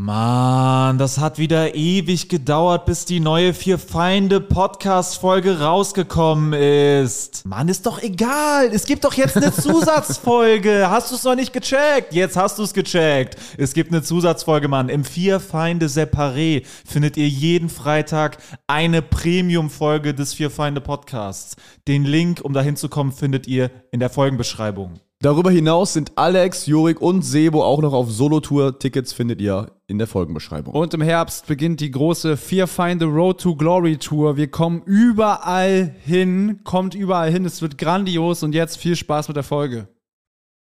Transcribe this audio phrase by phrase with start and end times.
[0.00, 7.44] Mann, das hat wieder ewig gedauert, bis die neue Vier Feinde Podcast-Folge rausgekommen ist.
[7.44, 8.70] Mann, ist doch egal.
[8.72, 10.88] Es gibt doch jetzt eine Zusatzfolge.
[10.88, 12.14] Hast du es noch nicht gecheckt?
[12.14, 13.38] Jetzt hast du es gecheckt.
[13.56, 14.88] Es gibt eine Zusatzfolge, Mann.
[14.88, 18.38] Im Vier Feinde Separé findet ihr jeden Freitag
[18.68, 21.56] eine Premium-Folge des Vier Feinde Podcasts.
[21.88, 25.00] Den Link, um dahin zu kommen, findet ihr in der Folgenbeschreibung.
[25.20, 28.78] Darüber hinaus sind Alex, Jurik und Sebo auch noch auf Solo-Tour.
[28.78, 30.72] Tickets findet ihr in der Folgenbeschreibung.
[30.72, 34.36] Und im Herbst beginnt die große Fear Find the Road to Glory Tour.
[34.36, 37.44] Wir kommen überall hin, kommt überall hin.
[37.44, 39.88] Es wird grandios und jetzt viel Spaß mit der Folge.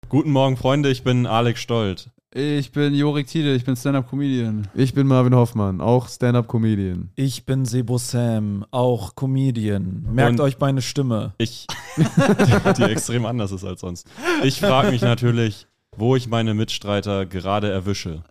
[0.09, 2.11] Guten Morgen, Freunde, ich bin Alex Stolt.
[2.39, 4.69] Ich bin Jorik Tiede, ich bin Stand-Up-Comedian.
[4.75, 7.09] Ich bin Marvin Hoffmann, auch Stand-Up-Comedian.
[7.15, 10.03] Ich bin Sebo Sam, auch Comedian.
[10.13, 11.33] Merkt Und- euch meine Stimme.
[11.39, 11.67] Ich,
[12.77, 14.07] die extrem anders ist als sonst.
[14.45, 18.23] Ich frage mich natürlich, wo ich meine Mitstreiter gerade erwische.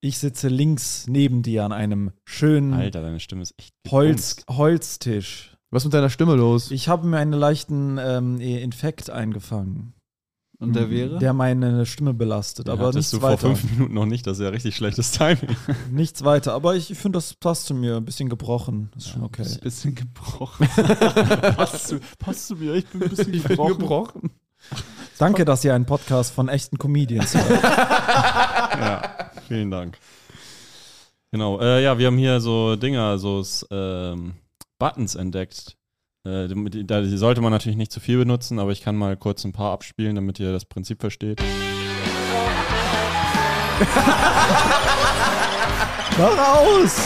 [0.00, 4.44] Ich sitze links neben dir an einem schönen Alter, deine Stimme ist echt Holz.
[4.50, 5.56] Holztisch.
[5.70, 6.72] Was ist mit deiner Stimme los?
[6.72, 9.92] Ich habe mir einen leichten ähm, Infekt eingefangen,
[10.58, 11.18] Und der wäre?
[11.18, 12.66] der meine Stimme belastet.
[12.66, 13.48] Den aber nichts du vor weiter.
[13.48, 15.54] fünf Minuten noch nicht, das ist ja richtig schlechtes Timing.
[15.90, 16.54] Nichts weiter.
[16.54, 17.96] Aber ich finde, das passt zu mir.
[17.96, 18.90] Ein bisschen gebrochen.
[18.94, 19.42] Das ist schon okay.
[19.42, 20.66] Ein bisschen gebrochen.
[21.56, 24.30] passt, zu, passt zu mir, ich bin ein bisschen gebrochen.
[25.18, 27.62] Danke, dass ihr einen Podcast von echten Comedians hört.
[27.62, 29.98] ja, vielen Dank.
[31.32, 34.34] Genau, äh, ja, wir haben hier so Dinger, so ähm,
[34.78, 35.75] Buttons entdeckt.
[36.26, 39.44] Äh, die, da- sollte man natürlich nicht zu viel benutzen, aber ich kann mal kurz
[39.44, 41.40] ein paar abspielen, damit ihr das Prinzip versteht.
[46.18, 46.98] Mach aus!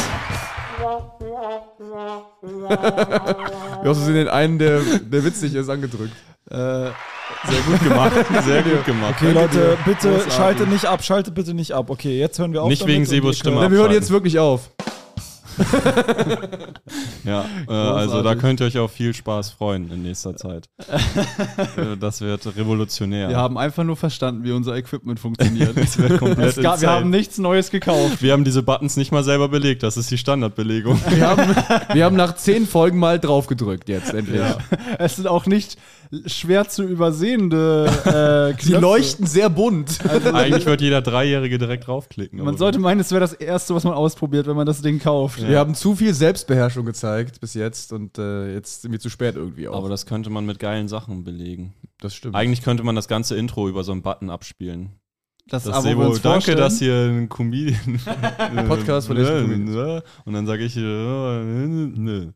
[3.82, 6.14] Wir hast du den einen, der, der witzig ist, angedrückt.
[6.50, 6.92] Äh, sehr
[7.66, 8.12] gut gemacht,
[8.44, 9.14] sehr gut gemacht.
[9.18, 11.90] Okay, Leute, bitte schaltet nicht ab, schaltet bitte nicht ab.
[11.90, 12.68] Okay, jetzt hören wir auf.
[12.68, 13.60] Nicht damit wegen Sebos Stimme.
[13.62, 14.70] Ja, wir hören jetzt wirklich auf.
[17.25, 20.68] Ja, äh, also da könnt ihr euch auf viel Spaß freuen in nächster Zeit.
[21.77, 23.29] Äh, das wird revolutionär.
[23.29, 25.77] Wir haben einfach nur verstanden, wie unser Equipment funktioniert.
[25.77, 28.23] das wird komplett es gab, wir haben nichts Neues gekauft.
[28.23, 31.01] Wir haben diese Buttons nicht mal selber belegt, das ist die Standardbelegung.
[31.08, 31.57] Wir haben,
[31.92, 34.42] wir haben nach zehn Folgen mal drauf gedrückt jetzt endlich.
[34.98, 35.77] Es sind auch nicht
[36.27, 38.80] schwer zu übersehende äh, Sie Knöpfe.
[38.80, 39.98] leuchten sehr bunt.
[40.33, 42.42] Eigentlich wird jeder Dreijährige direkt draufklicken.
[42.42, 45.40] Man sollte meinen, es wäre das Erste, was man ausprobiert, wenn man das Ding kauft.
[45.50, 49.36] Wir haben zu viel Selbstbeherrschung gezeigt bis jetzt und äh, jetzt sind wir zu spät
[49.36, 49.77] irgendwie auch.
[49.77, 51.74] Aber das könnte man mit geilen Sachen belegen.
[52.00, 52.34] das stimmt.
[52.34, 54.90] Eigentlich könnte man das ganze Intro über so einen Button abspielen.
[55.46, 58.00] Das, Das Abo Sebo, uns danke, dass hier ein Comedian.
[58.68, 60.02] Podcast von Comedians.
[60.24, 62.30] Und dann sage ich, äh, nö.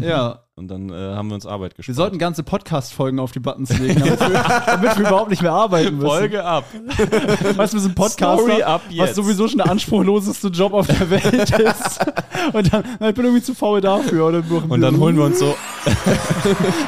[0.00, 1.96] Ja, Und dann äh, haben wir uns Arbeit wir gespart.
[1.96, 4.28] sollten ganze Podcast-Folgen auf die Buttons legen, damit wir,
[4.66, 6.06] damit wir überhaupt nicht mehr arbeiten müssen.
[6.08, 6.64] Folge ab.
[7.56, 11.10] Weißt du, wir sind Podcaster, Story ab was sowieso schon der anspruchloseste Job auf der
[11.10, 12.06] Welt ist.
[12.52, 14.28] Und dann, na, ich bin irgendwie zu faul dafür.
[14.28, 15.54] Oder Und dann holen wir uns so,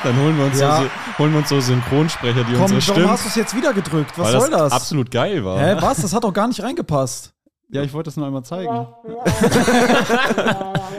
[0.04, 0.82] dann holen wir uns Ja.
[0.82, 3.56] so, holen wir uns so Synchronsprecher, die Komm, unsere warum Stimmen, hast du es jetzt
[3.56, 4.12] wieder gedrückt?
[4.16, 4.72] Was weil soll das?
[4.72, 5.58] absolut geil war.
[5.60, 6.00] Hä, was?
[6.00, 7.32] Das hat doch gar nicht reingepasst.
[7.70, 8.70] Ja, ich wollte das nur einmal zeigen.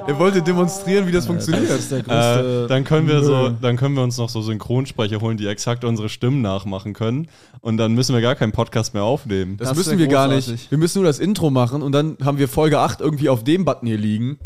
[0.07, 1.69] Er wollte demonstrieren, wie das funktioniert.
[1.69, 4.41] Das ist der größte Äh, dann können wir so, dann können wir uns noch so
[4.41, 7.28] Synchronsprecher holen, die exakt unsere Stimmen nachmachen können.
[7.62, 9.57] Und dann müssen wir gar keinen Podcast mehr aufnehmen.
[9.57, 10.52] Das, Das müssen wir gar großartig.
[10.52, 10.72] nicht.
[10.72, 13.66] Wir müssen nur das Intro machen und dann haben wir Folge 8 irgendwie auf dem
[13.66, 14.40] Button hier liegen.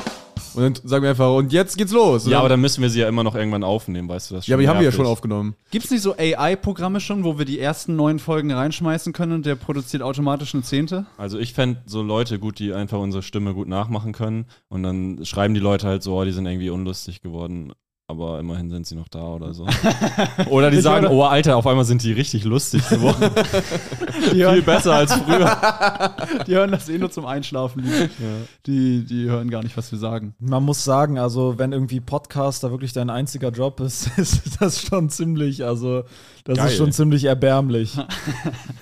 [0.53, 2.27] Und dann sagen wir einfach, und jetzt geht's los.
[2.27, 4.43] Ja, aber dann, müssen wir sie ja immer noch irgendwann aufnehmen, weißt du das?
[4.43, 5.55] ist ja, aber die schon haben wir ja schon aufgenommen.
[5.71, 9.45] Gibt es nicht so AI-Programme schon, wo wir die ersten neun Folgen reinschmeißen können und
[9.45, 11.05] der produziert automatisch eine Zehnte?
[11.17, 14.45] Also ich fände so Leute gut, die einfach unsere Stimme gut nachmachen können.
[14.69, 17.73] Und dann schreiben die Leute halt so, oh, die sind irgendwie unlustig geworden.
[18.07, 19.65] Aber immerhin sind sie noch da oder so.
[20.49, 23.31] Oder die Ich sagen, oh Alter, auf einmal sind die richtig lustig geworden.
[24.25, 25.57] Die Viel hören, besser als früher.
[26.47, 27.83] die hören das eh nur zum Einschlafen.
[27.83, 28.09] Die,
[28.65, 30.35] die, die hören gar nicht, was wir sagen.
[30.39, 35.09] Man muss sagen, also wenn irgendwie Podcaster wirklich dein einziger Job ist, ist das schon
[35.09, 36.03] ziemlich, also
[36.45, 36.67] das Geil.
[36.67, 37.97] ist schon ziemlich erbärmlich.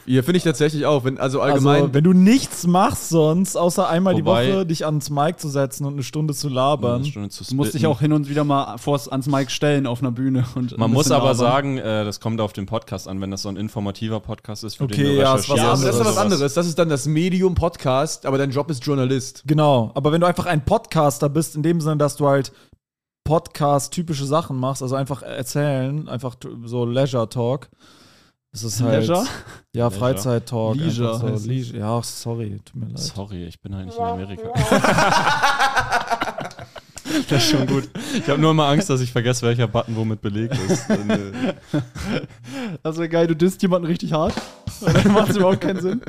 [0.05, 1.81] Hier finde ich tatsächlich auch, wenn, also allgemein.
[1.83, 5.47] Also wenn du nichts machst sonst, außer einmal Wobei- die Woche dich ans Mic zu
[5.49, 7.01] setzen und eine Stunde zu labern.
[7.01, 9.85] Eine Stunde zu Du musst dich auch hin und wieder mal vors, ans Mic stellen
[9.85, 10.45] auf einer Bühne.
[10.55, 13.49] Und Man muss aber sagen, äh, das kommt auf den Podcast an, wenn das so
[13.49, 15.95] ein informativer Podcast ist, für Okay, den du ja, ist was ja, recherchierst aber das
[15.99, 16.53] ist was anderes.
[16.53, 19.43] Das ist dann das Medium Podcast, aber dein Job ist Journalist.
[19.45, 22.51] Genau, aber wenn du einfach ein Podcaster bist, in dem Sinne, dass du halt
[23.23, 26.35] Podcast-typische Sachen machst, also einfach erzählen, einfach
[26.65, 27.69] so Leisure-Talk.
[28.53, 29.07] Das ist halt.
[29.07, 29.25] Leisure?
[29.73, 29.99] Ja, Leisure.
[29.99, 30.75] Freizeit-Talk.
[30.75, 31.27] Leisure So.
[31.27, 31.45] es.
[31.45, 31.79] Leisure.
[31.79, 32.99] Ja, sorry, tut mir leid.
[32.99, 34.49] Sorry, ich bin halt nicht in Amerika.
[37.29, 37.89] das ist schon gut.
[38.13, 40.89] Ich habe nur immer Angst, dass ich vergesse, welcher Button womit belegt ist.
[40.99, 42.21] Äh,
[42.83, 44.33] Das wäre geil, du disst jemanden richtig hart.
[44.81, 46.01] Und dann macht es überhaupt keinen Sinn.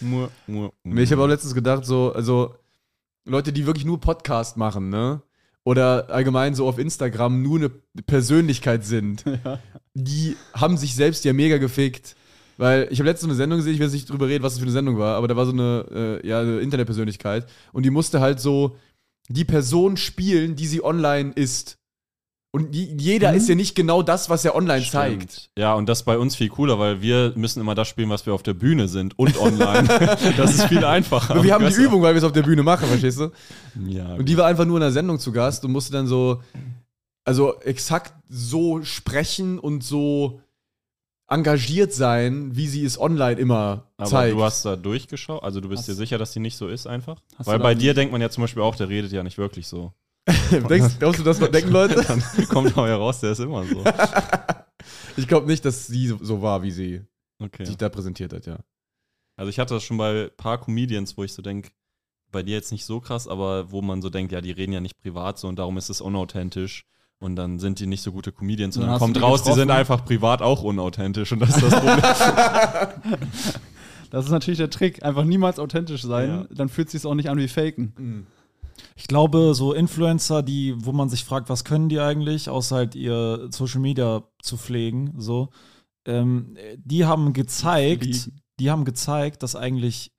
[0.00, 0.70] Mua, mua.
[0.82, 2.54] Nee, Ich habe auch letztens gedacht, so, also
[3.24, 5.22] Leute, die wirklich nur Podcast machen, ne?
[5.64, 7.70] Oder allgemein so auf Instagram nur eine
[8.06, 9.24] Persönlichkeit sind,
[9.94, 12.16] die haben sich selbst ja mega gefickt.
[12.58, 14.60] Weil ich habe letztens eine Sendung gesehen, ich will jetzt nicht drüber reden, was das
[14.60, 17.90] für eine Sendung war, aber da war so eine, äh, ja, eine Internetpersönlichkeit und die
[17.90, 18.76] musste halt so
[19.28, 21.78] die Person spielen, die sie online ist.
[22.54, 25.32] Und jeder ist ja nicht genau das, was er online zeigt.
[25.32, 25.50] Stimmt.
[25.58, 28.32] Ja, und das bei uns viel cooler, weil wir müssen immer das spielen, was wir
[28.32, 29.88] auf der Bühne sind und online.
[30.36, 31.34] das ist viel einfacher.
[31.34, 31.74] Und wir haben die.
[31.74, 33.32] Übung, weil wir es auf der Bühne machen, verstehst du?
[33.88, 36.42] Ja, Und die war einfach nur in der Sendung zu Gast und musste dann so,
[37.24, 40.40] also exakt so sprechen und so
[41.28, 44.34] engagiert sein, wie sie es online immer aber zeigt.
[44.36, 47.20] du hast da durchgeschaut, also du bist dir sicher, dass die nicht so ist einfach?
[47.36, 49.66] Hast Weil bei dir denkt man ja zum Beispiel auch, der redet ja nicht wirklich
[49.66, 49.92] so.
[50.50, 52.02] Denkst, glaubst du, das noch denken Leute?
[52.08, 53.84] Dann kommt auch heraus, der ist immer so.
[55.16, 57.02] Ich glaube nicht, dass sie so, so war, wie sie
[57.42, 57.64] Okay.
[57.64, 58.58] sich da präsentiert hat, ja.
[59.36, 61.70] Also ich hatte das schon bei ein paar Comedians, wo ich so denke,
[62.30, 64.80] bei dir jetzt nicht so krass, aber wo man so denkt, ja, die reden ja
[64.80, 66.84] nicht privat so und darum ist es unauthentisch.
[67.24, 68.76] Und dann sind die nicht so gute Comedians.
[68.76, 69.78] Und Dann dann, kommt raus, die sind getroffen.
[69.78, 71.32] einfach privat auch unauthentisch.
[71.32, 72.02] Und das ist das Problem.
[74.10, 75.02] Das ist natürlich der Trick.
[75.02, 76.28] Einfach niemals authentisch sein.
[76.28, 76.46] Ja.
[76.54, 78.26] Dann fühlt es sich auch nicht an wie Faken.
[78.94, 82.94] Ich glaube, so Influencer, die, wo man sich fragt, was können die eigentlich, außer halt
[82.94, 85.48] ihr Social Media zu pflegen, so,
[86.06, 88.30] ähm, die haben gezeigt,
[88.60, 90.12] die haben gezeigt, dass eigentlich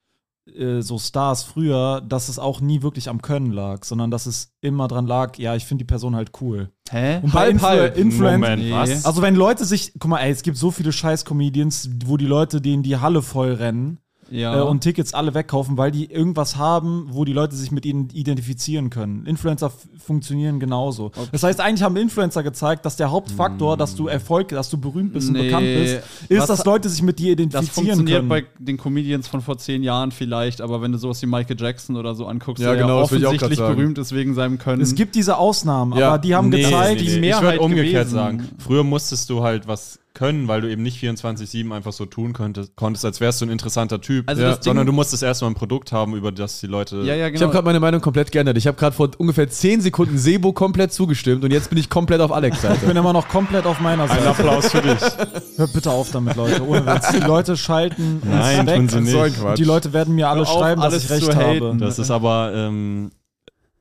[0.54, 4.54] äh, so Stars früher, dass es auch nie wirklich am Können lag, sondern dass es
[4.62, 6.70] immer dran lag, ja, ich finde die Person halt cool.
[6.90, 7.20] Hä?
[7.22, 8.72] Und bei Influ Influencer, Moment, Nee.
[8.72, 9.06] was?
[9.06, 12.62] also wenn Leute sich, guck mal, ey, es gibt so viele Scheiß-Comedians, wo die Leute
[12.62, 14.00] denen die Halle voll rennen
[14.32, 14.58] Ja.
[14.58, 18.10] äh, und Tickets alle wegkaufen, weil die irgendwas haben, wo die Leute sich mit ihnen
[18.14, 19.26] identifizieren können.
[19.26, 19.72] Influencer
[20.04, 21.12] funktionieren genauso.
[21.32, 25.14] Das heißt, eigentlich haben Influencer gezeigt, dass der Hauptfaktor, dass du Erfolg, dass du berühmt
[25.14, 25.40] bist Nee.
[25.40, 26.00] und bekannt bist,
[26.30, 28.30] ist, Was- dass Leute sich mit dir das identifizieren funktioniert können.
[28.30, 31.96] bei den Comedians von vor zehn Jahren vielleicht, aber wenn du sowas wie Michael Jackson
[31.96, 34.82] oder so anguckst, Ja, der genau, ja das offensichtlich berühmt ist wegen seinem Können.
[34.82, 36.10] es gibt diese Ausnahmen, Ja.
[36.10, 37.20] aber die haben Nee, gezeigt, die nee, nee.
[37.20, 38.16] Mehrheit Ich würde umgekehrt gewesen.
[38.16, 38.50] sagen.
[38.58, 42.76] Früher musstest du halt was können, weil du eben nicht 24-7 einfach so tun könntest,
[42.76, 44.28] konntest, als wärst du ein interessanter Typ.
[44.28, 44.58] Also Ja.
[44.60, 46.98] sondern du musstest erstmal ein Produkt haben, über das die Leute.
[47.04, 47.44] ja, ja, Ich genau.
[47.46, 48.58] habe gerade meine Meinung komplett geändert.
[48.58, 52.22] Ich habe gerade vor ungefähr 10 Sekunden Sebo komplett zugestimmt und jetzt bin ich komplett
[52.22, 52.86] auf Alex ich Seite.
[52.88, 54.30] bin immer noch komplett auf meiner Ein Seite.
[54.30, 55.00] Applaus für dich.
[55.58, 56.66] Hört bitte auf damit, Leute.
[56.66, 57.12] Ohne Witz.
[57.12, 58.76] Die Leute schalten uns Nein, weg.
[58.78, 59.12] tun sie nicht.
[59.12, 61.76] So ein die Leute werden mir alle Hör schreiben, dass ich recht habe.
[61.80, 63.12] Das ist aber, ähm,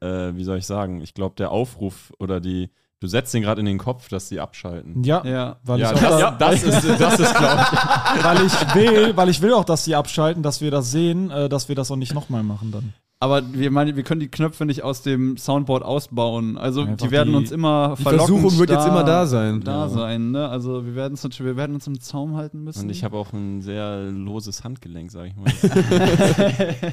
[0.00, 2.70] äh, wie soll ich sagen, ich glaube, der Aufruf oder die,
[3.00, 5.02] du setzt den gerade in den Kopf, dass die abschalten.
[5.04, 5.56] Ja, ja.
[5.64, 7.78] weil Ja, ich das, da, ja, das ist, das ist glaube ich.
[8.24, 11.48] weil ich will, weil ich will auch, dass die abschalten, dass wir das sehen, äh,
[11.48, 12.94] dass wir das auch nicht nochmal machen dann.
[13.20, 16.58] Aber wir, meine, wir können die Knöpfe nicht aus dem Soundboard ausbauen.
[16.58, 19.62] Also Einfach die werden die- uns immer Die verlockend Versuchung wird jetzt immer da sein.
[19.62, 19.88] Da Ja.
[19.88, 20.46] sein, ne?
[20.48, 22.82] Also wir werden, uns, wir werden uns im Zaum halten müssen.
[22.82, 25.46] Und ich habe auch ein sehr loses Handgelenk, sag ich mal.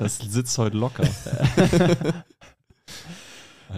[0.00, 1.04] das sitzt heute locker.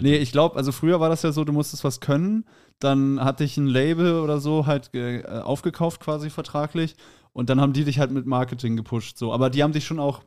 [0.00, 2.44] Nee, ich glaube, also früher war das ja so, du musstest was können,
[2.78, 6.94] dann hatte ich ein Label oder so halt äh, aufgekauft quasi vertraglich
[7.32, 9.32] und dann haben die dich halt mit Marketing gepusht, so.
[9.32, 10.22] Aber die haben dich schon auch,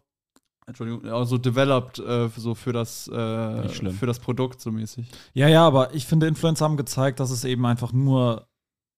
[0.68, 5.08] Entschuldigung, auch so developed, äh, so für das, äh, für das Produkt so mäßig.
[5.34, 8.48] Ja, ja, aber ich finde, Influencer haben gezeigt, dass es eben einfach nur,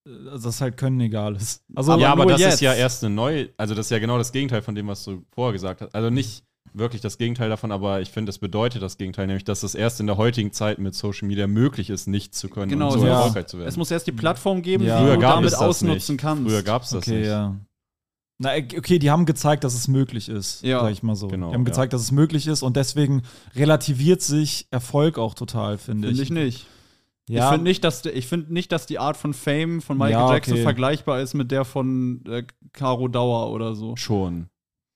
[0.08, 1.64] äh, dass es halt Können egal ist.
[1.76, 2.54] Also, Aber ja, aber das jetzt.
[2.56, 5.04] ist ja erst eine neue, also das ist ja genau das Gegenteil von dem, was
[5.04, 5.96] du vorher gesagt hast.
[5.96, 6.44] Also nicht
[6.74, 10.00] wirklich das Gegenteil davon, aber ich finde, es bedeutet das Gegenteil, nämlich, dass es erst
[10.00, 13.06] in der heutigen Zeit mit Social Media möglich ist, nicht zu können Genau, und so
[13.06, 13.18] ja.
[13.18, 13.68] erfolgreich zu werden.
[13.70, 15.00] Es muss erst die Plattform geben, Ja.
[15.00, 16.22] die Früher du gab damit es das ausnutzen nicht.
[16.22, 16.44] kannst.
[16.50, 17.28] Früher gab es das okay, nicht.
[17.28, 17.56] ja.
[18.40, 21.28] Na, äh, okay, die haben gezeigt, dass es möglich ist, Ja, sag ich mal so.
[21.28, 21.66] genau, die haben ja.
[21.70, 23.22] gezeigt, dass es möglich ist und deswegen
[23.56, 26.18] relativiert sich Erfolg auch total, finde ich.
[26.26, 26.68] Finde ich nicht.
[27.30, 30.12] Ja, Ich finde nicht, dass ich finde nicht, dass die Art von Fame von Michael
[30.14, 30.64] Ja, Jackson okay.
[30.64, 32.44] vergleichbar ist mit der von äh,
[32.74, 33.96] Caro Dauer oder so.
[33.96, 34.48] Schon.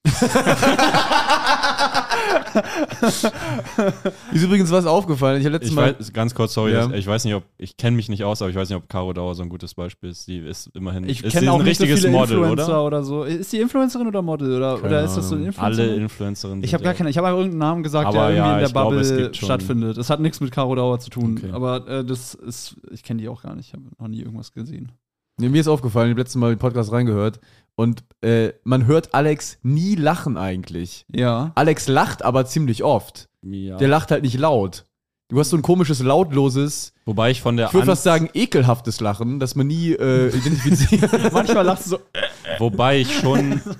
[4.34, 5.40] Ist übrigens was aufgefallen.
[5.40, 5.96] Ich habe letztes Ich Mal.
[5.98, 6.88] weiß, ganz kurz, sorry, Ja.
[6.88, 8.90] dass, ich weiß nicht, ob, ich kenne mich nicht aus, aber ich weiß nicht, ob
[8.90, 10.28] Caro Dauer so ein gutes Beispiel ist.
[10.28, 12.68] Die ist immerhin, Ich ist kenne sie auch ein nicht so richtiges viele Model, Influencer
[12.84, 12.86] oder?
[12.86, 13.04] oder?
[13.04, 13.24] so.
[13.24, 15.48] Ist die Influencerin oder Model oder, oder ist das so ein Ahnung.
[15.48, 15.84] Influencer?
[15.84, 16.64] Alle Influencerinnen.
[16.64, 18.68] ich habe gar keine, ich habe irgendeinen Namen gesagt, Aber der irgendwie ja, in der
[18.68, 19.98] ich Bubble schon- stattfindet.
[19.98, 21.52] Es hat nichts mit Caro Dauer zu tun, Okay.
[21.54, 23.68] aber äh, das ist, ich kenne die auch gar nicht.
[23.68, 24.92] Ich habe noch nie irgendwas gesehen.
[25.40, 27.40] Nee, mir ist aufgefallen, ich habe letztes Mal den Podcast reingehört
[27.78, 31.06] und äh, man hört Alex nie lachen eigentlich.
[31.14, 31.52] Ja.
[31.56, 33.30] Alex lacht aber ziemlich oft.
[33.44, 33.78] Ja.
[33.78, 34.86] Der lacht halt nicht laut.
[35.30, 39.00] Du hast so ein komisches, lautloses, Wobei ich von der ich würde fast sagen ekelhaftes
[39.00, 41.12] Lachen, das man nie äh, identifiziert.
[41.34, 42.00] Manchmal lachst du so.
[42.58, 43.62] Wobei ich schon.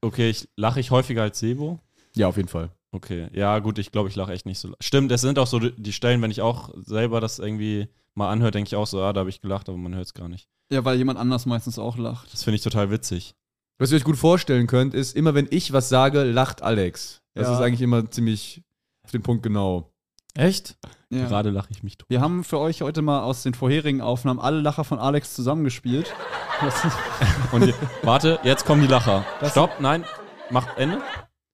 [0.00, 1.80] Okay, ich lache ich häufiger als Sebo?
[2.14, 2.70] ja, auf jeden Fall.
[2.92, 4.70] Okay, ja, gut, ich glaube, ich lache echt nicht so.
[4.80, 8.52] Stimmt, es sind auch so die Stellen, wenn ich auch selber das irgendwie mal anhöre,
[8.52, 10.48] denke ich auch so, ah, da habe ich gelacht, aber man hört es gar nicht.
[10.70, 12.32] Ja, weil jemand anders meistens auch lacht.
[12.32, 13.34] Das finde ich total witzig.
[13.78, 17.22] Was ihr euch gut vorstellen könnt, ist, immer wenn ich was sage, lacht Alex.
[17.34, 17.54] Das Ja.
[17.54, 18.62] ist eigentlich immer ziemlich
[19.04, 19.92] auf den Punkt genau.
[20.34, 20.76] Echt?
[21.10, 21.26] Ja.
[21.26, 22.08] Gerade lache ich mich tot.
[22.10, 26.12] Wir haben für euch heute mal aus den vorherigen Aufnahmen alle Lacher von Alex zusammengespielt.
[27.52, 29.24] Und je- warte, jetzt kommen die Lacher.
[29.50, 30.04] Stopp, nein,
[30.50, 31.00] mach Ende.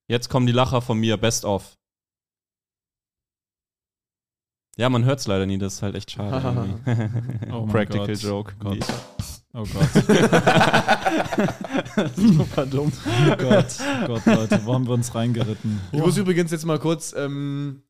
[0.08, 1.76] Jetzt kommen die Lacher von mir, best of.
[4.76, 6.80] Ja, man hört es leider nie, das ist halt echt schade.
[7.52, 8.22] Oh mein Practical Gott.
[8.22, 8.54] Joke.
[8.58, 8.74] Gott.
[8.74, 8.80] Nee.
[9.54, 9.88] Oh Gott.
[12.16, 12.92] Super dumm.
[13.30, 13.66] Oh Gott.
[14.02, 15.80] Oh Gott, Leute, wo haben wir uns reingeritten?
[15.92, 17.82] Ich muss übrigens jetzt mal kurz ähm,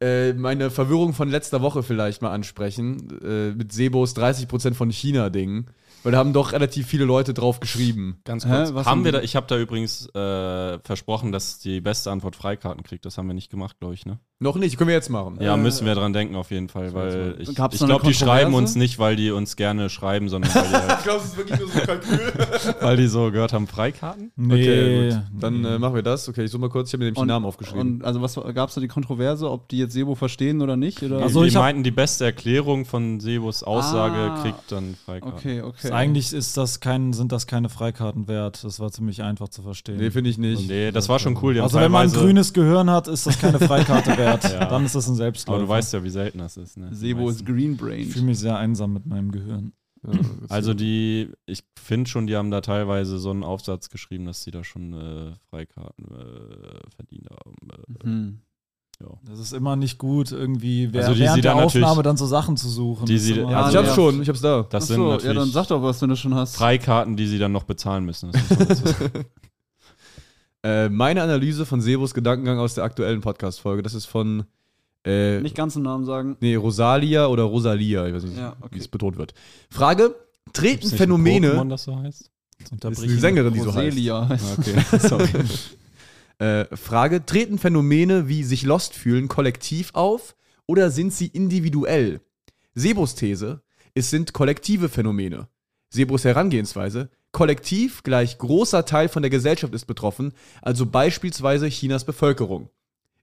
[0.00, 3.20] äh, meine Verwirrung von letzter Woche vielleicht mal ansprechen.
[3.22, 5.66] Äh, mit Sebos 30% von China-Ding.
[6.02, 8.20] Weil da haben doch relativ viele Leute drauf geschrieben.
[8.24, 8.74] Ganz Hä, kurz.
[8.74, 12.84] was haben wir da, ich habe da übrigens äh, versprochen, dass die beste Antwort Freikarten
[12.84, 13.04] kriegt.
[13.04, 14.20] Das haben wir nicht gemacht, glaube ich, ne?
[14.38, 15.38] Noch nicht, können wir jetzt machen.
[15.40, 18.74] Ja, müssen wir dran denken auf jeden Fall, weil ich, ich glaube, die schreiben uns
[18.74, 21.68] nicht, weil die uns gerne schreiben, sondern weil die, halt, glaube, es ist wirklich nur
[21.70, 22.32] so ein Kalkül.
[22.82, 24.32] weil die so gehört haben, Freikarten?
[24.36, 24.52] Nee.
[24.54, 25.42] Okay, gut.
[25.42, 26.28] Dann äh, machen wir das.
[26.28, 26.88] Okay, ich suche mal kurz.
[26.88, 27.80] Ich habe mir nämlich den Namen aufgeschrieben.
[27.80, 31.02] Und also was gab es da die Kontroverse, ob die jetzt Sebo verstehen oder nicht?
[31.02, 31.22] Oder?
[31.22, 34.42] Also die meinten, die beste Erklärung von Sebos Aussage Ah.
[34.42, 35.38] kriegt dann Freikarten.
[35.38, 35.92] okay, okay.
[35.92, 38.62] Eigentlich ist das kein, sind das keine Freikarten wert.
[38.64, 39.96] Das war ziemlich einfach zu verstehen.
[39.96, 40.68] nee, finde ich nicht.
[40.68, 41.58] Nee, das war schon cool.
[41.58, 44.25] Also wenn man ein grünes Gehirn hat, ist das keine Freikarte wert.
[44.26, 44.66] Ja.
[44.66, 45.62] Dann ist das ein Aber Selbstläufer.
[45.62, 46.76] du weißt ja, wie selten das ist.
[46.76, 46.88] Ne?
[46.94, 48.00] Sebo ist Green Brain.
[48.00, 49.72] ich fühle mich sehr einsam mit meinem Gehirn.
[50.06, 54.26] Ja, das- Also die, ich finde schon, die haben da teilweise so einen Aufsatz geschrieben,
[54.26, 57.54] dass sie da schon äh, Freikarten äh, verdient haben.
[57.70, 58.38] Äh, Hm.
[59.28, 62.24] Das ist immer nicht gut, irgendwie wer- Also die während sie der Aufnahme dann so
[62.24, 63.04] Sachen zu suchen.
[63.04, 63.94] Die Das ist sie- immer- ja, ich Ah, hab's ja.
[63.94, 64.62] schon, ich hab's da.
[64.70, 66.56] das sind Achso, natürlich ja, dann sag doch, was du da schon hast.
[66.56, 68.30] Freikarten, die sie dann noch bezahlen müssen.
[68.32, 69.24] Das muss man dazu sagen.
[70.66, 74.44] Äh, meine Analyse von Sebos Gedankengang aus der aktuellen Podcast-Folge, das ist von
[75.04, 76.36] äh, Nicht ganz den Namen sagen.
[76.40, 78.74] nee, Rosalia oder Rosalia, ich weiß nicht, Ja, okay.
[78.74, 79.32] wie es betont wird.
[79.70, 80.16] Frage:
[80.52, 81.66] Treten ein Pokémon, Phänomene.
[81.68, 82.30] das so heißt?
[82.80, 83.76] Das ist eine Sängerin, die so heißt.
[83.76, 84.44] Roselia heißt.
[84.44, 85.28] Ah, Okay, sorry.
[86.38, 90.34] äh, Frage: Treten Phänomene wie sich lost fühlen kollektiv auf
[90.66, 92.20] oder sind sie individuell?
[92.74, 93.60] Sebos These:
[93.94, 95.46] Es sind kollektive Phänomene.
[95.90, 102.70] Sebos Herangehensweise: Kollektiv gleich großer Teil von der Gesellschaft ist betroffen, also beispielsweise Chinas Bevölkerung.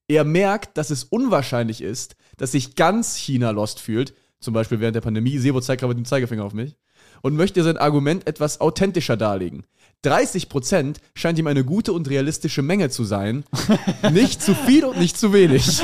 [0.07, 4.95] Er merkt, dass es unwahrscheinlich ist, dass sich ganz China lost fühlt, zum Beispiel während
[4.95, 5.39] der Pandemie.
[5.39, 6.77] Sebo zeigt gerade mit dem Zeigefinger auf mich.
[7.23, 9.63] Und möchte sein Argument etwas authentischer darlegen.
[10.05, 13.45] 30% scheint ihm eine gute und realistische Menge zu sein.
[14.11, 15.81] nicht zu viel und nicht zu wenig.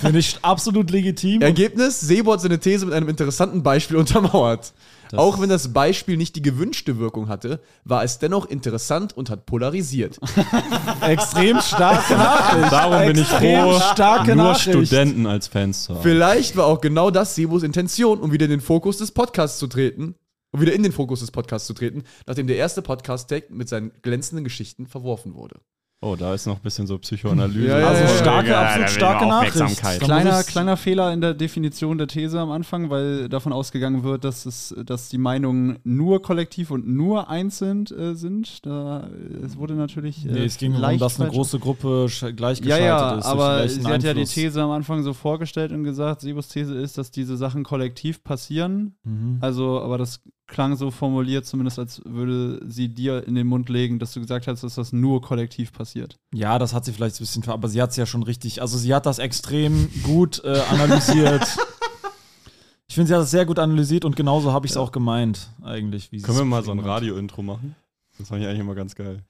[0.00, 1.42] Finde ich absolut legitim.
[1.42, 4.72] Ergebnis: Sebo hat seine These mit einem interessanten Beispiel untermauert.
[5.10, 9.30] Das- Auch wenn das Beispiel nicht die gewünschte Wirkung hatte, war es dennoch interessant und
[9.30, 10.18] hat polarisiert.
[11.00, 12.72] Extrem starke Nachricht.
[12.72, 14.86] Darum bin ich froh, starke nur Nachricht.
[14.88, 16.02] Studenten als Fans zu haben.
[16.02, 19.66] Vielleicht war auch genau das Sebos Intention, um wieder in den Fokus des Podcasts zu
[19.66, 20.14] treten.
[20.50, 23.92] Um wieder in den Fokus des Podcasts zu treten, nachdem der erste Podcast-Tag mit seinen
[24.00, 25.56] glänzenden Geschichten verworfen wurde.
[26.00, 27.66] Oh, da ist noch ein bisschen so Psychoanalyse.
[27.66, 30.00] Ja, ja, Also ja, starke, Ja, absolut starke Nachricht.
[30.00, 34.46] Kleiner, kleiner Fehler in der Definition der These am Anfang, weil davon ausgegangen wird, dass,
[34.46, 38.64] es, dass die Meinungen nur kollektiv und nur einzeln äh, sind.
[38.64, 40.24] Da, äh, es wurde natürlich.
[40.24, 43.26] Äh, Nee, es ging darum, dass eine große Gruppe sch- gleichgeschaltet Ja, ja, ist.
[43.26, 44.24] aber sie hat ja die.
[44.24, 48.94] These am Anfang so vorgestellt und gesagt, Sebos These ist, dass diese Sachen kollektiv passieren.
[49.02, 49.38] Mhm.
[49.40, 53.98] Also, aber das klang so formuliert, zumindest als würde sie dir in den Mund legen,
[53.98, 56.16] dass du gesagt hast, dass das nur kollektiv passiert.
[56.34, 58.60] Ja, das hat sie vielleicht ein bisschen, ver aber sie hat es ja schon richtig,
[58.60, 61.42] also sie hat das extrem gut äh, analysiert.
[62.88, 65.50] ich finde, sie hat das sehr gut analysiert und genauso habe ich es auch gemeint,
[65.62, 66.10] eigentlich.
[66.22, 66.80] Können wir mal so ein.
[66.80, 67.76] Radio-Intro machen?
[68.18, 69.22] Das fand ich eigentlich immer ganz geil.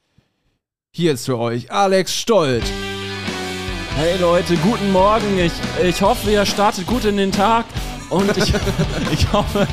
[0.94, 2.64] Hier ist für euch Alex Stolt.
[3.96, 5.38] Hey Leute, guten Morgen.
[5.38, 7.66] Ich, ich hoffe, ihr startet gut in den Tag.
[8.10, 8.54] Und ich,
[9.12, 9.66] ich, hoffe,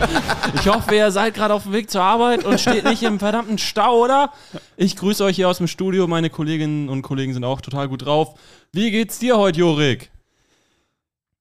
[0.55, 3.57] ich hoffe, ihr seid gerade auf dem Weg zur Arbeit und steht nicht im verdammten
[3.57, 4.31] Stau, oder?
[4.75, 6.07] Ich grüße euch hier aus dem Studio.
[6.07, 8.37] Meine Kolleginnen und Kollegen sind auch total gut drauf.
[8.73, 10.11] Wie geht's dir heute, Jorik?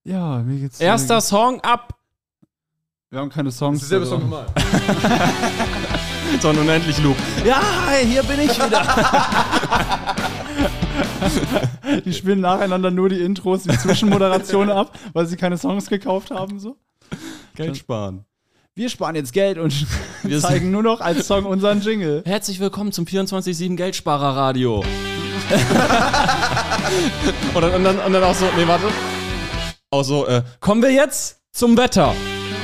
[0.04, 0.80] Ja, mir geht's.
[0.80, 1.98] Erster Song ab.
[3.10, 3.80] Wir haben keine Songs.
[3.80, 4.46] Das ist also- Song nochmal.
[6.40, 7.16] So ein unendlich Loop.
[7.44, 7.62] Ja,
[8.04, 8.82] hier bin ich wieder.
[12.04, 16.58] Die spielen nacheinander nur die Intros, die Zwischenmoderation ab, weil sie keine Songs gekauft haben.
[16.58, 16.76] So.
[17.54, 18.24] Geld sparen.
[18.74, 19.86] Wir sparen jetzt Geld und
[20.24, 22.22] Wir zeigen nur noch als Song unseren Jingle.
[22.26, 24.82] Herzlich willkommen zum 24-7 Geldsparer Radio.
[27.54, 28.86] Und dann, und, dann, und dann auch so, nee, warte.
[29.90, 32.14] Auch so, äh, Kommen wir jetzt zum Wetter.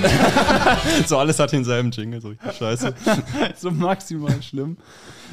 [1.07, 2.95] so alles hat denselben Jingle, so richtig scheiße.
[3.57, 4.77] so maximal schlimm.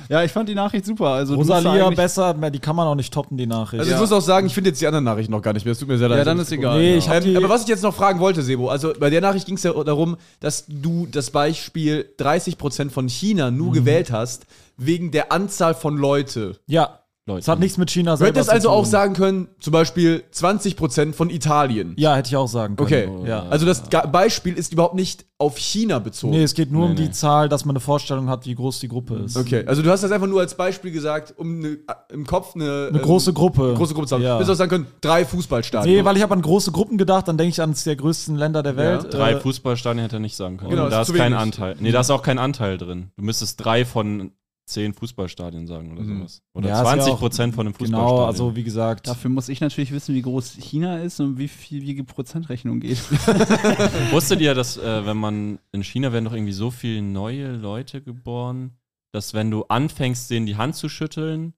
[0.10, 1.08] Ja, ich fand die Nachricht super.
[1.08, 3.82] Also, Rosalia besser, die kann man auch nicht toppen, die Nachricht.
[3.82, 5.74] Also ich muss auch sagen, ich finde jetzt die anderen Nachrichten noch gar nicht mehr.
[5.74, 6.20] Es tut mir sehr leid.
[6.20, 6.80] Ja, dann ist egal.
[6.80, 7.14] Nee, ja.
[7.16, 9.64] Ähm, aber was ich jetzt noch fragen wollte, Sebo, also bei der Nachricht ging es
[9.64, 14.46] ja darum, dass du das Beispiel 30% von China nur gewählt hast,
[14.78, 16.60] wegen der Anzahl von Leute.
[16.68, 17.40] ja, Leute.
[17.42, 20.24] es hat nichts mit China Du selber hättest zu also auch sagen können, zum Beispiel
[20.34, 21.94] 20% von Italien.
[21.98, 22.86] Ja, hätte ich auch sagen können.
[22.88, 23.44] Okay, Ja.
[23.50, 26.32] also das Ga- Beispiel ist überhaupt nicht auf China bezogen.
[26.34, 27.12] Nee, es geht nur um Nee, die nee.
[27.12, 29.38] Zahl, dass man eine Vorstellung hat, wie groß die Gruppe ist.
[29.38, 31.78] Okay, also du hast das einfach nur als Beispiel gesagt, um ne,
[32.12, 33.74] im Kopf eine, Eine große Gruppe.
[33.76, 34.24] große Gruppe zu haben.
[34.24, 34.30] Ja.
[34.30, 35.96] Du hättest auch sagen können, drei Fußballstadien.
[35.98, 38.64] Nee, weil ich habe an große Gruppen gedacht, dann denke ich ans der größten Länder
[38.64, 39.14] der Welt.
[39.14, 40.72] Drei Äh, Fußballstadien hätte er nicht sagen können.
[40.72, 41.44] Genau, das da ist ist zu kein wenig.
[41.44, 41.76] Anteil.
[41.80, 43.12] Nee, da ist auch kein Anteil drin.
[43.18, 44.32] Du müsstest drei von
[44.68, 46.18] zehn Fußballstadien sagen oder Mhm.
[46.20, 46.42] sowas.
[46.54, 48.10] Oder Ja, ist ja 20 auch- Prozent von einem Fußballstadion.
[48.16, 49.08] Genau, also wie gesagt.
[49.08, 52.80] Dafür muss ich natürlich wissen, wie groß China ist und wie viel wie die Prozentrechnung
[52.80, 52.98] geht.
[54.12, 58.02] Wusstet ihr, dass äh, wenn man in China werden doch irgendwie so viele neue Leute
[58.02, 58.78] geboren,
[59.14, 61.54] dass wenn du anfängst, denen die Hand zu schütteln,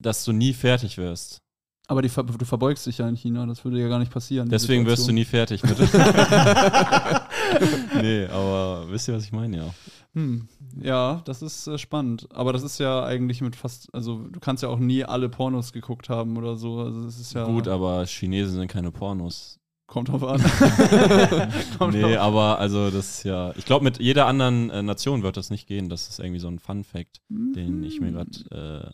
[0.00, 1.42] dass du nie fertig wirst.
[1.88, 4.48] Aber die, du verbeugst dich ja in China, das würde ja gar nicht passieren.
[4.48, 5.78] Deswegen wirst du nie fertig mit.
[8.02, 9.58] nee, aber wisst ihr, was ich meine?
[9.58, 9.72] Ja.
[10.14, 10.48] Hm.
[10.82, 12.26] Ja, das ist äh, spannend.
[12.34, 15.72] Aber das ist ja eigentlich mit fast, also du kannst ja auch nie alle Pornos
[15.72, 16.80] geguckt haben oder so.
[16.80, 17.44] Also das ist ja.
[17.44, 19.60] Gut, aber Chinesen sind keine Pornos.
[19.86, 20.42] Kommt drauf an.
[21.78, 23.52] Kommt Nee, drauf aber also das ist ja.
[23.56, 25.88] Ich glaube, mit jeder anderen äh, Nation wird das nicht gehen.
[25.88, 28.26] Das ist irgendwie so ein Fun-Fact, den ich mir gerade.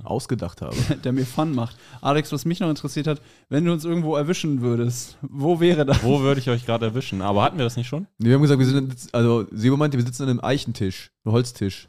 [0.02, 0.76] Äh, ausgedacht habe.
[1.04, 1.76] der mir Fun macht.
[2.02, 6.02] Alex, was mich noch interessiert hat, wenn du uns irgendwo erwischen würdest, wo wäre das?
[6.04, 7.22] wo würde ich euch gerade erwischen?
[7.22, 8.06] Aber hatten wir das nicht schon?
[8.18, 11.32] Nee, wir haben gesagt, wir sind, also Sebo meinte, wir sitzen an einem Eichentisch, einem
[11.32, 11.88] Holztisch.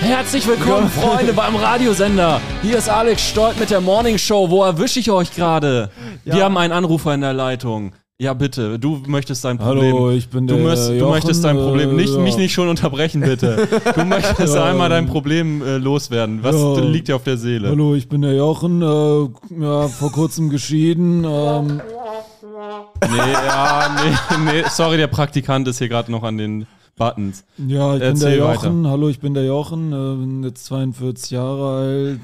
[0.00, 2.40] Herzlich willkommen, Freunde, beim Radiosender.
[2.62, 4.50] Hier ist Alex Stolt mit der Morning Show.
[4.50, 5.90] Wo erwische ich euch gerade?
[6.24, 7.92] Wir haben einen Anrufer in der Leitung.
[8.22, 9.94] Ja, bitte, du möchtest dein Problem.
[9.94, 12.20] Hallo, ich bin Du, der möchtest, du Jochen, möchtest dein Problem äh, nicht, ja.
[12.20, 13.66] mich nicht schon unterbrechen, bitte.
[13.94, 14.64] Du möchtest Ja.
[14.66, 16.40] einmal dein Problem äh, loswerden.
[16.42, 16.80] Was Ja.
[16.80, 17.70] liegt dir auf der Seele?
[17.70, 21.24] Hallo, ich bin der Jochen, äh, ja, vor kurzem geschieden.
[21.24, 21.80] Ähm,
[23.10, 26.66] Nee, ja, nee, nee, sorry, der Praktikant ist hier gerade noch an den
[26.98, 27.44] Buttons.
[27.56, 28.86] ja, ich bin Erzähl der Jochen.
[28.86, 32.20] Hallo, ich bin der Jochen, äh, bin jetzt 42 Jahre alt,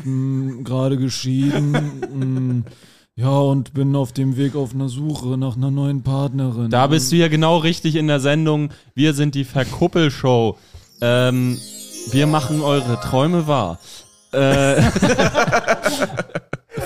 [0.63, 2.67] gerade geschieden.
[3.17, 6.71] Ja, und bin auf dem Weg auf einer Suche nach einer neuen Partnerin.
[6.71, 8.71] Da bist du ja genau richtig in der Sendung.
[8.95, 10.59] Wir sind die Verkuppelshow.
[11.01, 11.59] Ähm,
[12.11, 13.79] wir machen eure Träume wahr.
[14.33, 14.83] Äh,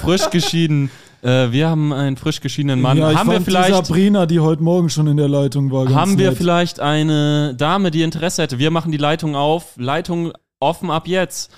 [0.00, 0.90] frisch geschieden.
[1.22, 2.96] Äh, wir haben einen frisch geschiedenen Mann.
[2.96, 5.88] ja, haben wir fand die vielleicht Sabrina, die heute Morgen schon in der Leitung war,
[5.92, 6.38] haben wir nett.
[6.38, 8.58] vielleicht eine Dame, die Interesse hätte?
[8.60, 9.72] Wir machen die Leitung auf.
[9.76, 11.50] Leitung offen ab jetzt.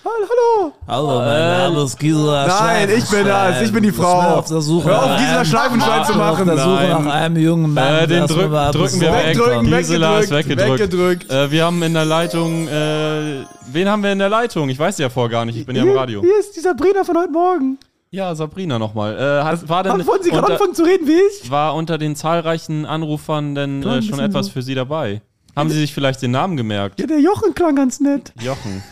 [0.86, 4.36] Hallo, mein Äh, Name ist Gisela Nein, ich bin das, ich bin die Frau.
[4.38, 6.46] auf der Suche Hör auf, Gisela Schleifenstein zu bin auf machen.
[6.46, 7.04] der Suche Nein.
[7.04, 7.94] nach einem jungen Mann.
[7.94, 9.26] Äh, den drück, drücken wir weg.
[9.36, 11.28] Wegdrücken, Gisela ist weggedrückt, weggedrückt.
[11.28, 11.30] weggedrückt.
[11.32, 14.68] Äh, wir haben in der Leitung, äh, wen haben wir in der Leitung?
[14.68, 16.20] Ich weiß ja vorher gar nicht, ich bin ja im Radio.
[16.20, 17.78] Hier ist die Sabrina von heute Morgen.
[18.12, 19.16] Ja, Sabrina nochmal.
[19.18, 21.50] Äh, hat, war denn Wollen Sie gerade unter, anfangen zu reden wie ich?
[21.50, 24.52] war unter den zahlreichen Anrufern denn äh, schon etwas so.
[24.52, 25.22] für Sie dabei?
[25.54, 27.00] Haben Sie sich vielleicht den Namen gemerkt?
[27.00, 28.32] Ja, der Jochen klang ganz nett.
[28.40, 28.82] Jochen.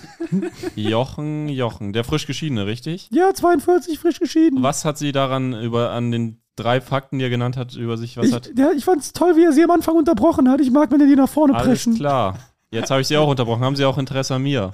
[0.76, 1.92] Jochen, Jochen.
[1.92, 3.08] Der frisch geschiedene, richtig?
[3.10, 4.62] Ja, 42, frisch geschieden.
[4.62, 8.16] Was hat Sie daran über an den drei Fakten, die er genannt hat, über sich,
[8.16, 8.50] was hat?
[8.56, 10.60] ja, ich fand's toll, wie er sie am Anfang unterbrochen hat.
[10.60, 12.38] Ich mag, wenn er die nach vorne Alles klar.
[12.70, 13.64] Jetzt habe ich Sie auch unterbrochen.
[13.64, 14.70] Haben Sie auch Interesse an mir?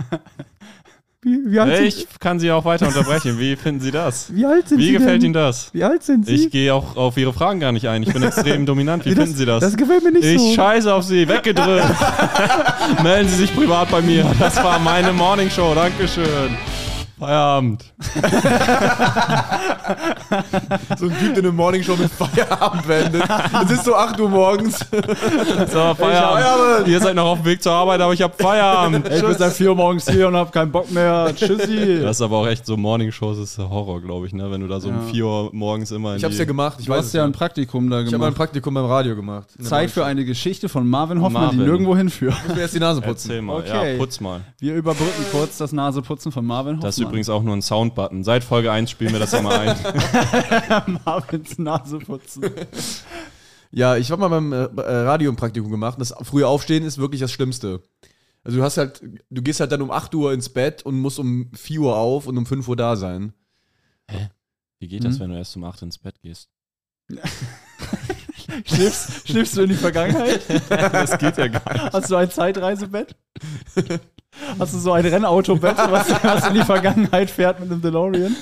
[1.29, 3.37] Wie, wie, alt Ich kann Sie auch weiter unterbrechen.
[3.41, 4.33] Wie finden Sie das?
[4.33, 5.27] wie alt sind Wie Sie gefällt denn?
[5.27, 5.71] Ihnen das?
[5.73, 6.35] Wie alt sind Sie?
[6.37, 8.05] Ich gehe auch auf Ihre Fragen gar nicht ein.
[8.05, 9.05] Ich bin extrem dominant.
[9.05, 9.61] Wie Nee, finden Sie das?
[9.61, 10.55] Das gefällt mir nicht Ich so.
[10.55, 11.85] scheiße auf Sie, weggedrückt.
[13.03, 14.25] Melden Sie sich privat bei mir.
[14.39, 15.75] Das war meine Morning Show.
[15.75, 16.57] Dankeschön.
[17.19, 17.85] Feierabend.
[20.99, 23.23] So ein Typ, der eine Morningshow mit Feierabend wendet.
[23.65, 24.79] Es ist so 8 Uhr morgens.
[24.81, 26.89] So, Feierabend.
[26.89, 29.09] Ihr seid noch auf dem Weg zur Arbeit, aber ich habe Feierabend.
[29.09, 31.33] Ich bin seit 4 Uhr morgens hier und hab keinen Bock mehr.
[31.35, 32.01] Tschüssi.
[32.03, 34.51] Das ist aber auch echt so Morning Shows ist der Horror, glaube ich, ne?
[34.51, 35.01] Wenn du da so um Ja.
[35.13, 36.77] 4 Uhr morgens immer in Ich hab's die ja gemacht.
[36.81, 37.33] Ich Du weiß hast es ja ein.
[37.33, 38.37] Praktikum da Ich habe mal ein gemacht.
[38.37, 39.49] Praktikum beim Radio gemacht.
[39.63, 41.71] Zeit für eine Geschichte von Marvin Hoffmann, die Marvin.
[41.71, 42.35] nirgendwo hinführt.
[42.43, 43.31] Ich muss mir erst die Nase putzen.
[43.31, 43.57] Erzähl mal.
[43.61, 43.93] Okay.
[43.93, 44.41] Ja, putz mal.
[44.59, 46.89] Wir überbrücken kurz das Naseputzen von Marvin Hoffmann.
[46.89, 48.25] Das übrigens auch nur ein Soundbutton.
[48.25, 49.77] Seit Folge 1 spielen wir das immer ein.
[51.05, 52.51] Marvins Naseputzen.
[53.71, 56.01] Ja, ich habe mal beim äh, äh, Radio ein Praktikum gemacht.
[56.01, 57.83] Das frühe Aufstehen ist wirklich das Schlimmste.
[58.45, 61.19] Also du hast halt, du gehst halt dann um 8 Uhr ins Bett und musst
[61.19, 63.33] um 4 Uhr auf und um 5 Uhr da sein.
[64.79, 65.21] Wie geht das, Hm?
[65.21, 66.49] wenn du erst um 8 ins Bett gehst?
[68.65, 70.41] Schläfst, schläfst du in die Vergangenheit?
[70.69, 71.93] Das geht ja gar nicht.
[71.93, 73.17] Hast du ein Zeitreisebett?
[74.59, 78.35] Hast du so ein Rennautobett, was, was in die Vergangenheit fährt mit einem DeLorean?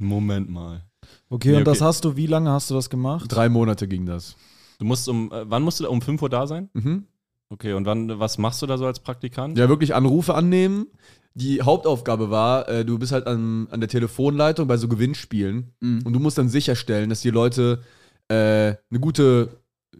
[0.00, 0.82] Moment mal.
[1.30, 1.86] Okay, Nee, und das okay.
[1.86, 3.26] hast du, wie lange hast du das gemacht?
[3.28, 4.36] Drei Monate ging das.
[4.78, 6.68] Du musst um, äh, wann musst du da, um 5 Uhr da sein?
[6.74, 7.04] Mhm.
[7.50, 9.56] Okay, und wann, was machst du da so als Praktikant?
[9.58, 10.86] Ja, wirklich Anrufe annehmen.
[11.34, 16.02] Die Hauptaufgabe war, äh, du bist halt an, an der Telefonleitung bei so Gewinnspielen Mhm.
[16.04, 17.82] und du musst dann sicherstellen, dass die Leute
[18.28, 19.48] äh, eine gute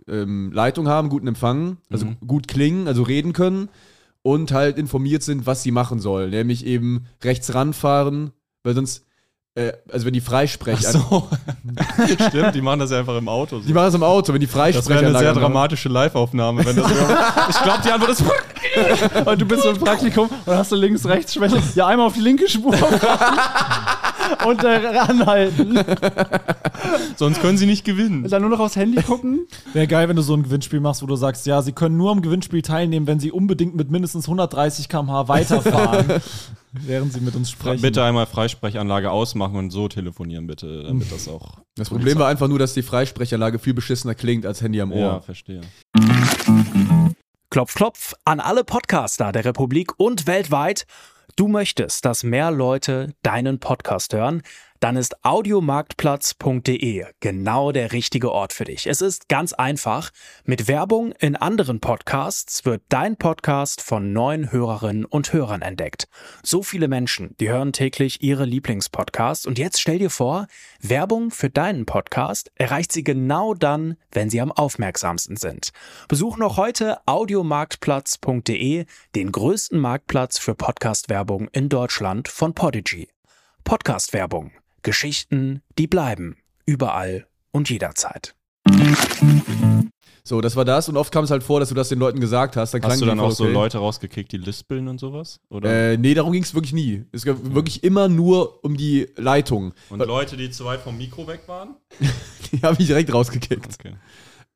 [0.07, 2.17] ähm, Leitung haben, guten Empfang, also Mhm.
[2.27, 3.69] gut klingen, also reden können
[4.23, 6.31] und halt informiert sind, was sie machen sollen.
[6.31, 9.05] Nämlich eben rechts ranfahren, weil sonst,
[9.55, 10.81] äh, also wenn die Freisprech...
[10.87, 11.29] Ach so.
[12.29, 13.61] Stimmt, die machen das ja einfach im Auto.
[13.61, 13.67] So.
[13.67, 15.41] Die machen das im Auto, wenn die Das wäre eine sehr haben.
[15.41, 16.91] dramatische Live-Aufnahme, wenn das
[17.51, 18.25] Ich glaube, die Antwort ist.
[19.27, 21.63] Und du bist so im Praktikum und hast du links, rechts Schwelle.
[21.75, 22.75] Ja, einmal auf die linke Spur
[24.47, 25.79] und äh, ranhalten.
[27.17, 28.27] Sonst können sie nicht gewinnen.
[28.29, 29.47] Dann nur noch aufs Handy gucken.
[29.73, 32.11] Wäre geil, wenn du so ein Gewinnspiel machst, wo du sagst, ja, sie können nur
[32.11, 36.21] am Gewinnspiel teilnehmen, wenn sie unbedingt mit mindestens 130 km/h weiterfahren,
[36.73, 37.83] während sie mit uns sprechen.
[37.83, 41.59] Bitte einmal Freisprechanlage ausmachen und so telefonieren, bitte, damit das auch.
[41.77, 44.99] Das Problem war einfach nur, dass die Freisprechanlage viel beschissener klingt als Handy am Ohr.
[44.99, 45.61] Ja, verstehe.
[47.51, 50.87] Klopf, klopf an alle Podcaster der Republik und weltweit.
[51.39, 54.43] Du möchtest, dass mehr Leute deinen Podcast hören?
[54.81, 58.87] Dann ist audiomarktplatz.de genau der richtige Ort für dich.
[58.87, 60.11] Es ist ganz einfach.
[60.45, 66.09] Mit Werbung in anderen Podcasts wird dein Podcast von neuen Hörerinnen und Hörern entdeckt.
[66.43, 70.47] So viele Menschen, die hören täglich ihre Lieblingspodcasts und jetzt stell dir vor,
[70.81, 75.73] Werbung für deinen Podcast erreicht sie genau dann, wenn sie am aufmerksamsten sind.
[76.09, 83.09] Besuch noch heute audiomarktplatz.de, den größten Marktplatz für Podcast-Werbung in Deutschland von Podigy.
[83.65, 84.53] Podcast-Werbung.
[84.89, 86.37] Geschichten, die bleiben.
[86.65, 88.35] Überall und jederzeit.
[90.25, 92.21] So, das war das und oft kam es halt vor, dass du das den Leuten
[92.21, 92.73] gesagt hast.
[92.73, 93.53] Dann Hast du dann auch so okay.
[93.53, 95.41] Leute rausgekickt, die lispeln und sowas?
[95.51, 95.93] Oder?
[95.93, 97.05] Äh, nee, darum ging es wirklich nie.
[97.13, 99.75] Es gab wirklich immer nur um die Leitung.
[99.91, 101.77] und Leute, die zu weit vom Mikro weg waren?
[102.51, 103.77] Die habe ich direkt rausgekickt.
[103.79, 103.97] Okay.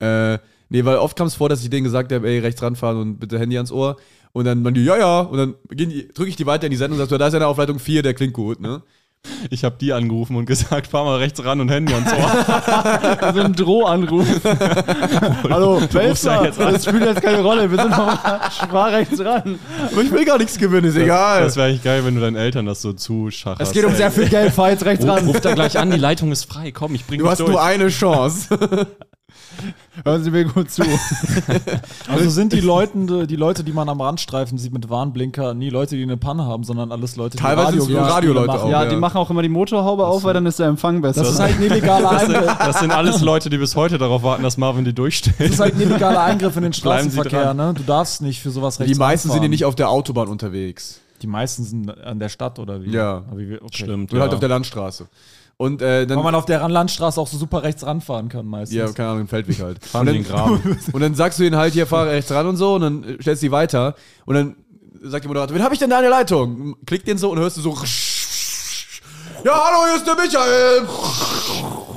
[0.01, 0.39] Äh,
[0.71, 3.19] nee, weil oft kam es vor, dass ich denen gesagt habe, ey, rechts ranfahren und
[3.19, 3.97] bitte Handy ans Ohr.
[4.33, 5.21] Und dann waren die, ja, ja.
[5.21, 7.49] Und dann drücke ich die weiter in die Sendung und sag, so, da ist einer
[7.49, 8.83] auf Leitung 4, der klingt gut, ne?
[9.51, 13.33] Ich habe die angerufen und gesagt, fahr mal rechts ran und Handy ans Ohr.
[13.35, 14.27] So ein Drohanruf.
[15.51, 16.51] Hallo, ja jetzt an.
[16.59, 17.71] das spielt jetzt keine Rolle.
[17.71, 19.59] Wir sind noch rechts ran.
[19.91, 21.43] Aber ich will gar nichts gewinnen, ist egal.
[21.43, 23.61] Das wäre eigentlich geil, wenn du deinen Eltern das so zuschacherst.
[23.61, 25.25] Es geht um sehr viel Geld, fahr jetzt rechts ran.
[25.27, 26.73] Ruf da gleich an, die Leitung ist frei.
[26.73, 27.51] Komm, ich bring du dich hast durch.
[27.51, 28.49] nur eine Chance.
[30.05, 30.83] Hören Sie mir gut zu.
[32.09, 35.97] Also sind die Leute, die Leute, die man am Randstreifen sieht mit Warnblinker, nie Leute,
[35.97, 38.61] die eine Panne haben, sondern alles Leute, die Teilweise sind's nur Radioleute machen.
[38.61, 38.69] auch.
[38.71, 38.91] Ja, ja.
[38.91, 41.23] die machen auch immer die Motorhaube auf, weil dann ist der Empfang besser.
[41.23, 42.59] Das ist halt ein illegaler Das sind, Eingriff.
[42.59, 45.37] das sind alles Leute, die bis heute darauf warten, dass Marvin die durchstellt.
[45.39, 47.75] Das ist halt ein illegaler Eingriff in den Straßenverkehr, ne?
[47.77, 51.01] Du darfst nicht für sowas rechts Die meisten sind ja nicht auf der Autobahn unterwegs.
[51.23, 52.91] Die meisten sind an der Stadt oder wie?
[52.91, 53.23] Ja.
[53.31, 53.85] Aber wie wir- okay.
[53.85, 54.13] Stimmt.
[54.13, 55.07] Nur halt auf der Landstraße.
[55.57, 56.19] Und äh, dann.
[56.19, 58.77] Weil man auf der Landstraße auch so super rechts ranfahren kann meistens.
[58.77, 59.85] ja, keine Ahnung, im Feldweg halt.
[59.85, 60.79] Fahren und, dann, den Graben.
[60.93, 63.23] und dann sagst du ihnen halt, hier fahr rechts ran und so, und dann äh,
[63.23, 63.95] stellst du die weiter.
[64.25, 64.57] Und dann
[65.03, 66.77] sagt der Moderator, wen hab ich denn da in der Leitung?
[66.87, 67.77] Klickt den so und hörst du so.
[69.45, 70.87] Ja, hallo, hier ist der Michael.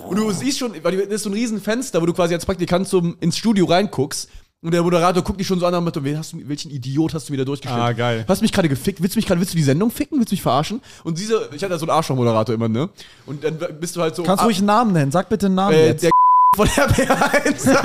[0.08, 2.44] Und du siehst schon, weil das ist so ein riesen Fenster, wo du quasi als
[2.44, 4.30] Praktikant zum, ins Studio reinguckst.
[4.66, 7.14] Und der Moderator guckt dich schon so an und sagt, wen hast du, welchen Idiot
[7.14, 7.80] hast du wieder durchgeschickt?
[7.80, 8.26] Ah, geil.
[8.28, 9.00] Hast du mich gerade gefickt?
[9.00, 10.18] Willst du mich gerade, willst du die Sendung ficken?
[10.18, 10.82] Willst du mich verarschen?
[11.04, 12.90] Und diese, ich hatte ja so einen Arschloch-Moderator immer, ne?
[13.28, 14.24] Und dann bist du halt so.
[14.24, 15.12] Kannst du ruhig einen Namen nennen?
[15.12, 16.02] Sag bitte einen Namen äh, jetzt.
[16.02, 16.10] der
[16.56, 17.78] von RB1.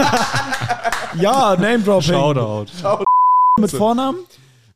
[1.20, 2.14] ja, Name Dropping.
[2.14, 2.66] Shoutout.
[3.58, 4.20] Mit Vornamen?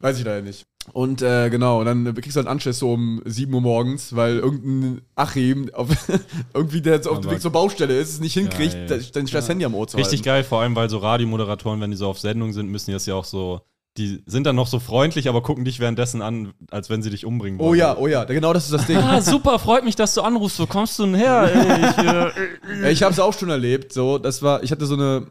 [0.05, 0.67] Weiß ich leider nicht.
[0.93, 4.15] Und äh, genau, und dann kriegst du halt einen Anschluss so um 7 Uhr morgens,
[4.15, 5.89] weil irgendein Achim auf,
[6.53, 8.87] irgendwie, der jetzt auf dem Weg zur Baustelle ist, es nicht hinkriegt, Geil.
[8.87, 10.25] das- dein scheiß Handy am Ohr zu Richtig halten.
[10.27, 13.07] geil, vor allem, weil so Radiomoderatoren, wenn die so auf Sendung sind, müssen die das
[13.07, 13.63] ja auch so.
[13.97, 17.25] Die sind dann noch so freundlich, aber gucken dich währenddessen an, als wenn sie dich
[17.25, 17.71] umbringen wollen.
[17.71, 18.99] Oh ja, oh ja, genau das ist das Ding.
[18.99, 20.59] Ah, super, freut mich, dass du anrufst.
[20.59, 21.51] Wo kommst du denn her?
[21.55, 22.29] Ey,
[22.79, 23.93] ich, äh, ich habe es auch schon erlebt.
[23.95, 25.29] So, das war, ich hatte so eine,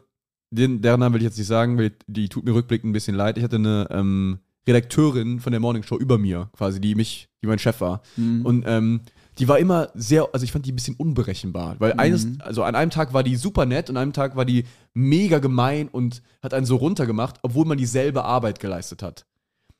[0.50, 3.14] den, deren Namen will ich jetzt nicht sagen, weil die tut mir rückblickend ein bisschen
[3.14, 3.36] leid.
[3.38, 7.46] Ich hatte eine ähm, Redakteurin von der Morning Show über mir, quasi, die mich, die
[7.46, 8.02] mein Chef war.
[8.16, 9.00] Und ähm,
[9.38, 12.74] die war immer sehr, also ich fand die ein bisschen unberechenbar, weil eines, also an
[12.76, 16.22] einem Tag war die super nett und an einem Tag war die mega gemein und
[16.42, 19.26] hat einen so runtergemacht, obwohl man dieselbe Arbeit geleistet hat.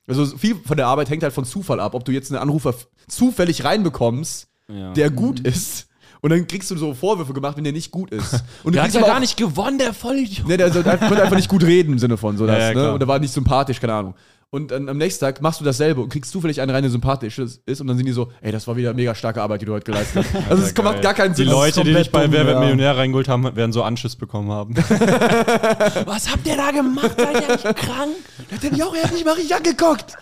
[0.06, 2.74] Also viel von der Arbeit hängt halt von Zufall ab, ob du jetzt einen Anrufer
[3.08, 4.92] zufällig reinbekommst, Ja.
[4.92, 5.86] der gut ist.
[6.20, 8.32] Und dann kriegst du so Vorwürfe gemacht, wenn der nicht gut ist.
[8.64, 10.48] Und du der hat ja gar nicht gewonnen, der Vollidiot.
[10.48, 12.74] Nee, der der konnte einfach nicht gut reden im Sinne von so das, Ja, ja,
[12.74, 12.92] ne?
[12.94, 14.14] Und der war nicht sympathisch, keine Ahnung.
[14.54, 17.40] Und dann am nächsten Tag machst du dasselbe und kriegst zufällig einen rein, der sympathisch
[17.40, 19.64] ist ist und dann sind die so, ey, das war wieder mega starke Arbeit, die
[19.64, 20.48] du heute geleistet hast.
[20.48, 21.50] Also es macht gar keinen Die Sinn.
[21.50, 22.60] Leute, die dich bei Wer wird ja.
[22.60, 24.76] Millionär reingeholt haben, werden so Anschiss bekommen haben.
[26.06, 27.16] Was habt ihr da gemacht?
[27.18, 28.12] Seid ihr nicht krank?
[28.52, 30.14] hat den Joch ja nicht mal richtig angeguckt.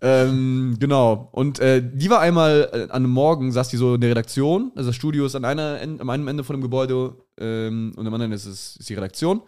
[0.00, 1.28] Ähm, genau.
[1.32, 4.72] Und äh, die war einmal äh, an einem Morgen, saß die so in der Redaktion.
[4.74, 8.14] Also das Studio ist an, einer, am einen Ende von dem Gebäude ähm, und am
[8.14, 9.42] anderen ist, es, ist die Redaktion.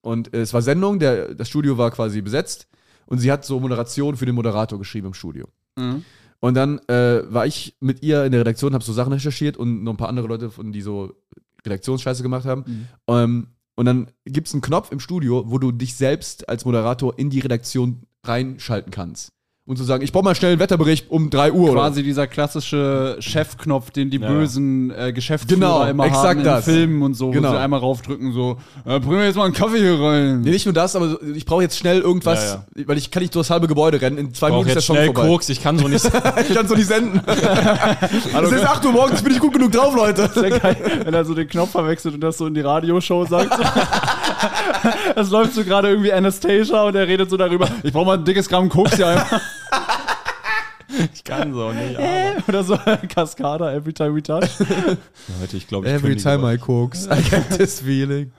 [0.00, 2.68] Und äh, es war Sendung, der, das Studio war quasi besetzt.
[3.12, 5.46] Und sie hat so Moderation für den Moderator geschrieben im Studio.
[5.76, 6.02] Mhm.
[6.40, 9.84] Und dann äh, war ich mit ihr in der Redaktion, habe so Sachen recherchiert und
[9.84, 11.12] noch ein paar andere Leute, von die so
[11.62, 12.88] Redaktionsscheiße gemacht haben.
[13.08, 17.18] Ähm, und dann gibt es einen Knopf im Studio, wo du dich selbst als Moderator
[17.18, 19.32] in die Redaktion reinschalten kannst.
[19.64, 21.72] Und zu sagen, ich brauche mal schnell einen Wetterbericht um 3 Uhr.
[21.72, 24.26] Quasi dieser klassische Chefknopf, den die Ja.
[24.26, 26.64] bösen äh, Geschäftsführer Genau, immer exakt haben in das.
[26.64, 27.50] Filmen und so, Genau.
[27.50, 30.40] wo sie einmal raufdrücken, so, äh, bring mir jetzt mal einen Kaffee hier rein.
[30.40, 33.46] Nee, nicht nur das, aber ich brauche jetzt schnell irgendwas, weil ich kann nicht durch
[33.46, 34.18] das halbe Gebäude rennen.
[34.18, 35.28] In zwei Ich Minuten ist jetzt Song schnell vorbei.
[35.28, 36.04] Koks, ich kann so nicht.
[36.48, 37.20] ich kann so nicht senden.
[37.26, 40.28] es ist 8 Uhr morgens, ich bin nicht gut genug drauf, Leute.
[40.34, 43.52] Sehr geil, wenn er so den Knopf verwechselt und das so in die Radioshow sagt.
[45.14, 48.24] Es läuft so gerade irgendwie Anastasia und er redet so darüber, ich brauche mal ein
[48.24, 49.40] dickes Gramm Koks hier einmal.
[51.14, 51.96] ich kann so nicht.
[51.96, 52.48] Aber.
[52.48, 54.48] Oder so Cascada, every time we touch.
[55.40, 56.52] Leute, ich glaube, ich Every time.
[56.52, 58.32] I cooks, I get this feeling.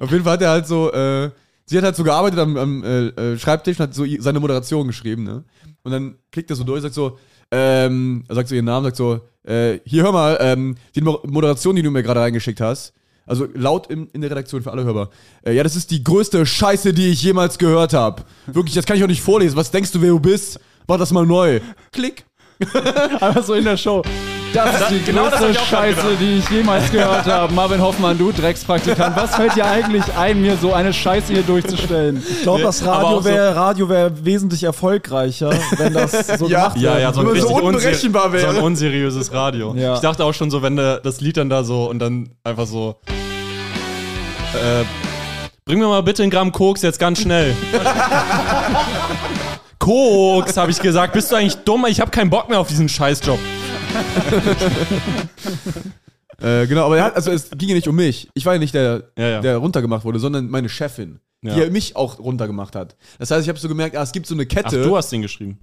[0.00, 1.30] Auf jeden Fall hat er halt so, äh,
[1.66, 4.40] sie hat halt so gearbeitet am, am äh, äh, Schreibtisch und hat so i- seine
[4.40, 5.44] Moderation geschrieben, ne?
[5.82, 7.18] Und dann klickt er so durch, sagt so,
[7.50, 11.20] ähm, er sagt so ihren Namen, sagt so, äh, hier hör mal, ähm, die Mo-
[11.26, 12.94] Moderation, die du mir gerade reingeschickt hast,
[13.26, 15.10] also laut in, in der Redaktion für alle hörbar,
[15.44, 18.24] äh, ja, das ist die größte Scheiße, die ich jemals gehört habe.
[18.46, 19.56] Wirklich, das kann ich auch nicht vorlesen.
[19.56, 20.60] Was denkst du, wer du bist?
[20.86, 21.60] Mach das mal neu.
[21.92, 22.24] Klick.
[23.20, 24.02] Einfach so in der Show.
[24.54, 27.52] Das ist die genau größte Scheiße, die ich jemals gehört habe.
[27.52, 32.22] Marvin Hoffmann, du Dreckspraktikant, was fällt dir eigentlich ein, mir so eine Scheiße hier durchzustellen?
[32.28, 36.68] Ich glaube, das Aber Radio so- wäre Radio wär wesentlich erfolgreicher, wenn das so Ja.
[36.68, 38.52] gemacht Ja, ja, so ein, so unberechenbar wäre.
[38.52, 39.74] so ein unseriöses Radio.
[39.76, 39.94] Ja.
[39.94, 42.66] Ich dachte auch schon so, wenn der, das Lied dann da so und dann einfach
[42.66, 42.96] so.
[44.54, 44.84] Äh,
[45.64, 47.56] bring mir mal bitte ein Gramm Koks jetzt ganz schnell.
[49.84, 51.12] Koks, habe ich gesagt.
[51.12, 51.84] Bist du eigentlich dumm?
[51.88, 53.38] Ich habe keinen Bock mehr auf diesen Scheißjob.
[56.40, 58.28] Äh, genau, aber er hat, also es ging ja nicht um mich.
[58.34, 59.40] Ich war ja nicht der, Ja, ja.
[59.40, 61.54] der runtergemacht wurde, sondern meine Chefin, Ja.
[61.54, 62.96] die ja mich auch runtergemacht hat.
[63.20, 64.82] Das heißt, ich habe so gemerkt, ah, es gibt so eine Ach, Kette.
[64.82, 65.60] du hast den geschrieben.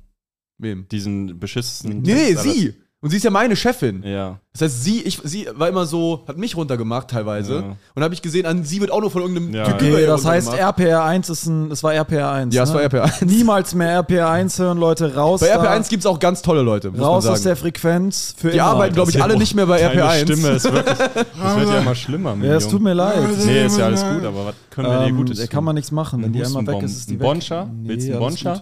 [0.57, 0.87] Wem?
[0.89, 2.01] Diesen beschissenen.
[2.01, 2.73] Nee, nee, Text, sie.
[3.03, 4.03] Und sie ist ja meine Chefin.
[4.03, 4.39] Ja.
[4.53, 7.55] Das heißt, sie, ich, sie war immer so, hat mich runtergemacht teilweise.
[7.55, 7.75] Ja.
[7.95, 9.63] Und habe ich gesehen, an sie wird auch nur von irgendeinem Ja.
[9.65, 10.79] Typ über Okay, das heißt, runtergemacht.
[10.79, 12.53] RPR1 ist ein, es war RPR1.
[12.53, 12.75] Ja, es ne?
[12.75, 13.25] war RPR1.
[13.25, 15.39] Niemals mehr RPR1 hören, Leute, raus.
[15.39, 17.55] Bei da, RP1 gibt es auch ganz tolle Leute, muss raus man aus der.
[17.55, 18.65] Frequenz für Die immer.
[18.67, 20.21] arbeiten, glaube ich, alle nicht mehr bei Deine RP1.
[20.21, 20.97] Stimme ist wirklich.
[21.41, 22.35] Das wird ja immer schlimmer.
[22.43, 23.17] Ja, es tut mir leid.
[23.45, 25.49] Nee, ist ja alles gut, aber was können wir dir Ähm, Gutes da tun?
[25.49, 26.21] kann man nichts machen.
[26.23, 27.25] Wenn die einmal weg ist, ist die Ein weg.
[27.27, 27.65] Bonscha?
[27.65, 28.53] Nee, Willst du einen alles Bonscha?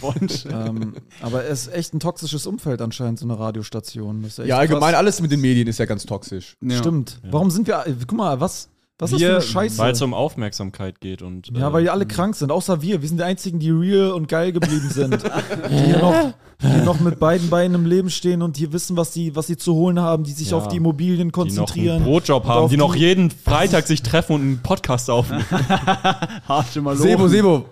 [0.00, 0.44] gut.
[0.54, 4.22] Ähm, aber es ist echt ein toxisches Umfeld anscheinend, so eine Radiostation.
[4.22, 4.98] Das ist echt Ja, allgemein krass.
[4.98, 6.56] alles mit den Medien ist ja ganz toxisch.
[6.60, 6.76] Ja.
[6.78, 7.20] Stimmt.
[7.30, 8.68] Warum sind wir, guck mal, was,
[8.98, 9.78] was ist das für Wir- eine Scheiße?
[9.78, 11.50] Weil es um Aufmerksamkeit geht und.
[11.56, 13.02] ja, äh, weil die alle krank sind, außer wir.
[13.02, 15.22] Wir sind die einzigen, die real und geil geblieben sind.
[15.70, 19.12] die, hier noch, die noch mit beiden Beinen im Leben stehen und hier wissen, was
[19.12, 20.56] sie, was sie zu holen haben, die sich Ja.
[20.58, 21.96] auf die Immobilien die noch konzentrieren.
[21.96, 25.44] einen Brotjob haben, auf die noch die- jeden Freitag sich treffen und einen Podcast aufnehmen.
[26.94, 27.64] Sebo, Sebo.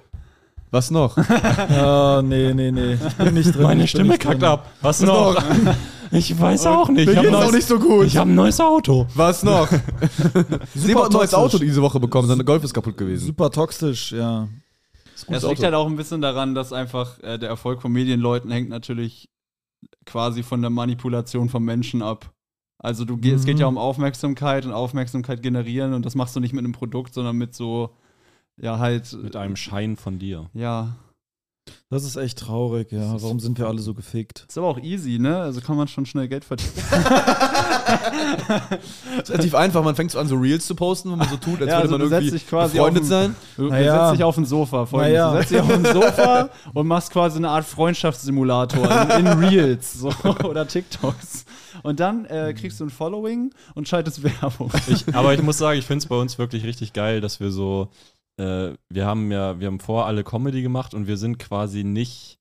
[0.73, 1.17] Was noch?
[1.19, 2.95] Ah, nee, nee, nee.
[2.95, 3.63] Ich bin nicht drin.
[3.63, 4.33] Meine Stimme nicht drin.
[4.33, 4.71] kackt ab.
[4.81, 5.37] Was noch?
[6.15, 7.09] Ich weiß auch nicht.
[7.09, 8.05] Ich Mir habe geht's auch nicht so gut.
[8.07, 9.07] ich hab ein neues Auto.
[9.15, 9.67] Was noch?
[10.75, 11.33] Sebo hat ein neues.
[11.33, 13.25] Auto diese Woche bekommen, sein Golf ist kaputt gewesen.
[13.29, 14.47] Super toxisch, ja.
[15.29, 18.69] Es liegt halt auch ein bisschen daran, dass einfach äh, der Erfolg von Medienleuten hängt
[18.69, 19.31] natürlich
[20.05, 22.31] quasi von der Manipulation von Menschen ab.
[22.77, 26.41] Also du geh- es geht ja um Aufmerksamkeit und Aufmerksamkeit generieren und das machst du
[26.41, 27.89] nicht mit einem Produkt, sondern mit so
[28.63, 30.49] ja halt Mit einem Schein von dir.
[30.55, 30.97] ja.
[31.91, 33.23] Das ist echt traurig, ja.
[33.23, 34.47] Warum sind wir alle so gefickt?
[34.49, 35.37] Ist aber auch easy, ne?
[35.37, 36.73] Also kann man schon schnell Geld verdienen.
[36.77, 36.91] Das
[39.23, 41.61] ist relativ einfach, man fängt so an, so Reels zu posten, wo man so tut,
[41.61, 43.37] als Ja, also würde du man setzt irgendwie dich quasi befreundet auf sein.
[43.57, 44.07] Du Naja.
[44.07, 45.19] setzt dich auf ein Sofa, folgendes.
[45.19, 45.31] Naja.
[45.31, 49.93] Du setzt dich auf ein Sofa und machst quasi eine Art Freundschaftssimulator in, in Reels
[49.93, 50.13] so,
[50.45, 51.45] oder TikToks.
[51.83, 54.73] Und dann äh, kriegst du ein Following und schaltest Werbung.
[54.89, 57.51] Ich, aber ich muss sagen, ich finde es bei uns wirklich richtig geil, dass wir
[57.51, 57.89] so,
[58.39, 62.39] äh, wir haben ja, wir haben vor alle Comedy gemacht und wir sind quasi nicht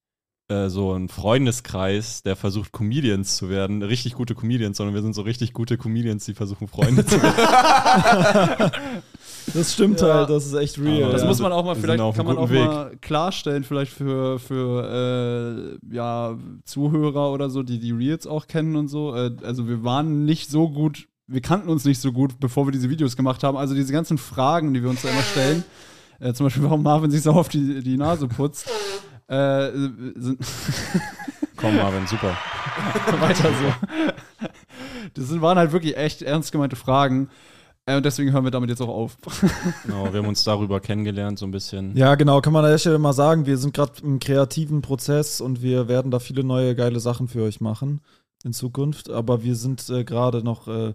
[0.49, 5.13] äh, so ein Freundeskreis, der versucht, Comedians zu werden, richtig gute Comedians, sondern wir sind
[5.13, 9.01] so richtig gute Comedians, die versuchen, Freunde zu werden.
[9.53, 10.13] Das stimmt Ja.
[10.13, 11.03] halt, das ist echt real.
[11.03, 11.27] Aber Das ja.
[11.27, 15.79] muss man auch mal, wir vielleicht kann man auch guten mal klarstellen, vielleicht für, für
[15.89, 19.15] äh, ja, Zuhörer oder so, die die Reels auch kennen und so.
[19.15, 22.71] Äh, also wir waren nicht so gut, wir kannten uns nicht so gut, bevor wir
[22.71, 23.57] diese Videos gemacht haben.
[23.57, 25.63] Also diese ganzen Fragen, die wir uns da immer stellen,
[26.19, 28.69] äh, zum Beispiel, warum Marvin sich so oft die, die Nase putzt,
[29.27, 30.39] äh, sind
[31.57, 32.35] Komm, Marvin, super.
[33.19, 34.47] weiter so.
[35.13, 37.29] Das sind, waren halt wirklich echt ernst gemeinte Fragen.
[37.85, 39.17] Äh, und deswegen hören wir damit jetzt auch auf.
[39.83, 41.95] Genau, wir haben uns darüber kennengelernt, so ein bisschen.
[41.95, 45.39] Ja, genau, kann man an der Stelle mal sagen, wir sind gerade im kreativen Prozess
[45.39, 48.01] und wir werden da viele neue geile Sachen für euch machen
[48.45, 49.09] in Zukunft.
[49.09, 50.93] Aber wir sind äh, gerade noch, äh,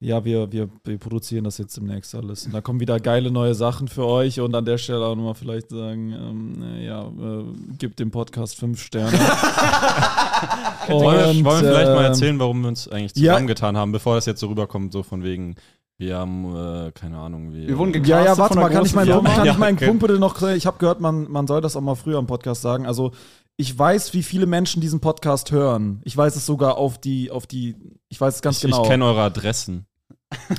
[0.00, 2.46] ja, wir, wir, wir produzieren das jetzt demnächst alles.
[2.46, 5.34] Und da kommen wieder geile neue Sachen für euch und an der Stelle auch nochmal
[5.34, 7.44] vielleicht sagen, ähm, äh, ja, äh,
[7.78, 9.12] gebt dem Podcast fünf Sterne.
[10.88, 13.32] wollen, wir, wollen wir vielleicht mal ähm, erzählen, warum wir uns eigentlich ja.
[13.32, 15.56] zusammengetan haben, bevor das jetzt so rüberkommt, so von wegen,
[15.98, 18.86] wir haben, äh, keine Ahnung, wir, Wir wurden Ja, gecastet ja, warte von mal, kann
[18.86, 19.30] ich meinen Firma.
[19.34, 19.86] kann Ja, ich meinen okay.
[19.86, 22.62] Punkt bitte noch, ich habe gehört, man, man soll das auch mal früher im Podcast
[22.62, 22.86] sagen.
[22.86, 23.10] Also
[23.60, 26.00] ich weiß, wie viele Menschen diesen Podcast hören.
[26.04, 27.74] Ich weiß es sogar auf die, auf die,
[28.08, 28.82] ich weiß es ganz ich, genau.
[28.82, 29.84] ich kenne eure Adressen.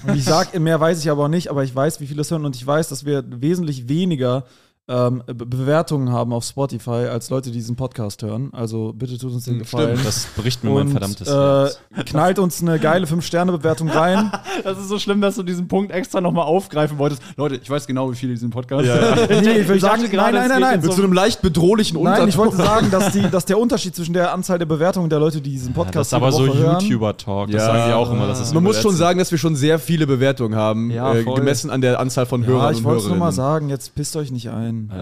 [0.05, 2.29] Und ich sag, mehr weiß ich aber auch nicht, aber ich weiß, wie viele es
[2.29, 4.43] hören und ich weiß, dass wir wesentlich weniger
[4.89, 8.49] ähm, Be Bewertungen haben auf Spotify als Leute, die diesen Podcast hören.
[8.53, 9.89] Also bitte tut uns den Hm, Gefallen.
[9.97, 10.07] stimmt.
[10.07, 11.79] Das bricht mir mein Und verdammtes äh, Herz.
[12.05, 14.31] knallt uns eine geile 5-Sterne-Bewertung rein.
[14.63, 17.21] Das ist so schlimm, dass du diesen Punkt extra nochmal aufgreifen wolltest.
[17.37, 18.83] Leute, ich weiß genau, wie viele diesen Podcast
[19.29, 20.81] nee, ich will Ich sagen, gerade, nein, nein, nein, nein.
[20.81, 22.89] Mit so einem leicht bedrohlichen Nein, ich wollte Unterton.
[22.89, 25.69] sagen, dass, die, dass der Unterschied zwischen der Anzahl der Bewertungen der Leute, die diesen
[25.69, 27.65] Ja, Podcast das ist aber so YouTuber-Talk, das Ja.
[27.67, 28.27] sagen die auch immer.
[28.27, 31.23] Das ist Man muss schon sagen, dass wir schon sehr viele Bewertungen haben, Ja, äh,
[31.23, 33.95] gemessen an der Anzahl von Ja, Hörern ich und wollte es nur mal sagen, jetzt
[33.95, 34.78] pisst euch nicht ein.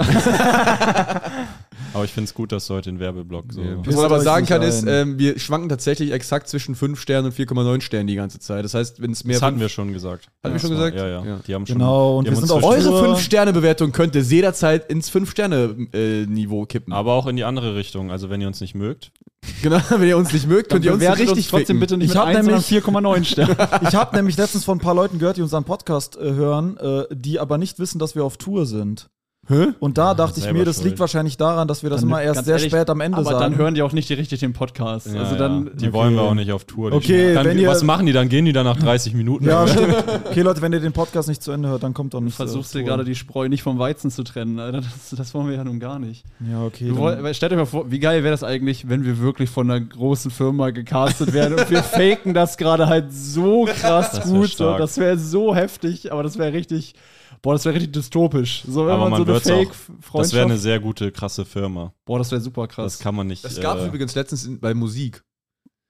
[1.93, 3.61] Aber ich finde es gut, dass du heute den Werbeblock so.
[3.61, 3.77] Ja.
[3.85, 4.87] Was man aber sagen kann, ist, ein.
[5.13, 8.63] ähm, wir schwanken tatsächlich exakt zwischen 5 Sternen und 4,9 Sternen die ganze Zeit.
[8.65, 10.27] Das heißt, wenn es mehr Das hatten wir schon gesagt.
[10.43, 10.95] Hatten wir schon gesagt?
[10.97, 11.25] Ja, ja.
[11.25, 11.39] Ja.
[11.47, 13.15] Die haben schon, Genau, und die wir haben sind uns Eure Tour.
[13.17, 16.93] 5-Sterne-Bewertung könnte jederzeit ins 5-Sterne-Niveau kippen.
[16.93, 18.11] Aber auch in die andere Richtung.
[18.11, 19.11] Also wenn ihr uns nicht mögt,
[19.63, 21.79] genau, wenn ihr uns nicht mögt, könnt ihr uns richtig trotzdem ficken.
[21.79, 23.55] bitte nicht Ich mit hab 1, sondern nämlich- 4,9 Sterne.
[23.87, 27.03] Ich habe nämlich letztens von ein paar Leuten gehört, die unseren Podcast äh, hören, äh,
[27.11, 29.09] die aber nicht wissen, dass wir auf Tour sind.
[29.49, 29.67] Hä?
[29.79, 30.87] Und da dachte ich mir, das schuld.
[30.87, 33.31] liegt wahrscheinlich daran, dass wir das Dann immer erst sehr ehrlich, spät am Ende Aber
[33.31, 33.39] sagen.
[33.39, 35.07] dann hören die auch nicht die richtig den Podcast.
[35.07, 35.39] ja, also ja.
[35.39, 36.91] dann, die wollen wir auch nicht auf Tour.
[36.91, 38.27] Okay, dann, wenn ihr- was machen die dann?
[38.27, 39.45] Gehen die dann nach 30 Minuten?
[39.45, 39.95] ja, stimmt.
[40.29, 42.35] Okay, Leute, wenn ihr den Podcast nicht zu Ende hört, dann kommt doch du nicht
[42.35, 42.81] versuchst Tour.
[42.83, 44.59] gerade die Spreu nicht vom Weizen zu trennen.
[44.59, 44.81] Alter.
[44.81, 46.25] Das, das wollen wir ja nun gar nicht.
[46.51, 46.89] Ja, okay.
[46.89, 49.49] Du dann- woll, stellt euch mal vor, wie geil wäre das eigentlich, wenn wir wirklich
[49.49, 54.23] von einer großen Firma gecastet werden und wir faken das gerade halt so krass Das
[54.25, 54.47] gut.
[54.49, 54.65] So.
[54.65, 54.79] stark.
[54.79, 56.95] Das wäre so heftig, aber das wäre richtig,
[57.41, 58.63] boah, das wäre richtig dystopisch.
[58.67, 60.43] So, wenn Aber man, man so eine auch- Das wäre Fake-Freundschaft.
[60.45, 61.93] eine sehr gute, krasse Firma.
[62.05, 62.99] Boah, das wäre super Das krass.
[62.99, 63.43] kann man nicht.
[63.43, 65.23] Das gab es äh, übrigens letztens in, bei Musik.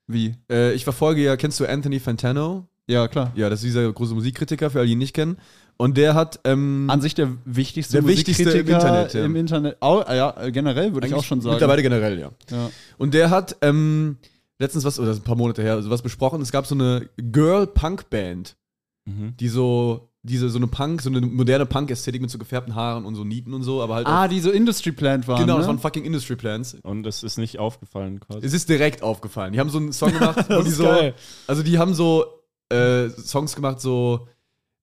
[0.06, 0.34] Wie?
[0.50, 2.66] Äh, ich verfolge ja, kennst du Anthony Fantano?
[2.86, 3.32] Ja, klar.
[3.34, 5.36] Ja, das ist dieser große Musikkritiker, für alle, die ihn nicht kennen.
[5.76, 9.24] Und der hat, ähm, An sich der wichtigste Der wichtigste im Internet, ja.
[9.24, 11.54] Im Internet äh, ja, äh, generell würde ich auch schon sagen.
[11.54, 12.30] Mittlerweile generell, ja.
[12.50, 12.70] Ja.
[12.96, 14.16] Und der hat ähm,
[14.58, 16.40] letztens was, oder das ist ein paar Monate her, also was besprochen.
[16.40, 18.56] Es gab so eine Girl-Punk-Band,
[19.04, 19.36] mhm.
[19.38, 23.14] die so, diese, so eine Punk, so eine moderne Punk-Ästhetik mit so gefärbten Haaren und
[23.14, 24.06] so Nieten und so, aber halt.
[24.06, 25.40] Ah, die so Industry Plant waren.
[25.40, 25.58] genau, ne?
[25.60, 26.76] das waren fucking Industry Plans.
[26.82, 28.44] Und es ist nicht aufgefallen quasi.
[28.44, 29.52] Es ist direkt aufgefallen.
[29.52, 30.84] Die haben so einen Song gemacht, wo die ist so.
[30.84, 31.14] geil.
[31.46, 32.26] Also die haben so
[32.68, 34.28] äh, Songs gemacht, so.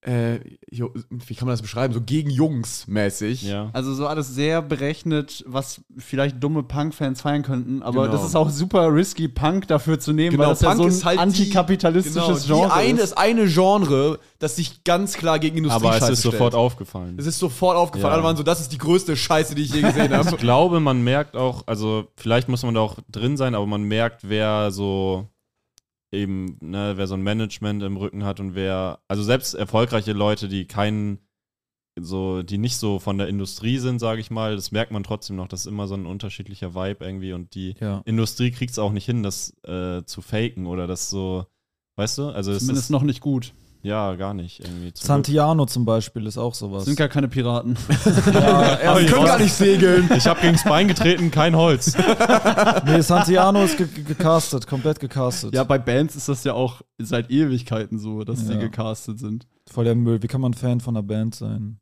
[0.07, 0.39] Äh,
[0.69, 1.91] jo- wie kann man das beschreiben?
[1.91, 3.41] So gegen Jungs mäßig.
[3.41, 3.71] ja.
[3.73, 8.11] Also so alles sehr berechnet, was vielleicht dumme Punk-Fans feiern könnten, aber Genau.
[8.17, 10.83] das ist auch super risky, Punk dafür zu nehmen, Genau, weil das ja Punk so
[10.83, 13.11] ein ist halt die- antikapitalistisches genau, Genre die eine, ist.
[13.11, 16.53] das eine Genre, das sich ganz klar gegen Industrie Aber es ist sofort stellt.
[16.53, 17.15] aufgefallen.
[17.17, 18.11] Es ist sofort aufgefallen.
[18.11, 18.15] Ja.
[18.15, 20.29] Alle waren so, das ist die größte Scheiße, die ich je gesehen habe.
[20.29, 23.81] Ich glaube, man merkt auch, also vielleicht muss man da auch drin sein, aber man
[23.83, 25.27] merkt, wer so
[26.11, 30.47] eben, ne, wer so ein Management im Rücken hat und wer, also selbst erfolgreiche Leute,
[30.47, 31.19] die keinen,
[31.99, 35.35] so, die nicht so von der Industrie sind, sage ich mal, das merkt man trotzdem
[35.37, 38.01] noch, das ist immer so ein unterschiedlicher Vibe irgendwie und die Ja.
[38.05, 41.45] Industrie kriegt es auch nicht hin, das äh, zu faken oder das so,
[41.97, 42.29] weißt du?
[42.29, 43.53] Also es Zumindest ist, noch nicht gut.
[43.85, 44.91] Ja, gar nicht irgendwie.
[44.93, 46.85] zum Santiano zum Beispiel ist auch sowas.
[46.85, 47.77] Sind gar keine Piraten.
[48.33, 50.09] ja, Aber erst- ich können gar nicht segeln.
[50.15, 51.95] Ich habe gegens Bein getreten, kein Holz.
[52.85, 55.53] nee, Santiano ist ge ge gecastet, komplett gecastet.
[55.53, 58.59] ja, bei Bands ist das ja auch seit Ewigkeiten so, dass die Ja.
[58.59, 59.47] gecastet sind.
[59.69, 60.21] Voll der Müll.
[60.23, 61.79] Wie kann man Fan von einer Band sein?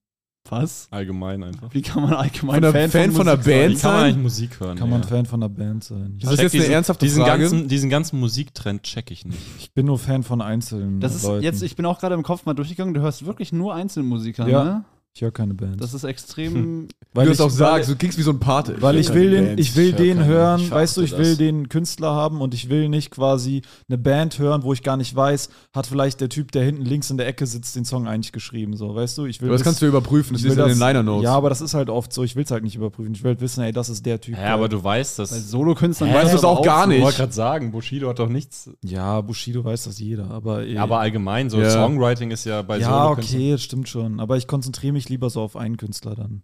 [0.49, 0.87] Was?
[0.91, 1.73] Allgemein einfach.
[1.73, 3.77] Wie kann man allgemein Von der Fan von der Musik Band?
[3.77, 3.77] sein?
[3.77, 4.77] Wie kann man eigentlich Musik hören?
[4.77, 5.07] Kann man ja.
[5.07, 6.17] Fan von einer Band sein?
[6.17, 7.41] Ist das Check jetzt eine diesen- ernsthafte diesen Frage?
[7.43, 9.39] Ganzen, diesen ganzen Musiktrend check ich nicht.
[9.57, 11.43] Ich bin nur Fan von einzelnen Das ist Leuten.
[11.43, 14.63] jetzt, ich bin auch gerade im Kopf mal durchgegangen, du hörst wirklich nur Einzelmusiker, Ja.
[14.63, 14.85] ne?
[15.15, 15.79] Ich höre keine Band.
[15.79, 16.87] Das ist extrem.
[17.13, 18.81] Weil du es auch sagst, du klingst wie so ein Pate.
[18.81, 21.23] Weil ich will den, ich will Ich den keine- hören, ich weißt du, ich verachte
[21.27, 21.37] will das.
[21.37, 25.15] den Künstler haben und ich will nicht quasi eine Band hören, wo ich gar nicht
[25.15, 28.31] weiß, hat vielleicht der Typ, der hinten links in der Ecke sitzt, den Song eigentlich
[28.31, 29.25] geschrieben, so, weißt du?
[29.25, 31.03] Ich will Aber das kannst du überprüfen, das ich will ist in den das- Liner
[31.03, 31.25] Notes.
[31.25, 33.13] Ja, aber das ist halt oft so, ich will es halt nicht überprüfen.
[33.13, 34.35] Ich will halt wissen, ey, das ist der Typ.
[34.35, 35.51] Ja, aber du weißt Bei das.
[35.51, 36.15] Solokünstlern Hä?
[36.15, 36.97] weiß Weißt du es auch gar nicht?
[36.97, 38.67] Ich wollte gerade sagen, Bushido hat doch nichts.
[38.83, 40.75] ja, Bushido weiß das jeder, aber eh.
[40.79, 41.69] Aber allgemein, so Ja.
[41.69, 44.19] Songwriting ist ja bei ja, Solokünstlern- okay, das stimmt schon.
[44.19, 46.43] Aber ich konzentriere mich lieber so auf einen Künstler dann.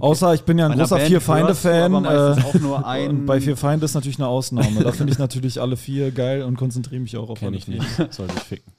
[0.00, 2.04] Außer ich bin ja ein Bei einer großer Band Vier Feinde-Fan.
[2.04, 3.08] Äh, auch nur ein.
[3.10, 4.82] und bei Vier Feinde ist natürlich eine Ausnahme.
[4.82, 7.64] Da finde ich natürlich alle vier geil und konzentriere mich auch auf Kenn alle ich
[7.64, 7.78] vier.
[7.78, 8.12] nicht.
[8.12, 8.72] Soll sich ficken.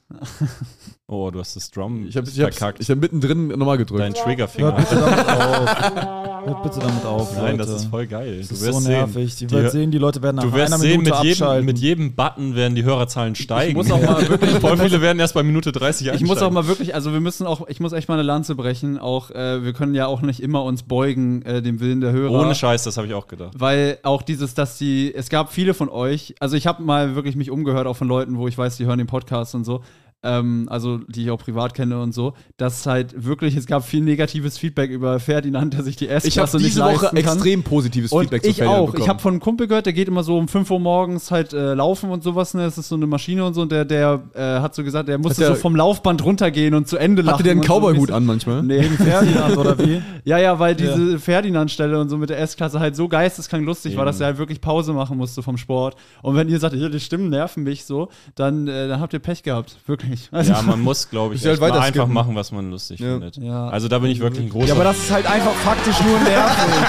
[1.06, 2.80] Oh, du hast das Drum Ich habe ich hab's- verkackt.
[2.80, 4.00] ich hab mittendrin nochmal gedrückt.
[4.00, 4.72] Dein Hört Triggerfinger.
[4.72, 6.46] bitte damit auf.
[6.46, 7.56] Hört bitte damit auf, Nein, Leute.
[7.58, 8.38] das ist voll geil.
[8.38, 9.34] Das du ist wirst so nervig.
[9.34, 9.48] Sehen.
[9.48, 11.66] Die, werden sehen, die Leute werden nach Du wirst einer sehen, Minute mit jedem, abschalten.
[11.66, 13.74] mit jedem Button werden die Hörerzahlen steigen.
[13.76, 16.28] muss auch mal wirklich- Voll viele werden erst bei Minute 30 Ich einsteigen.
[16.32, 18.96] muss auch mal wirklich, also wir müssen auch, ich muss echt mal eine Lanze brechen.
[18.98, 22.30] Auch äh, wir können ja auch nicht immer uns beugen äh, dem Willen der Hörer.
[22.40, 23.52] Ohne Scheiß, das habe ich auch gedacht.
[23.58, 27.36] Weil auch dieses, dass die, es gab viele von euch, also ich habe mal wirklich
[27.36, 29.82] mich umgehört, auch von Leuten, wo ich weiß, die hören den Podcast und so,
[30.22, 34.02] ähm, also die ich auch privat kenne und so, dass halt wirklich, es gab viel
[34.02, 37.34] negatives Feedback über Ferdinand, der sich die Ich habe S-Klasse nicht diese Woche leisten kann.
[37.36, 38.86] extrem positives Und Feedback zu ich Ferdinand auch.
[38.86, 39.02] bekommen.
[39.02, 41.52] Ich habe von einem Kumpel gehört, der geht immer so um 5 Uhr morgens halt
[41.54, 42.52] äh, laufen und sowas.
[42.54, 42.62] Ne?
[42.64, 43.62] Das ist so eine Maschine und so.
[43.62, 46.86] Und der, der äh, hat so gesagt, der musste der- so vom Laufband runtergehen und
[46.86, 47.34] zu Ende lachen.
[47.34, 48.62] Hatte der einen so Cowboy-Hut bisschen- an manchmal?
[48.62, 48.82] Nee.
[48.82, 50.02] Ferdinand oder wie?
[50.24, 54.04] Ja, ja, weil diese Ferdinand-Stelle und so mit der S-Klasse halt so geisteskrank lustig war,
[54.04, 55.96] dass er halt wirklich Pause machen musste vom Sport.
[56.22, 59.18] Und wenn ihr sagt, hier, die Stimmen nerven mich so, dann, äh, dann habt ihr
[59.18, 59.78] Pech gehabt.
[59.86, 60.09] Wirklich.
[60.30, 62.12] Also, Ja, man muss, glaube ich, halt einfach skippen.
[62.12, 63.12] machen, was man lustig Ja.
[63.12, 63.36] findet.
[63.38, 63.68] Ja.
[63.68, 66.18] Also da bin ich wirklich ein großer Ja, aber das ist halt einfach faktisch nur
[66.20, 66.74] nervig.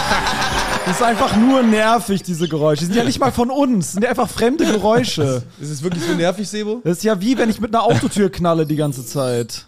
[0.84, 2.80] Das ist einfach nur nervig, diese Geräusche.
[2.80, 5.44] Die sind ja nicht mal von uns, das sind ja einfach fremde Geräusche.
[5.60, 6.82] Ist es wirklich so nervig, Sebo?
[6.84, 9.68] Das ist ja wie, wenn ich mit einer Autotür knalle die ganze Zeit.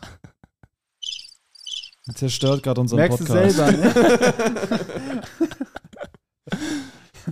[2.16, 3.56] Zerstört gerade unseren merkst du Podcast.
[3.56, 3.94] selber, ne?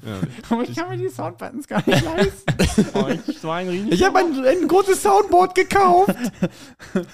[0.05, 0.61] Ja.
[0.61, 3.21] ich kann mir die Soundbuttons gar nicht leisten.
[3.89, 6.15] Ich habe ein, ein großes Soundboard gekauft.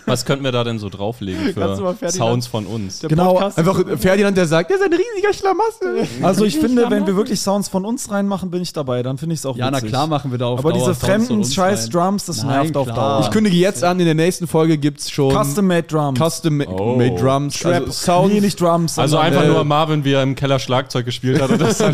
[0.06, 3.00] Was könnten wir da denn so drauflegen für Sounds von uns?
[3.00, 6.08] Der Genau, Podcast Einfach Ferdinand, der sagt, der ist ein riesiger Schlamassel.
[6.24, 9.04] Also ich finde, wenn wir wirklich Sounds von uns reinmachen, bin ich dabei.
[9.04, 9.90] Dann finde ich es auch Ja, na witzig.
[9.90, 11.90] klar machen wir da auf Aber Dauer diese fremden scheiß rein.
[11.92, 12.88] Drums, das Nein, nervt auf.
[12.88, 13.22] Dauer.
[13.24, 16.20] Ich kündige jetzt an, in der nächsten Folge gibt's schon Custom-made Drums.
[16.20, 17.18] Custom-Made Oh.
[17.18, 17.74] Drums, Trap.
[17.74, 18.34] also Sounds.
[18.34, 18.98] Nee, nicht Drums.
[19.00, 21.50] Also einfach äh, nur Marvin, wie er im Keller Schlagzeug gespielt hat.
[21.52, 21.94] Und das dann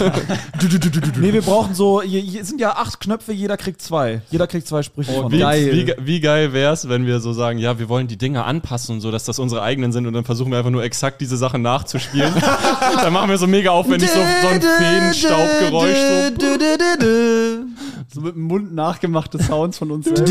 [1.20, 4.22] Nee, wir brauchen so, hier, hier sind ja acht Knöpfe, jeder kriegt zwei.
[4.32, 5.72] Jeder kriegt zwei Sprüche von wie, geil.
[5.72, 9.02] Wie, wie geil wär's, wenn wir so sagen, ja, wir wollen die Dinge anpassen und
[9.02, 11.62] so, dass das unsere eigenen sind und dann versuchen wir einfach nur exakt diese Sachen
[11.62, 12.34] nachzuspielen.
[13.02, 15.98] dann machen wir so mega aufwendig so, so ein Feenstaubgeräusch.
[15.98, 17.66] So.
[18.14, 20.24] So mit dem Mund nachgemachte Sounds von uns selber.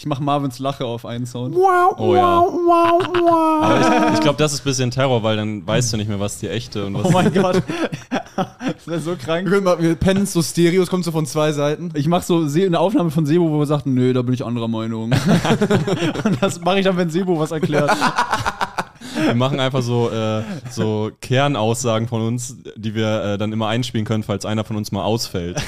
[0.00, 1.54] Ich mache Marvins Lache auf einen Sound.
[1.54, 2.38] Oh ja.
[2.38, 6.18] Aber ich, ich glaube, das ist ein bisschen Terror, weil dann weißt du nicht mehr,
[6.18, 7.62] was die echte und was Oh mein Gott.
[8.34, 9.62] Das wäre so Wir, krank.
[9.62, 11.90] mal- wir pennen so Stereos, kommt so von zwei Seiten.
[11.92, 14.68] Ich mache so eine Aufnahme von Sebo, wo er sagt, nö, da bin ich anderer
[14.68, 15.12] Meinung.
[16.24, 17.90] Und das mache ich dann, wenn Sebo was erklärt.
[19.26, 24.06] Wir machen einfach so, äh, so Kernaussagen von uns, die wir äh, dann immer einspielen
[24.06, 25.60] können, falls einer von uns mal ausfällt.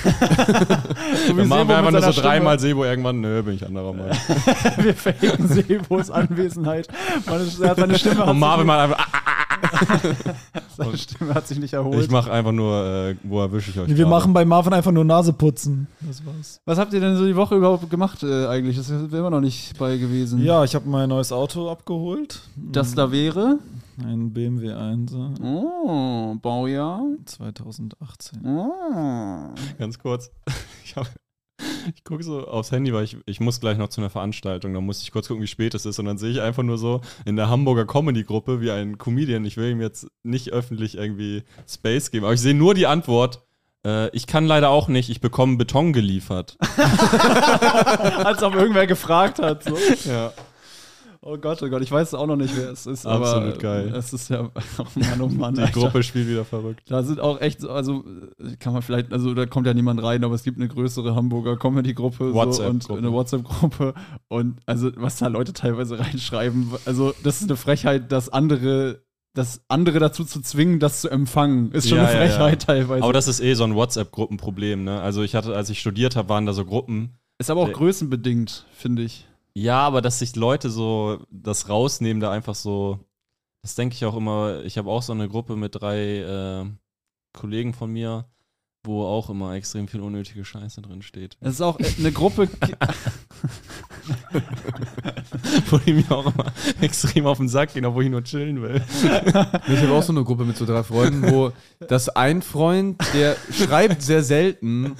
[1.26, 4.16] So Dann machen wir einfach nur so dreimal Sebo irgendwann, nö, bin ich anderer Meinung.
[4.78, 6.88] Wir faken Sebos Anwesenheit.
[7.26, 9.51] Meine, er hat seine Stimme Und Marvin mal einfach, ah,
[10.76, 12.02] seine Stimme hat sich nicht erholt.
[12.04, 14.10] ich mache einfach nur, äh, wo erwische ich euch Wir gerade?
[14.10, 15.86] machen bei Marvin einfach nur Nase putzen.
[16.00, 16.60] Das war's.
[16.64, 18.76] Was habt ihr denn so die Woche überhaupt gemacht äh, eigentlich?
[18.76, 20.42] Das sind wir immer noch nicht bei gewesen.
[20.42, 22.40] Ja, ich habe mein neues Auto abgeholt.
[22.56, 23.58] Das da wäre?
[24.02, 25.12] Ein BMW 1
[25.42, 27.02] Oh, Baujahr.
[27.26, 28.40] 2018.
[28.46, 28.70] Oh.
[29.78, 30.30] Ganz kurz.
[30.84, 31.06] Ich, hab-
[31.94, 34.74] ich gucke so aufs Handy, weil ich, ich muss gleich noch zu einer Veranstaltung.
[34.74, 35.98] Da muss ich kurz gucken, wie spät es ist.
[35.98, 39.44] Und dann sehe ich einfach nur so in der Hamburger Comedy-Gruppe wie ein Comedian.
[39.44, 43.42] Ich will ihm jetzt nicht öffentlich irgendwie Space geben, aber ich sehe nur die Antwort.
[43.84, 46.56] Äh, ich kann leider auch nicht, ich bekomme Beton geliefert.
[48.24, 49.64] Als ob irgendwer gefragt hat.
[49.64, 49.76] So.
[50.04, 50.32] ja.
[51.24, 53.06] Oh Gott, oh Gott, ich weiß auch noch nicht, wer es ist.
[53.06, 53.92] Absolut geil.
[53.94, 55.54] Es ist ja, oh Mann, oh Mann.
[55.54, 55.72] Die Alter.
[55.80, 56.82] Gruppe spielt wieder verrückt.
[56.90, 58.02] Da sind auch echt, so- also
[58.58, 61.56] kann man vielleicht, also da kommt ja niemand rein, aber es gibt eine größere Hamburger
[61.56, 63.94] Comedy-Gruppe so, und eine WhatsApp-Gruppe
[64.26, 69.02] und also was da Leute teilweise reinschreiben, also das ist eine Frechheit, dass andere,
[69.34, 72.30] das andere dazu zu zwingen, das zu empfangen, ist schon Ja, eine ja, ja.
[72.32, 73.04] Frechheit teilweise.
[73.04, 75.00] Aber das ist eh so ein WhatsApp-Gruppenproblem, ne?
[75.00, 77.10] Also ich hatte, als ich studiert habe, waren da so Gruppen.
[77.38, 79.28] ist aber auch äh, größenbedingt, finde ich.
[79.54, 83.00] Ja, aber dass sich Leute so das rausnehmen, da einfach so,
[83.62, 84.62] das denke ich auch immer.
[84.64, 86.64] Ich habe auch so eine Gruppe mit drei äh,
[87.32, 88.26] Kollegen von mir,
[88.84, 91.36] wo auch immer extrem viel unnötige Scheiße drin steht.
[91.40, 92.48] Es ist auch äh, eine Gruppe,
[95.70, 98.82] wo die mir auch immer extrem auf den Sack gehen, obwohl ich nur chillen will.
[99.68, 101.52] Ich habe auch so eine Gruppe mit so drei Freunden, wo
[101.88, 104.96] das ein Freund, der schreibt sehr selten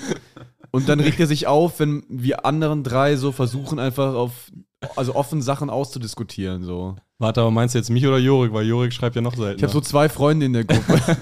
[0.72, 4.50] und dann regt er sich auf, wenn wir anderen drei so versuchen, einfach auf,
[4.96, 6.64] also offen Sachen auszudiskutieren.
[6.64, 6.96] So.
[7.18, 8.52] Warte, aber meinst du jetzt mich oder Jorik?
[8.52, 9.58] Weil Jorik schreibt ja noch selten.
[9.58, 10.98] Ich habe so zwei Freunde in der Gruppe.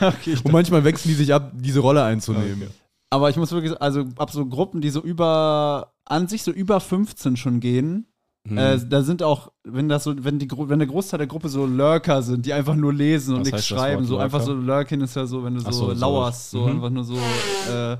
[0.44, 2.68] und manchmal wechseln die sich ab, diese Rolle einzunehmen.
[3.08, 6.50] aber ich muss wirklich, sagen, also ab so Gruppen, die so über, an sich so
[6.50, 8.06] über 15 schon gehen,
[8.48, 8.58] Hm.
[8.58, 11.66] Äh, da sind auch, wenn das so, wenn die wenn der Großteil der Gruppe so
[11.66, 14.66] Lurker sind, die einfach nur lesen und Was nichts schreiben, so einfach so Lurker?
[14.66, 16.00] Lurkin ist ja so, wenn du so, so, so.
[16.00, 16.68] lauerst, so Mhm.
[16.76, 17.96] einfach nur so äh,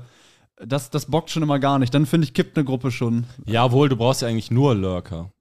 [0.65, 1.93] das, das bockt schon immer gar nicht.
[1.93, 3.25] Dann finde ich, kippt eine Gruppe schon.
[3.45, 5.31] Ja, wohl, du brauchst ja eigentlich nur Lurker.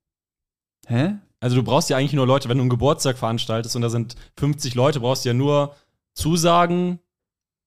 [0.86, 1.16] Hä?
[1.40, 4.16] Also du brauchst ja eigentlich nur Leute, wenn du einen Geburtstag veranstaltest und da sind
[4.38, 5.74] 50 Leute, brauchst du ja nur
[6.14, 6.98] Zusagen,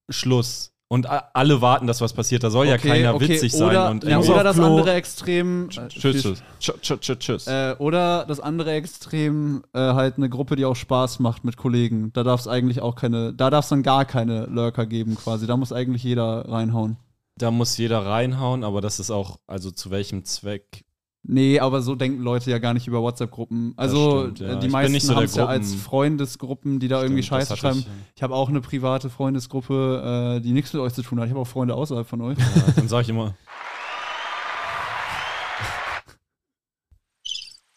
[0.10, 0.74] Schluss.
[0.92, 2.44] Und alle warten, dass was passiert.
[2.44, 3.70] Da soll ja keiner witzig sein.
[3.70, 4.66] Oder, und ja, oder das Klo.
[4.66, 5.70] andere Extrem.
[5.70, 6.44] äh, Tschüss, tschüss.
[6.60, 7.48] Tschüss, tschüss, tschüss, tschüss.
[7.48, 12.12] Äh, oder das andere Extrem, äh, halt eine Gruppe, die auch Spaß macht mit Kollegen.
[12.14, 15.46] Da darf es eigentlich auch keine, da darf es dann gar keine Lurker geben quasi.
[15.46, 16.98] Da muss eigentlich jeder reinhauen.
[17.40, 20.84] Da muss jeder reinhauen, aber das ist auch, also zu welchem Zweck?
[21.24, 23.74] Nee, aber so denken Leute ja gar nicht über WhatsApp-Gruppen.
[23.78, 24.48] Also stimmt, ja.
[24.48, 27.24] äh, Ich die bin meisten so haben es ja als Gruppen- Freundesgruppen, die da irgendwie
[27.24, 27.80] Stimmt, das Scheiße schreiben.
[27.80, 27.88] ich,
[28.18, 31.26] Ich habe auch eine private Freundesgruppe, äh, die nichts mit euch zu tun hat.
[31.28, 32.38] Ich habe auch Freunde außerhalb von euch.
[32.38, 33.36] Ja, dann sage ich immer,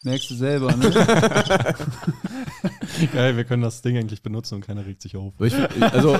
[0.05, 0.91] Merkst du selber, ne?
[3.13, 5.33] geil, wir können das Ding eigentlich benutzen und keiner regt sich auf.
[5.41, 6.19] Ich, also,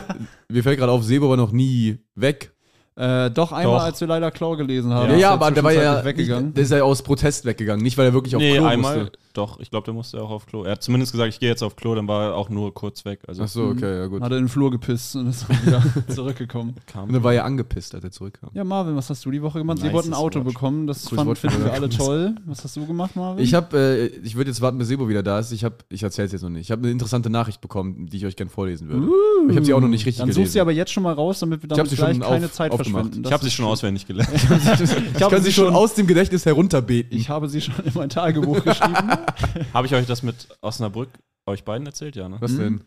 [0.49, 2.55] mir fällt gerade auf, Sebo war noch nie weg.
[2.95, 3.85] Äh, doch einmal, Doch.
[3.85, 5.11] als wir leider Klau gelesen haben.
[5.13, 6.53] Ja, ja, er aber der war ja weggegangen.
[6.53, 9.19] Der ist ja aus Protest weggegangen, nicht weil er wirklich auf nee, Klo einmal, musste.
[9.35, 10.65] Doch, ich glaube, der musste auch auf Klo.
[10.65, 13.05] Er hat zumindest gesagt, ich gehe jetzt auf Klo, dann war er auch nur kurz
[13.05, 13.21] weg.
[13.27, 14.23] Also Ach so, okay, ja gut.
[14.23, 16.75] Hat er in den Flur gepisst und ist wieder zurückgekommen.
[16.87, 18.51] kam Und dann war er angepisst, als er zurückkam.
[18.55, 19.79] Ja, Marvin, was hast du die Woche gemacht?
[19.79, 20.49] Sie Nices wollten ein Auto Wort.
[20.55, 20.87] bekommen.
[20.87, 22.35] Das Cooles fand, Wort für finden wir alle toll.
[22.47, 23.43] Was hast du gemacht, Marvin?
[23.45, 25.53] Ich habe, äh, ich würde jetzt warten, bis Sebo wieder da ist.
[25.53, 26.63] Ich habe, ich erzähle es jetzt noch nicht.
[26.63, 29.09] Ich habe eine interessante Nachricht bekommen, die ich euch gerne vorlesen würde.
[29.49, 30.53] Ich habe sie auch noch nicht richtig Dann such gelesen.
[30.53, 33.05] sie aber jetzt schon mal raus, damit wir damit sie gleich keine auf- Zeit aufgemacht.
[33.05, 33.27] verschwenden.
[33.27, 34.31] Ich habe sie schon auswendig gelernt.
[34.35, 37.17] ich kann sie schon aus dem Gedächtnis herunterbeten.
[37.19, 38.95] Ich habe sie schon in mein Tagebuch geschrieben.
[39.75, 41.11] habe ich euch das mit Osnabrück,
[41.47, 42.17] euch beiden erzählt?
[42.17, 42.37] Ja, ne?
[42.41, 42.85] Was denn?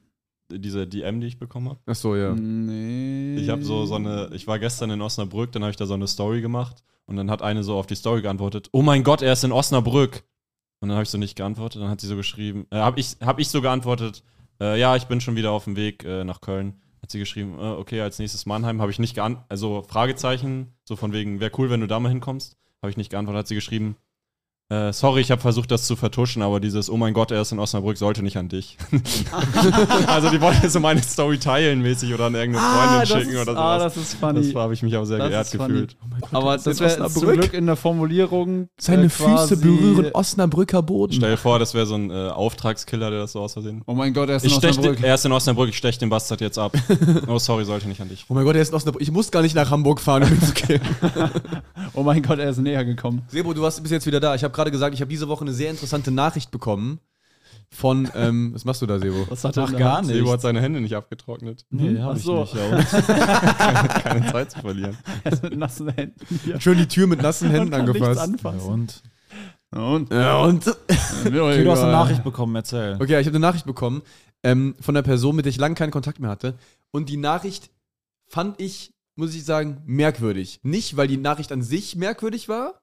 [0.52, 1.80] Diese DM, die ich bekommen habe.
[1.88, 2.34] Ach so, ja.
[2.36, 3.38] Nee.
[3.38, 5.96] Ich habe so, so eine, ich war gestern in Osnabrück, dann habe ich da so
[5.96, 9.22] eine Story gemacht und dann hat eine so auf die Story geantwortet, oh mein Gott,
[9.22, 10.24] er ist in Osnabrück.
[10.82, 13.18] Und dann habe ich so nicht geantwortet, dann hat sie so geschrieben, äh, habe ich,
[13.22, 14.24] hab ich so geantwortet,
[14.60, 16.80] äh, ja, ich bin schon wieder auf dem Weg äh, nach Köln.
[17.02, 20.96] Hat sie geschrieben, äh, okay, als nächstes Mannheim, habe ich nicht geantwortet, also Fragezeichen, so
[20.96, 22.58] von wegen, wäre cool, wenn du da mal hinkommst.
[22.82, 23.96] Habe ich nicht geantwortet, hat sie geschrieben,
[24.70, 27.52] äh, sorry, ich habe versucht, das zu vertuschen, aber dieses, oh mein Gott, er ist
[27.52, 28.78] in Osnabrück, sollte nicht an dich.
[30.08, 33.48] also die wollte so meine Story teilen mäßig oder an irgendeine Freundin das schicken ist,
[33.48, 33.94] oder ah, sowas.
[33.94, 34.42] das ist funny.
[34.52, 35.68] Das habe ich mich aber sehr Das geehrt ist funny.
[35.68, 35.98] gefühlt.
[36.32, 38.68] aber das wäre zum Glück in der Formulierung.
[38.80, 41.14] Seine äh, Füße berühren Osnabrücker Boden.
[41.14, 43.84] Stell dir vor, das wäre so ein äh, Auftragskiller, der das so aus Versehen.
[43.86, 45.04] Oh mein Gott, er ist in Ich Osnabrück.
[45.04, 46.72] er ist in Osnabrück, ich stech den Bastard jetzt ab.
[47.28, 48.26] Oh, sorry, sollte nicht an dich.
[48.30, 49.02] Oh mein Gott, er ist in Osnabrück.
[49.02, 50.82] Ich muss gar nicht nach Hamburg fahren, um ihn zu killen.
[51.94, 53.22] Oh mein Gott, er ist näher gekommen.
[53.28, 54.36] Sebo, du warst bis jetzt wieder da.
[54.36, 57.00] Ich habe gerade gesagt, ich habe diese Woche eine sehr interessante Nachricht bekommen
[57.70, 59.26] von, ähm, was machst du da, Sebo?
[59.30, 61.66] Was hat Ach, gar Sebo hat seine Hände nicht abgetrocknet.
[61.70, 62.42] Nee, hab Ach ich so.
[62.42, 64.98] nicht, Ja, keine, keine Zeit zu verlieren.
[65.44, 66.60] mit nassen Händen hier.
[66.62, 68.20] Schön die Tür mit nassen Händen angefasst.
[68.20, 68.70] anfassen.
[68.72, 69.04] Und?
[69.72, 70.12] Und?
[70.12, 70.68] Ja, und?
[70.68, 71.30] Okay,
[71.64, 72.98] du hast eine Nachricht bekommen, erzähl.
[73.00, 74.04] Okay, ich habe eine Nachricht bekommen
[74.44, 76.54] ähm, von einer Person, mit der ich lange keinen Kontakt mehr hatte.
[76.92, 77.72] Und die Nachricht
[78.28, 80.60] fand ich, muss ich sagen, merkwürdig.
[80.64, 82.80] Nicht, weil die Nachricht an sich merkwürdig war,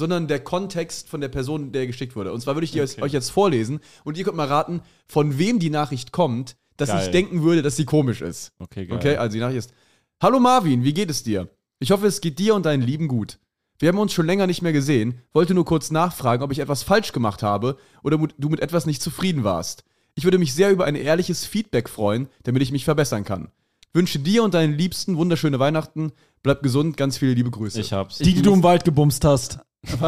[0.00, 2.32] sondern der Kontext von der Person, der geschickt wurde.
[2.32, 3.02] Und zwar würde ich die Okay.
[3.02, 7.04] euch jetzt vorlesen und ihr könnt mal raten, von wem die Nachricht kommt, dass Geil.
[7.04, 8.52] ich denken würde, dass sie komisch ist.
[8.58, 8.96] Okay, geil.
[8.98, 9.72] Okay, also die Nachricht ist:
[10.20, 11.48] Hallo Marvin, wie geht es dir?
[11.78, 13.38] Ich hoffe, es geht dir und deinen Lieben gut.
[13.78, 16.82] Wir haben uns schon länger nicht mehr gesehen, wollte nur kurz nachfragen, ob ich etwas
[16.82, 19.84] falsch gemacht habe oder du mit etwas nicht zufrieden warst.
[20.14, 23.48] Ich würde mich sehr über ein ehrliches Feedback freuen, damit ich mich verbessern kann.
[23.94, 26.12] Wünsche dir und deinen Liebsten wunderschöne Weihnachten.
[26.42, 27.80] Bleib gesund, ganz viele liebe Grüße.
[27.80, 28.18] Ich hab's.
[28.18, 29.60] Die, die du im Wald gebumst hast.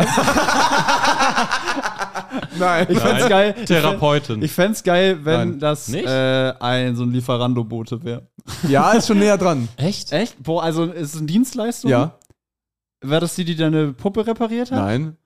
[2.59, 2.87] Nein.
[2.91, 3.29] Ich fänd's Nein.
[3.29, 3.55] geil.
[3.67, 4.43] Therapeutin.
[4.43, 5.59] Ich fänd's geil, wenn Nein.
[5.59, 6.07] das Nicht?
[6.07, 8.29] äh, ein so ein Lieferando-Bote wäre.
[8.69, 9.69] Ja, ist schon näher dran.
[9.77, 10.13] Echt?
[10.13, 10.43] Echt?
[10.43, 11.91] Boah, also ist es eine Dienstleistung?
[11.91, 12.19] Ja.
[13.01, 14.79] Wäre das die, die deine Puppe repariert hat?
[14.79, 15.17] Nein.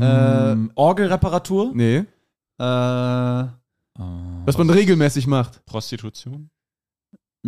[0.00, 1.70] Äh, Mm, Orgelreparatur?
[1.72, 2.04] Nee.
[2.58, 5.64] Äh, Was man regelmäßig macht.
[5.64, 6.50] Prostitution?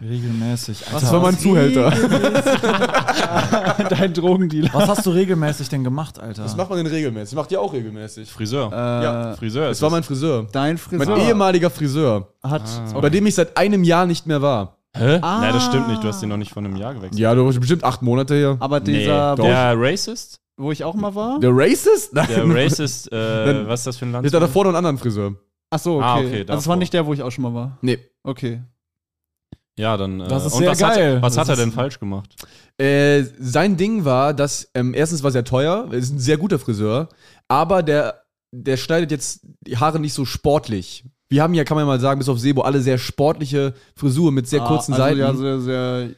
[0.00, 0.86] Regelmäßig.
[0.86, 1.90] Alter, Das war mein Zuhälter.
[3.90, 4.70] Dein Drogendealer.
[4.72, 6.44] was hast du regelmäßig denn gemacht, Alter?
[6.44, 7.36] Was macht man denn regelmäßig?
[7.36, 8.30] Macht ihr auch regelmäßig.
[8.30, 8.70] Friseur.
[8.72, 10.46] Äh, Ja, Friseur Es ist war mein Friseur.
[10.52, 12.28] Dein Friseur Mein ehemaliger Friseur.
[12.42, 12.62] hat.
[12.94, 13.00] Ah.
[13.00, 14.76] Bei dem ich seit einem Jahr nicht mehr war.
[14.96, 15.18] Hä?
[15.20, 15.40] Ah.
[15.40, 16.02] Nein, das stimmt nicht.
[16.02, 17.18] Du hast den noch nicht von einem Jahr gewechselt.
[17.18, 18.56] Ja, du warst bestimmt acht Monate hier.
[18.60, 19.00] Aber Nee.
[19.00, 20.40] dieser, wo, Der Racist?
[20.56, 21.38] wo ich auch mal war?
[21.40, 22.14] Der Racist?
[22.14, 22.26] Nein.
[22.34, 24.24] Der Racist, äh, was ist das für ein Land?
[24.24, 25.34] Jetzt hat er vorne einen anderen Friseur.
[25.68, 26.04] Ach so, okay.
[26.04, 26.76] Ah, okay, also es war davor.
[26.76, 27.76] nicht der, wo ich auch schon mal war.
[27.82, 27.98] Nee.
[28.22, 28.62] Okay.
[29.78, 30.20] Ja, dann.
[30.20, 31.16] Äh, Das ist und sehr was geil.
[31.16, 32.34] Hat, was Das hat er denn falsch gemacht?
[32.78, 36.58] Äh, sein Ding war, dass ähm, erstens war sehr teuer, er ist ein sehr guter
[36.58, 37.08] Friseur,
[37.48, 38.22] aber der,
[38.52, 41.04] der schneidet jetzt die Haare nicht so sportlich.
[41.28, 44.34] Wir haben ja, kann man ja mal sagen, bis auf Sebo, alle sehr sportliche Frisuren
[44.34, 45.18] mit sehr Ah, kurzen also Seiten.
[45.18, 46.10] Ja, sehr, sehr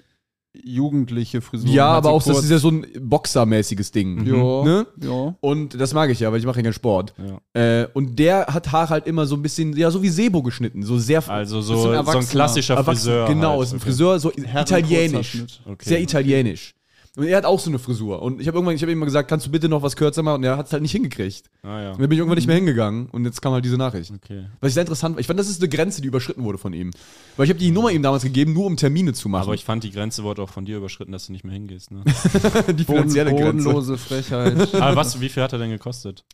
[0.54, 1.68] jugendliche Frisur.
[1.70, 4.24] Ja, aber auch, das ist ja so ein Boxermäßiges Ding.
[4.26, 4.86] Ja, Ne?
[5.02, 5.34] ja.
[5.40, 7.14] Und das mag ich ja, weil ich mache ja keinen Sport.
[7.54, 7.82] Ja.
[7.82, 10.82] Äh, und der hat Haare halt immer so ein bisschen, ja, so wie Sebo geschnitten.
[10.82, 12.96] So sehr Also so, so ein klassischer erwachsen.
[12.98, 13.26] Friseur.
[13.28, 13.62] Genau, halt.
[13.62, 13.80] ist ein.
[13.80, 15.42] Friseur, so Herren- italienisch.
[15.66, 15.88] Okay.
[15.88, 16.74] Sehr italienisch.
[17.16, 18.22] Und er hat auch so eine Frisur.
[18.22, 20.22] Und ich habe irgendwann, ich habe ihm mal gesagt, kannst du bitte noch was kürzer
[20.22, 20.36] machen?
[20.36, 21.50] Und er hat es halt nicht hingekriegt.
[21.62, 21.90] Ah ja.
[21.92, 23.06] Und dann bin ich irgendwann nicht mehr hingegangen.
[23.06, 24.12] Und jetzt kam halt diese Nachricht.
[24.12, 24.44] Okay.
[24.60, 25.20] Was ich sehr interessant war.
[25.20, 26.92] Ich fand, das ist eine Grenze, die überschritten wurde von ihm.
[27.36, 29.44] Weil ich habe die Nummer ihm damals gegeben, nur um Termine zu machen.
[29.44, 31.90] Aber ich fand, die Grenze wurde auch von dir überschritten, dass du nicht mehr hingehst.
[31.90, 32.04] Ne?
[32.68, 33.64] die Boden, finanzielle Grenze.
[33.64, 34.74] bodenlose Frechheit.
[34.80, 36.24] Aber was, wie viel hat er denn gekostet?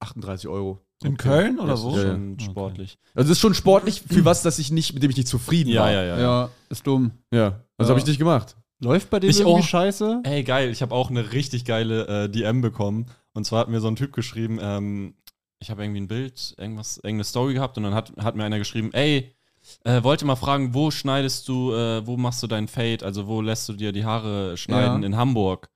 [0.00, 0.78] 38 Euro.
[1.04, 1.94] In Köln oder Das wo?
[1.96, 2.98] ist schon sportlich.
[3.14, 5.70] Also das ist schon sportlich für was, dass ich nicht, mit dem ich nicht zufrieden
[5.70, 5.92] Ja, war.
[5.92, 6.16] ja, ja.
[6.16, 6.20] ja.
[6.22, 7.12] ja, ist dumm.
[7.32, 7.90] Ja, das Ja.
[7.90, 8.56] habe ich nicht gemacht.
[8.80, 9.64] Läuft bei dir Ich irgendwie auch.
[9.66, 10.20] scheiße?
[10.24, 10.70] Ey, geil.
[10.70, 13.06] Ich habe auch eine richtig geile äh, DM bekommen.
[13.32, 15.14] Und zwar hat mir so ein Typ geschrieben, ähm,
[15.60, 18.58] ich habe irgendwie ein Bild, irgendwas, irgendeine Story gehabt und dann hat, hat mir einer
[18.58, 19.34] geschrieben, ey,
[19.84, 23.04] äh, wollte mal fragen, wo schneidest du, äh, wo machst du deinen Fade?
[23.04, 25.06] Also wo lässt du dir die Haare schneiden Ja.
[25.06, 25.68] in Hamburg?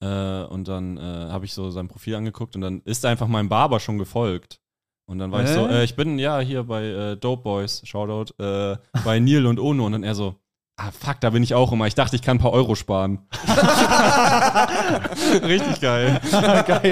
[0.00, 3.48] Äh, und dann äh, habe ich so sein Profil angeguckt und dann ist einfach mein
[3.48, 4.60] Barber schon gefolgt.
[5.06, 9.18] Und dann war ich so, äh, ich bin ja hier bei Dope Boys, Shoutout, bei
[9.20, 9.84] Neil und Ono.
[9.84, 10.36] Und dann er so,
[10.76, 11.86] ah fuck, da bin ich auch immer.
[11.86, 13.20] Ich dachte, ich kann ein paar Euro sparen.
[15.42, 16.20] Richtig geil.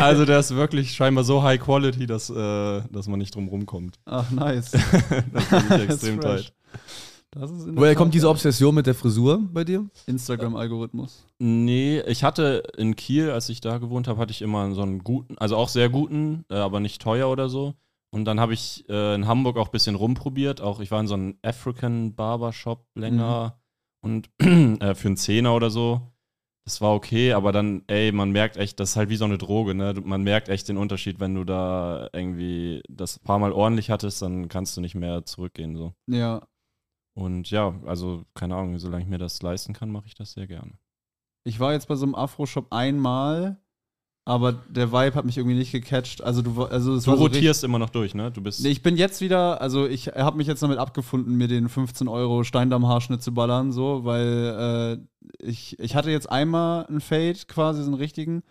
[0.01, 3.99] Also der ist wirklich scheinbar so high quality, dass, äh, dass man nicht drum rumkommt.
[4.07, 4.73] Ach, nice.
[5.33, 6.53] Das finde ich extrem tight.
[7.35, 8.33] Woher kommt diese geil.
[8.33, 9.87] Obsession mit der Frisur bei dir?
[10.07, 11.25] Instagram-Algorithmus.
[11.39, 15.03] Nee, ich hatte in Kiel, als ich da gewohnt habe, hatte ich immer so einen
[15.03, 17.75] guten, also auch sehr guten, äh, aber nicht teuer oder so.
[18.11, 20.61] Und dann habe ich äh, in Hamburg auch ein bisschen rumprobiert.
[20.61, 23.57] Auch ich war in so einem African Barbershop länger
[24.03, 26.13] und äh, für einen Zehner oder so.
[26.65, 29.39] Das war okay, aber dann, ey, man merkt echt, das ist halt wie so eine
[29.39, 29.95] Droge, ne?
[30.05, 34.49] Man merkt echt den Unterschied, wenn du da irgendwie das paar Mal ordentlich hattest, dann
[34.49, 35.93] kannst du nicht mehr zurückgehen, so.
[36.07, 36.47] Ja.
[37.15, 40.47] Und ja, also, keine Ahnung, solange ich mir das leisten kann, mache ich das sehr
[40.47, 40.73] gerne.
[41.45, 43.61] Ich war jetzt bei so einem Afro-Shop einmal,
[44.25, 46.23] aber der Vibe hat mich irgendwie nicht gecatcht.
[46.23, 48.31] Also du, also es Du war so rotierst immer noch durch, ne?
[48.31, 48.63] Du bist.
[48.63, 52.07] Nee, ich bin jetzt wieder, also ich habe mich jetzt damit abgefunden, mir den 15
[52.07, 55.01] Euro Steindamm-Haarschnitt zu ballern, so, weil
[55.41, 58.43] äh, ich, ich hatte jetzt einmal einen Fade, quasi so einen richtigen.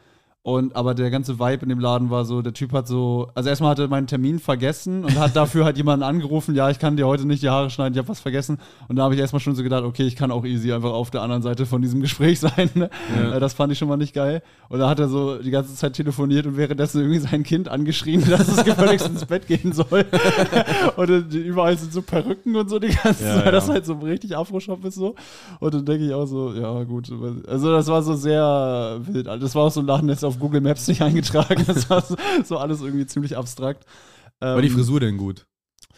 [0.43, 3.47] Und aber der ganze Vibe in dem Laden war so, der Typ hat so, also
[3.47, 6.97] erstmal hat er meinen Termin vergessen und hat dafür halt jemanden angerufen, ja, ich kann
[6.97, 8.57] dir heute nicht die Haare schneiden, ich habe was vergessen.
[8.87, 11.11] Und da habe ich erstmal schon so gedacht, okay, ich kann auch easy einfach auf
[11.11, 12.71] der anderen Seite von diesem Gespräch sein.
[12.73, 12.89] Ne?
[13.35, 14.41] Äh, Das fand ich schon mal nicht geil.
[14.67, 18.23] Und da hat er so die ganze Zeit telefoniert und währenddessen irgendwie sein Kind angeschrien,
[18.29, 20.05] dass es gefälligst ins Bett gehen soll.
[20.95, 23.51] und überall sind so Perücken und so die ganze Ja, Zeit, ja.
[23.51, 25.13] das halt so richtig Afro-Shop ist so.
[25.59, 27.11] Und dann denke ich auch so, ja gut.
[27.47, 29.27] Also das war so sehr wild.
[29.27, 31.63] Das war auch so ein Laden, der ist auf Google Maps nicht eingetragen.
[31.67, 33.85] Das war so, so alles irgendwie ziemlich abstrakt.
[34.39, 35.45] War die Ähm, Frisur denn gut?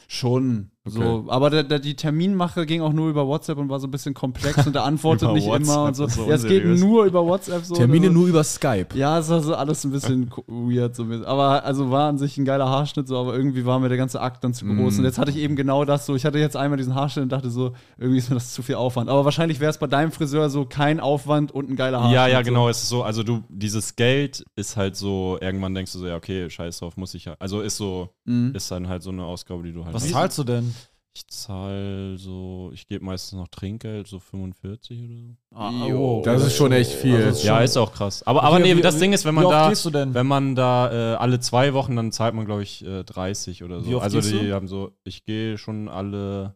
[0.07, 0.71] Schon.
[0.85, 3.91] So, aber der, der, die Terminmache ging auch nur über WhatsApp und war so ein
[3.91, 6.07] bisschen komplex und der antwortet nicht immer WhatsApp, und so.
[6.07, 7.73] so ja, es geht nur über WhatsApp so.
[7.75, 8.87] Termine also, nur über Skype.
[8.93, 10.93] Ja, es war so alles ein bisschen weird.
[10.95, 11.05] So.
[11.25, 14.19] Aber also war an sich ein geiler Haarschnitt, so, aber irgendwie war mir der ganze
[14.19, 14.95] Akt dann zu groß.
[14.95, 14.99] Mm.
[14.99, 16.15] Und jetzt hatte ich eben genau das so.
[16.15, 18.75] Ich hatte jetzt einmal diesen Haarschnitt und dachte so, irgendwie ist mir das zu viel
[18.75, 19.09] Aufwand.
[19.09, 22.15] Aber wahrscheinlich wäre es bei deinem Friseur so kein Aufwand und ein geiler Haarschnitt.
[22.15, 22.43] Ja, ja, so.
[22.43, 26.07] genau, es ist so, also du, dieses Geld ist halt so, irgendwann denkst du so,
[26.07, 27.35] ja, okay, scheiß drauf, muss ich ja.
[27.39, 28.53] Also ist so, Mhm.
[28.55, 30.72] ist dann halt so eine Ausgabe, die du halt Was zahlst du denn?
[31.15, 35.35] Ich zahle so, ich gebe meistens noch Trinkgeld, so 45 oder so.
[35.55, 36.21] Ah, Jo.
[36.25, 37.15] Das ist schon echt viel.
[37.15, 38.23] Also ist Ja, ist auch krass.
[38.23, 40.15] Aber, aber nee, wie- das Ding ist, wenn man da, gehst du denn?
[40.15, 43.81] wenn man da äh, alle zwei Wochen, dann zahlt man, glaube ich, äh, 30 oder
[43.81, 43.89] so.
[43.91, 44.53] Wie oft also die du?
[44.55, 46.55] haben so, ich gehe schon alle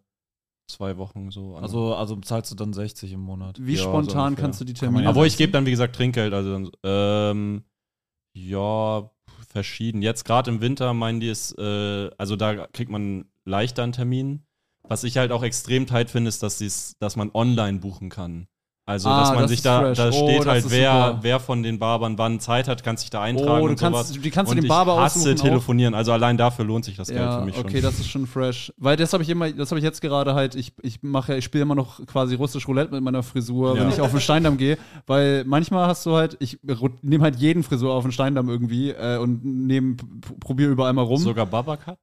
[0.68, 1.56] zwei Wochen so.
[1.56, 1.62] an.
[1.64, 3.60] Also, also zahlst du dann 60 im Monat.
[3.64, 4.44] Wie Ja, so spontan ungefähr.
[4.44, 6.34] kannst du die Kann Termine ja Aber ich gebe dann, wie gesagt, Trinkgeld.
[6.34, 7.64] Also, dann, ähm,
[8.36, 9.08] ja,
[9.50, 10.02] verschieden.
[10.02, 14.44] Jetzt gerade im Winter meinen die es, äh, also da kriegt man leichter einen Termin.
[14.90, 18.48] Was ich halt auch extrem tight finde, ist, dass, die's, dass man online buchen kann.
[18.90, 19.98] Also, Ah, dass man das sich da, fresh.
[19.98, 21.20] da Oh, steht das halt, wer, super.
[21.24, 24.08] wer von den Barbern wann Zeit hat, kannst dich da eintragen Oh, du und sowas.
[24.08, 25.38] kannst, wie kannst du und den Barber ich hasse aussuchen?
[25.40, 25.44] auch?
[25.44, 25.94] telefonieren.
[25.94, 27.82] Also allein dafür lohnt sich das Geld Ja, für mich okay, schon.
[27.82, 28.72] das ist schon fresh.
[28.78, 31.44] Weil das habe ich immer, das habe ich jetzt gerade halt, ich, ich mache, ich
[31.44, 33.94] spiele immer noch quasi russisch Roulette mit meiner Frisur, wenn Ja.
[33.94, 34.78] ich auf den Steindamm gehe.
[35.06, 36.58] Weil manchmal hast du halt, ich
[37.02, 39.98] nehme halt jeden Frisur auf den Steindamm irgendwie äh, und nehm,
[40.40, 41.18] probiere überall mal rum.
[41.20, 41.98] Sogar Babakat?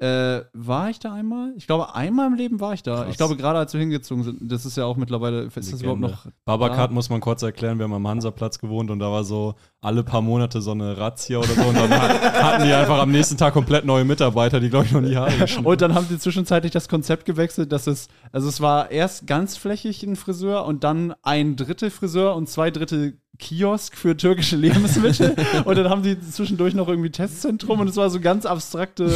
[0.00, 1.52] Äh, war ich da einmal?
[1.56, 2.98] Ich glaube, einmal im Leben war ich da.
[3.02, 3.06] Krass.
[3.10, 6.00] Ich glaube, gerade als wir hingezogen sind, das ist ja auch mittlerweile, ist das überhaupt
[6.00, 6.08] Legende.
[6.24, 6.32] noch.
[6.44, 10.04] Babakat muss man kurz erklären, wir haben am Hansaplatz gewohnt und da war so alle
[10.04, 13.36] paar Monate so eine Razzia oder so und dann hat- hatten die einfach am nächsten
[13.36, 16.70] Tag komplett neue Mitarbeiter, die glaube ich noch nie geschnitten Und dann haben sie zwischenzeitlich
[16.70, 21.56] das Konzept gewechselt, dass es, also es war erst ganzflächig ein Friseur und dann ein
[21.56, 25.34] Drittel Friseur und zwei Drittel Kiosk für türkische Lebensmittel.
[25.64, 29.10] und dann haben sie zwischendurch noch irgendwie Testzentrum und es war so ganz abstrakte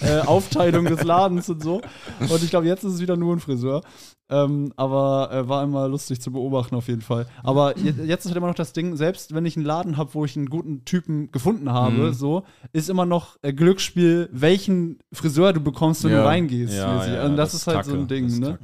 [0.00, 1.80] äh, Aufteilung des Ladens und so.
[2.20, 3.82] Und ich glaube, jetzt ist es wieder nur ein Friseur.
[4.30, 7.26] Ähm, aber äh, war immer lustig zu beobachten auf jeden Fall.
[7.42, 10.14] Aber je, jetzt ist halt immer noch das Ding, selbst wenn ich einen Laden habe,
[10.14, 12.12] wo ich einen guten Typen gefunden habe, Mhm.
[12.14, 16.22] so, ist immer noch äh, Glücksspiel, welchen Friseur du bekommst, wenn Ja.
[16.22, 16.72] du reingehst.
[16.72, 18.58] Ja, ja, Und das, ist halt so Kacke, ein Ding, das ne?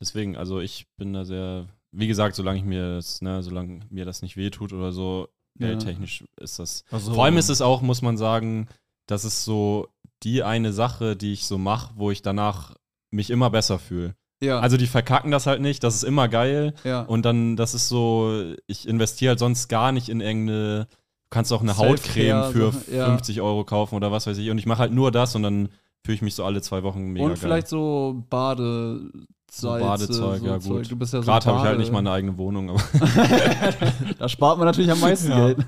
[0.00, 1.66] Deswegen, also ich bin da sehr,
[1.98, 5.28] wie gesagt, solange ich mir das, ne, solange mir das nicht wehtut oder so,
[5.58, 5.68] Ja.
[5.68, 6.84] geldtechnisch ist das.
[6.90, 8.68] Also, Vor allem ist es auch, muss man sagen,
[9.06, 9.88] das ist so
[10.22, 12.74] die eine Sache, die ich so mache, wo ich danach
[13.10, 14.14] mich immer besser fühle.
[14.42, 16.74] Ja, Also die verkacken das halt nicht, das ist immer geil.
[16.84, 17.00] ja.
[17.02, 21.52] Und dann, das ist so, ich investiere halt sonst gar nicht in irgendeine, du kannst
[21.54, 23.06] auch eine Hautcreme für ja.
[23.06, 24.50] 50 Euro kaufen oder was weiß ich.
[24.50, 25.70] Und ich mache halt nur das und dann
[26.04, 27.38] fühle ich mich so alle zwei Wochen mega Und geil.
[27.38, 29.10] vielleicht so Badesalze.
[29.50, 30.90] So Badezeug, ja, gut.
[30.90, 32.80] Du bist ja so Gerade habe ich halt nicht mal eine eigene Wohnung, aber
[34.18, 35.46] Da spart man natürlich am meisten Ja.
[35.52, 35.58] Geld.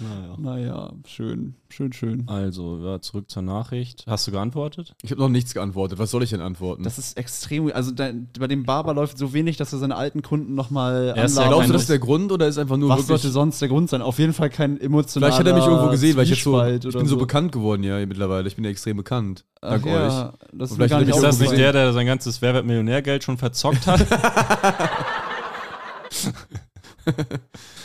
[0.00, 0.36] Naja.
[0.38, 2.24] Naja, schön, schön, schön.
[2.26, 4.04] Also, ja, zurück zur Nachricht.
[4.06, 4.94] Hast du geantwortet?
[5.02, 5.98] Ich habe noch nichts geantwortet.
[5.98, 6.82] Was soll ich denn antworten?
[6.82, 7.70] Das ist extrem.
[7.72, 11.16] Also da, bei dem Barber läuft so wenig, dass er seine alten Kunden nochmal ist
[11.16, 13.08] ja anladen Glaubst du, das ist der Grund oder ist einfach nur Was wirklich.
[13.08, 14.02] sollte sonst der Grund sein?
[14.02, 16.62] Auf jeden Fall kein emotionaler Vielleicht hat er mich irgendwo gesehen, weil ich jetzt so.
[16.64, 18.46] Ich bin so bekannt geworden, ja, mittlerweile.
[18.48, 19.44] Ich bin ja extrem bekannt.
[19.60, 19.92] Ach Dank euch.
[19.92, 23.24] ja, das ist gar nicht Ist das nicht der, der sein ganzes Wer wird Millionärgeld
[23.24, 24.06] schon verzockt hat?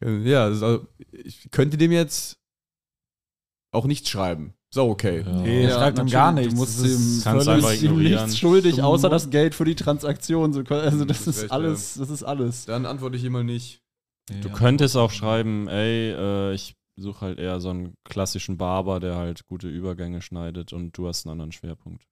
[0.00, 2.38] Ja, das ist also, ich könnte dem jetzt
[3.72, 4.54] auch nichts schreiben.
[4.76, 5.24] Auch okay.
[5.42, 6.52] Nee, Ja, schreibt ihm gar nichts.
[6.52, 10.52] Du musst Das ist ihm völlig ihm nichts schuldig, außer das Geld für die Transaktion.
[10.52, 12.66] So, Also das ist alles, das ist alles.
[12.66, 13.80] Dann antworte ich immer nicht.
[14.42, 19.16] Du könntest auch schreiben, ey, äh, ich suche halt eher so einen klassischen Barber, der
[19.16, 22.06] halt gute Übergänge schneidet und du hast einen anderen Schwerpunkt.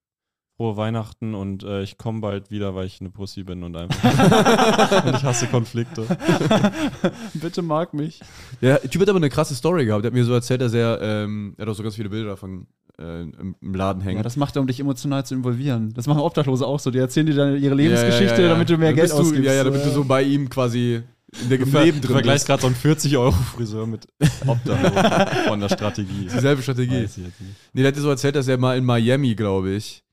[0.57, 5.05] Frohe Weihnachten und äh, ich komme bald wieder, weil ich eine Pussy bin und einfach.
[5.07, 6.07] und ich hasse Konflikte.
[7.35, 8.21] Bitte mag mich.
[8.63, 10.05] Der Typ hat aber eine krasse Story gehabt.
[10.05, 12.29] Der hat mir so erzählt, dass er, ähm, er hat auch so ganz viele Bilder
[12.31, 12.69] davon
[13.01, 14.19] äh, im, im Laden hängen.
[14.19, 15.93] Ja, das macht er, um dich emotional zu involvieren.
[15.95, 16.93] Das machen Obdachlose auch so.
[16.93, 18.49] Die erzählen dir dann ihre Lebensgeschichte, Ja, ja, ja.
[18.51, 19.45] damit du mehr Dann Geld du, ausgibst.
[19.45, 21.03] Ja, ja, damit du so bei ihm quasi
[21.43, 22.63] in der, im Leben Du drin vergleichst bist.
[22.63, 24.07] gerade so einen 40-Euro-Friseur mit
[24.47, 26.29] Obdachlosen von der Strategie.
[26.33, 27.03] Dieselbe Strategie.
[27.03, 27.55] Weiß ich jetzt nicht.
[27.73, 30.04] Nee, der hat dir so erzählt, dass er mal in Miami, glaube ich,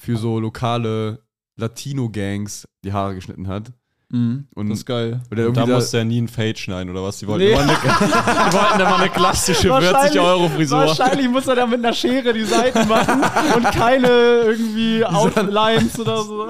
[0.00, 1.20] für so lokale
[1.56, 3.72] Latino-Gangs die Haare geschnitten hat.
[4.12, 5.20] Mhm, Und- das ist geil.
[5.30, 7.18] Und Und da musste er nie ein Fade schneiden, oder was?
[7.20, 7.52] Die wollten, Nee.
[7.52, 7.72] immer, eine,
[8.50, 10.78] die wollten immer eine klassische Wahrscheinlich- 40-Euro-Frisur.
[10.78, 13.22] Wahrscheinlich muss er da mit einer Schere die Seiten machen
[13.54, 16.48] und keine irgendwie Outlines oder so.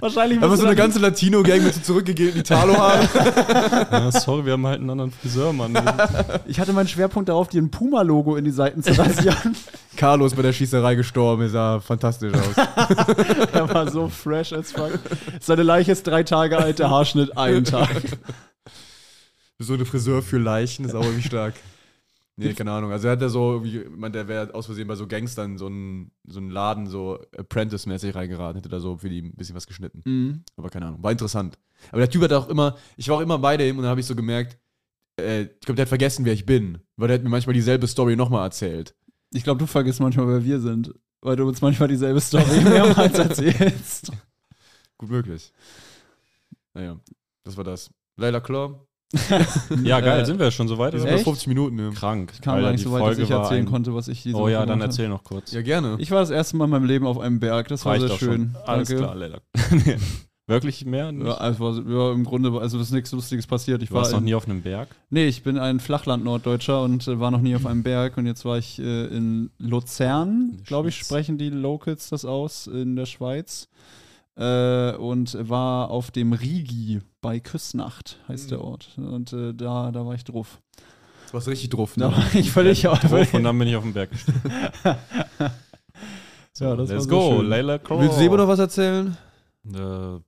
[0.00, 3.08] Wahrscheinlich Aber muss so eine ganze Latino-Gang mit so zurückgegelten Italo-Haaren.
[3.90, 5.74] Ja, sorry, wir haben halt einen anderen Friseur, Mann.
[6.46, 9.56] Ich hatte meinen Schwerpunkt darauf, dir ein Puma-Logo in die Seiten zu rasieren.
[9.96, 12.56] Carlos bei der Schießerei gestorben, sah fantastisch aus.
[13.52, 14.98] er war so fresh as fuck.
[15.40, 18.02] Seine Leiche ist drei Tage alt, der Haarschnitt einen Tag.
[19.58, 21.54] so eine Friseur für Leichen ist auch irgendwie stark.
[22.36, 22.90] Nee, keine Ahnung.
[22.90, 25.66] Also er hat da so, wie, man, der wäre aus Versehen bei so Gangstern so
[25.66, 29.68] einen so einen Laden so Apprentice-mäßig reingeraten, hätte da so für die ein bisschen was
[29.68, 30.02] geschnitten.
[30.04, 30.42] Mhm.
[30.56, 31.58] Aber keine Ahnung, war interessant.
[31.90, 34.00] Aber der Typ hat auch immer, ich war auch immer bei dem und dann habe
[34.00, 34.58] ich so gemerkt,
[35.20, 36.78] äh, ich glaube, der hat vergessen, wer ich bin.
[36.96, 38.96] Weil der hat mir manchmal dieselbe Story nochmal erzählt.
[39.34, 40.94] Ich glaube, du vergisst manchmal, wer wir sind.
[41.20, 44.12] Weil du uns manchmal dieselbe Story mehrmals erzählst.
[44.98, 45.52] Gut möglich.
[46.74, 46.98] Naja,
[47.44, 47.90] das war das.
[48.16, 48.78] Leila Claw.
[49.82, 50.92] Ja, geil, Äh, sind wir schon so weit?
[50.92, 51.02] Wir Oder?
[51.02, 51.24] sind bei Echt?
[51.24, 51.78] 50 Minuten.
[51.78, 52.30] Ja, Krank.
[52.34, 53.94] Ich kam Alter, gar nicht die so weit, dass Folge ich war erzählen ein- konnte,
[53.94, 55.52] was ich diese Oh ja, dann erzähl noch kurz.
[55.52, 55.96] ja gerne.
[55.98, 57.68] Ich war das erste Mal in meinem Leben auf einem Berg.
[57.68, 58.52] Das war Reicht sehr doch schön.
[58.54, 58.62] schon.
[58.66, 59.02] Alles Danke.
[59.02, 59.40] klar, Leila.
[60.46, 61.10] Wirklich mehr?
[61.10, 61.26] Nicht?
[61.26, 63.82] Ja, also, ja, im Grunde, also ist nichts Lustiges passiert.
[63.82, 64.88] Ich du warst war noch in, nie auf einem Berg?
[65.08, 68.18] Nee, ich bin ein Flachland-Norddeutscher und äh, war noch nie auf einem Berg.
[68.18, 72.94] Und jetzt war ich äh, in Luzern, glaube ich, sprechen die Locals das aus, in
[72.94, 73.68] der Schweiz.
[74.36, 78.90] Äh, und war auf dem Rigi bei Küssnacht, heißt der Ort.
[78.98, 80.60] Und äh, da, da war ich drauf.
[81.28, 81.94] Du warst richtig drauf.
[81.96, 82.16] Da Ne?
[82.16, 84.42] war ich völlig Drauf und dann bin ich auf dem Berg gestiegen.
[86.60, 87.48] Ja, das Let's war so go, schön.
[87.48, 88.00] Leila Crow.
[88.00, 89.16] Willst du Sebo noch was erzählen?
[89.72, 90.20] Äh,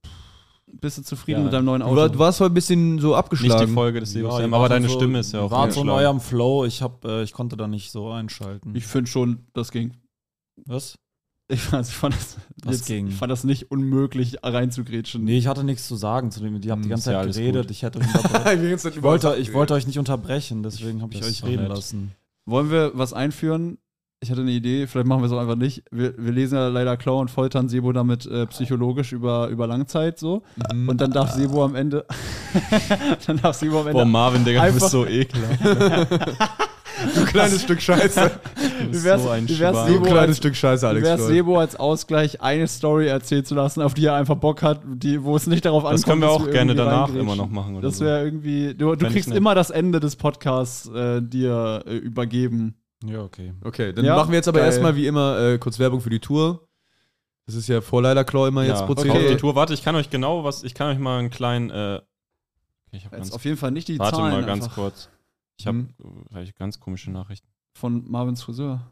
[0.80, 1.44] Bist du zufrieden Ja.
[1.44, 1.96] mit deinem neuen Du, Auto?
[1.96, 3.66] war, du warst heute ein bisschen so nicht abgeschlagen.
[3.68, 5.88] die Folge des Sebos, ihr aber deine so, Stimme ist ja auch wart so in
[5.88, 6.06] angeschlagen.
[6.16, 6.64] eurem Flow.
[6.64, 8.74] Ich, hab, äh, ich konnte da nicht so einschalten.
[8.74, 9.94] ich finde schon, das ging.
[10.64, 10.98] Was?
[11.48, 15.22] Ich, fand- ich, fand das, jetzt, ich fand das nicht unmöglich reinzugrätschen.
[15.22, 16.60] Nee, ich hatte nichts zu sagen zu dem.
[16.60, 17.62] Die habt die Hm, ganze ja Zeit alles geredet.
[17.66, 17.70] gut.
[17.70, 18.00] Ich hätte
[18.90, 21.68] ich, wollte, ich wollte euch nicht unterbrechen, deswegen habe ich euch reden nett.
[21.68, 22.10] lassen.
[22.46, 23.78] Wollen wir was einführen?
[24.20, 25.84] Ich hatte eine Idee, vielleicht machen wir es auch einfach nicht.
[25.90, 30.18] Wir, wir lesen ja leider Klau und foltern Sebo damit äh, psychologisch über, über Langzeit
[30.18, 30.42] so.
[30.72, 30.88] Mhm.
[30.88, 32.06] Und dann darf Sebo am Ende.
[33.26, 33.98] dann darf Sebo am Ende.
[33.98, 35.60] Boah, Marvin, Digga, du bist so ekelhaft.
[37.14, 38.30] Du kleines Stück Scheiße.
[38.90, 39.86] wie wär's, so ein wie wär's Schwein.
[39.86, 41.06] Du Sebo, kleines als, Stück Scheiße, Alex.
[41.06, 41.34] wär's Floyd.
[41.34, 45.22] Sebo als Ausgleich eine Story erzählen zu lassen, auf die er einfach Bock hat, die,
[45.22, 45.98] wo es nicht darauf ankommt.
[45.98, 47.76] Das können wir auch gerne danach immer noch machen.
[47.76, 48.06] Oder Das so.
[48.06, 48.74] wäre irgendwie.
[48.74, 52.76] Du, du kriegst immer das Ende des Podcasts äh, dir äh, übergeben.
[53.04, 53.52] Ja, okay.
[53.62, 54.66] Okay, dann Ja, machen wir jetzt aber geil.
[54.68, 56.66] erstmal wie immer äh, kurz Werbung für die Tour.
[57.46, 59.18] Das ist ja vor Leila Claw immer jetzt ja, Prozedere.
[59.18, 59.54] kauft die Tour.
[59.54, 62.00] Warte, ich kann euch genau was, ich kann euch mal einen kleinen, äh,
[62.90, 65.08] ich hab Jetzt ganz, auf jeden Fall nicht die warte Zahlen mal ganz einfach kurz.
[65.58, 66.52] Ich habe Hm.
[66.58, 67.46] ganz komische Nachrichten.
[67.74, 68.90] von Marvins Friseur.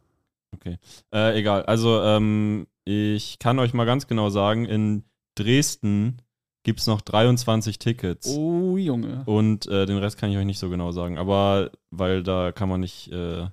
[1.13, 1.65] Äh, egal.
[1.65, 6.19] Also, ähm, ich kann euch mal ganz genau sagen, in Dresden
[6.63, 8.29] gibt es noch 23 Tickets.
[8.29, 9.23] Oh, Junge.
[9.27, 11.19] Und äh, den Rest kann ich euch nicht so genau sagen.
[11.19, 13.49] Aber, weil da kann man nicht, äh,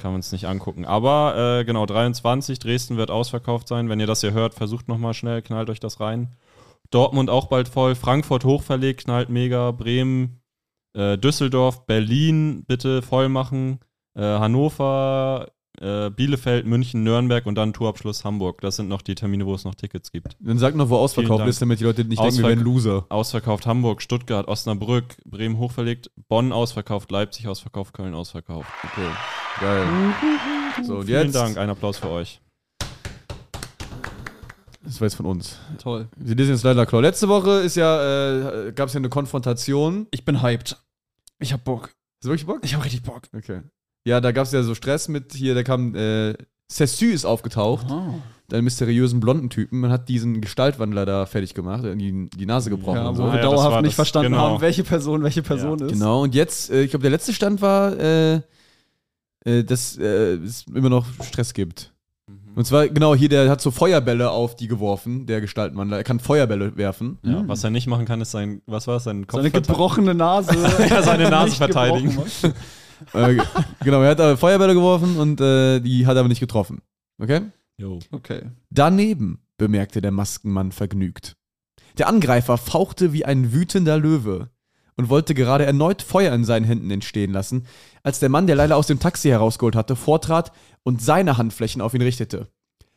[0.00, 0.84] kann man es nicht angucken.
[0.84, 3.88] Aber, äh, genau, 23, Dresden wird ausverkauft sein.
[3.88, 6.34] Wenn ihr das hier hört, versucht nochmal schnell, knallt euch das rein.
[6.90, 7.94] Dortmund auch bald voll.
[7.94, 9.70] Frankfurt hochverlegt, knallt mega.
[9.70, 10.40] Bremen,
[10.94, 13.78] äh, Düsseldorf, Berlin bitte voll machen.
[14.14, 15.48] Äh, Hannover,
[15.80, 18.60] äh, Bielefeld, München, Nürnberg und dann Tourabschluss Hamburg.
[18.60, 20.36] Das sind noch die Termine, wo es noch Tickets gibt.
[20.38, 23.06] Dann sag noch, wo ausverkauft ist, damit die Leute nicht denken, wir wären Loser.
[23.08, 28.70] Ausverkauft Hamburg, Stuttgart, Osnabrück, Bremen hochverlegt, Bonn ausverkauft, Leipzig ausverkauft, Köln ausverkauft.
[28.84, 29.08] Okay,
[29.60, 29.86] geil.
[30.84, 32.40] So, und Vielen jetzt, Dank, ein Applaus für euch.
[34.84, 35.58] das war jetzt von uns.
[35.82, 36.08] Toll.
[36.16, 37.00] Sie lesen jetzt Leila Claw.
[37.02, 40.06] Letzte Woche ist ja, äh, gab es ja eine Konfrontation.
[40.12, 40.76] Ich bin hyped.
[41.40, 41.88] Ich hab Bock.
[41.88, 42.60] Hast du wirklich Bock?
[42.62, 43.22] Ich hab richtig Bock.
[43.36, 43.62] Okay.
[44.04, 46.34] Ja, da gab es ja so Stress mit hier, da kam, äh,
[46.72, 48.14] Sessu ist aufgetaucht, Oh.
[48.52, 49.80] einen mysteriösen blonden Typen.
[49.80, 53.28] Man hat diesen Gestaltwandler da fertig gemacht, die, die Nase gebrochen Ja, und wo so.
[53.28, 54.50] Ah, wir ja, dauerhaft nicht das- verstanden genau.
[54.52, 55.92] haben, welche Person welche Person ist.
[55.92, 58.40] Genau, und jetzt, äh, ich glaube, der letzte Stand war, äh,
[59.44, 61.92] äh, dass äh, es immer noch Stress gibt.
[62.56, 65.98] Und zwar, genau, hier, der hat so Feuerbälle auf die geworfen, der Gestaltwandler.
[65.98, 67.18] Er kann Feuerbälle werfen.
[67.22, 70.14] Ja, was er nicht machen kann, ist sein, was war es, sein Kopf Seine gebrochene
[70.14, 70.56] Nase.
[70.90, 72.16] Ja, seine Nase verteidigen.
[73.12, 73.36] äh,
[73.84, 76.82] genau, er hat aber Feuerbälle geworfen und äh, die hat er aber nicht getroffen.
[77.18, 77.42] Okay?
[77.76, 77.98] Jo.
[78.10, 78.42] Okay.
[78.70, 81.36] Daneben, bemerkte der Maskenmann vergnügt.
[81.98, 84.50] Der Angreifer fauchte wie ein wütender Löwe
[84.96, 87.66] und wollte gerade erneut Feuer in seinen Händen entstehen lassen,
[88.02, 91.94] als der Mann, der Leila aus dem Taxi herausgeholt hatte, vortrat und seine Handflächen auf
[91.94, 92.48] ihn richtete.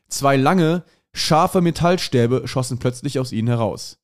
[0.07, 0.83] Zwei lange,
[1.13, 3.99] scharfe Metallstäbe schossen plötzlich aus ihnen heraus.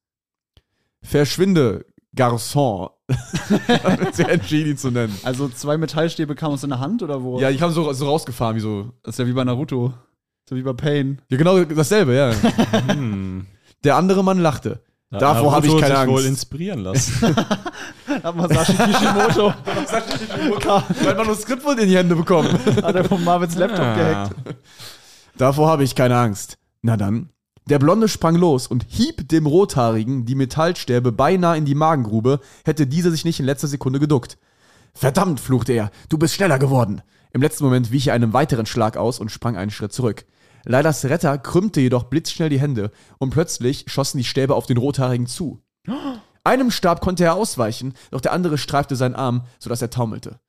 [1.02, 1.86] Verschwinde,
[2.16, 2.90] Garçon.
[4.28, 5.16] Entschieden, ihn zu nennen.
[5.24, 7.40] Also zwei Metallstäbe kamen aus seiner Hand oder wo?
[7.40, 8.92] Ja, die kamen so, so rausgefahren, wie so.
[9.04, 9.94] Das ist ja wie bei Naruto.
[10.48, 11.22] So wie bei Pain.
[11.30, 12.32] Ja, genau dasselbe, ja.
[12.92, 13.46] Hm.
[13.84, 14.82] Der andere Mann lachte.
[15.12, 16.28] Davor hab ich Naruto keine sich wohl Angst.
[16.30, 17.36] inspirieren lassen.
[18.24, 19.54] Hat Masashi Kishimoto.
[21.06, 22.50] Mein Manuskript wurde in die Hände bekommen.
[22.84, 23.96] Hat er von Marvins Laptop Ah.
[23.96, 24.36] gehackt.
[25.38, 26.58] Davor habe ich keine Angst.
[26.82, 27.30] Na dann.
[27.70, 32.88] Der Blonde sprang los und hieb dem Rothaarigen die Metallstäbe beinahe in die Magengrube, hätte
[32.88, 34.40] dieser sich nicht in letzter Sekunde geduckt.
[34.96, 37.04] Verdammt, fluchte er, du bist schneller geworden.
[37.32, 40.26] Im letzten Moment wich er einem weiteren Schlag aus und sprang einen Schritt zurück.
[40.66, 42.90] Leilas Retter krümmte jedoch blitzschnell die Hände
[43.20, 45.62] und plötzlich schossen die Stäbe auf den Rothaarigen zu.
[46.44, 50.40] Einem Stab konnte er ausweichen, doch der andere streifte seinen Arm, sodass er taumelte.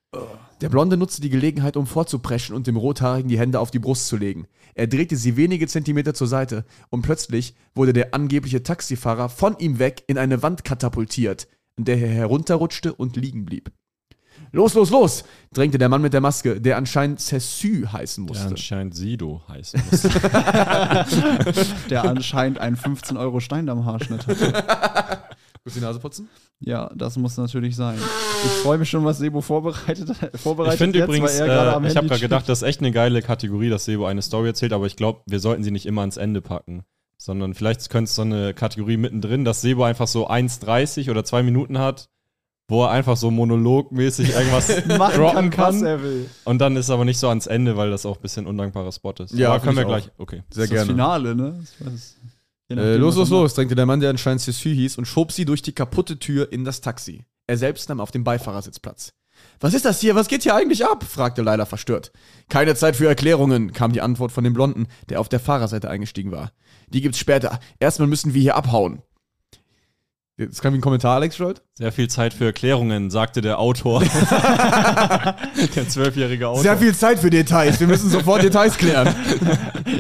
[0.61, 4.09] Der Blonde nutzte die Gelegenheit, um vorzupreschen und dem Rothaarigen die Hände auf die Brust
[4.09, 4.47] zu legen.
[4.75, 9.79] Er drehte sie wenige Zentimeter zur Seite und plötzlich wurde der angebliche Taxifahrer von ihm
[9.79, 13.71] weg in eine Wand katapultiert, in der er herunterrutschte und liegen blieb.
[14.53, 15.25] Los, los, los!
[15.53, 18.49] drängte der Mann mit der Maske, der anscheinend Cessu heißen Der musste.
[18.49, 20.03] anscheinend Sido heißen muss.
[21.91, 25.25] Der anscheinend einen 15-Euro-Steindamm-Haarschnitt hat.
[25.65, 26.29] Willst du die Nase putzen?
[26.61, 27.99] Ja, das muss natürlich sein.
[28.45, 31.71] Ich freue mich schon, was Sebo vorbereitet, vorbereitet Ich finde jetzt, übrigens, weil er gerade
[31.71, 34.23] äh, am ich habe gerade gedacht, das ist echt eine geile Kategorie, dass Sebo eine
[34.23, 36.85] Story erzählt, aber ich glaube, wir sollten sie nicht immer ans Ende packen.
[37.19, 41.43] Sondern vielleicht könnte es so eine Kategorie mittendrin, dass Sebo einfach so 1,30 oder 2
[41.43, 42.09] Minuten hat,
[42.69, 45.87] wo er einfach so monologmäßig irgendwas machen droppen kann, was kann.
[45.87, 46.31] er will.
[46.45, 49.13] Und dann ist aber nicht so ans Ende, weil das auch ein bisschen undankbarer Spot
[49.19, 49.35] ist.
[49.35, 50.11] Ja, aber können wir ich gleich.
[50.17, 50.37] Okay.
[50.37, 50.91] Sehr das ist das gerne.
[50.93, 51.63] Finale, ne?
[51.81, 52.17] Das
[52.71, 55.63] Äh, los, los, los, drängte der Mann, der anscheinend Cessu hieß, und schob sie durch
[55.63, 57.25] die kaputte Tür in das Taxi.
[57.47, 59.13] Er selbst nahm auf dem Beifahrersitz Platz.
[59.59, 60.15] Was ist das hier?
[60.15, 61.03] Was geht hier eigentlich ab?
[61.03, 62.13] fragte Leila verstört.
[62.49, 66.31] Keine Zeit für Erklärungen, kam die Antwort von dem Blonden, der auf der Fahrerseite eingestiegen
[66.31, 66.53] war.
[66.89, 67.59] Die gibt's später.
[67.79, 69.03] Erstmal müssen wir hier abhauen.
[70.41, 71.61] Jetzt kam wie ein Kommentar, Alex Schuld.
[71.75, 74.01] Sehr viel Zeit für Erklärungen, sagte der Autor.
[75.77, 76.63] der zwölfjährige Autor.
[76.63, 77.79] Sehr viel Zeit für Details.
[77.79, 79.15] Wir müssen sofort Details klären.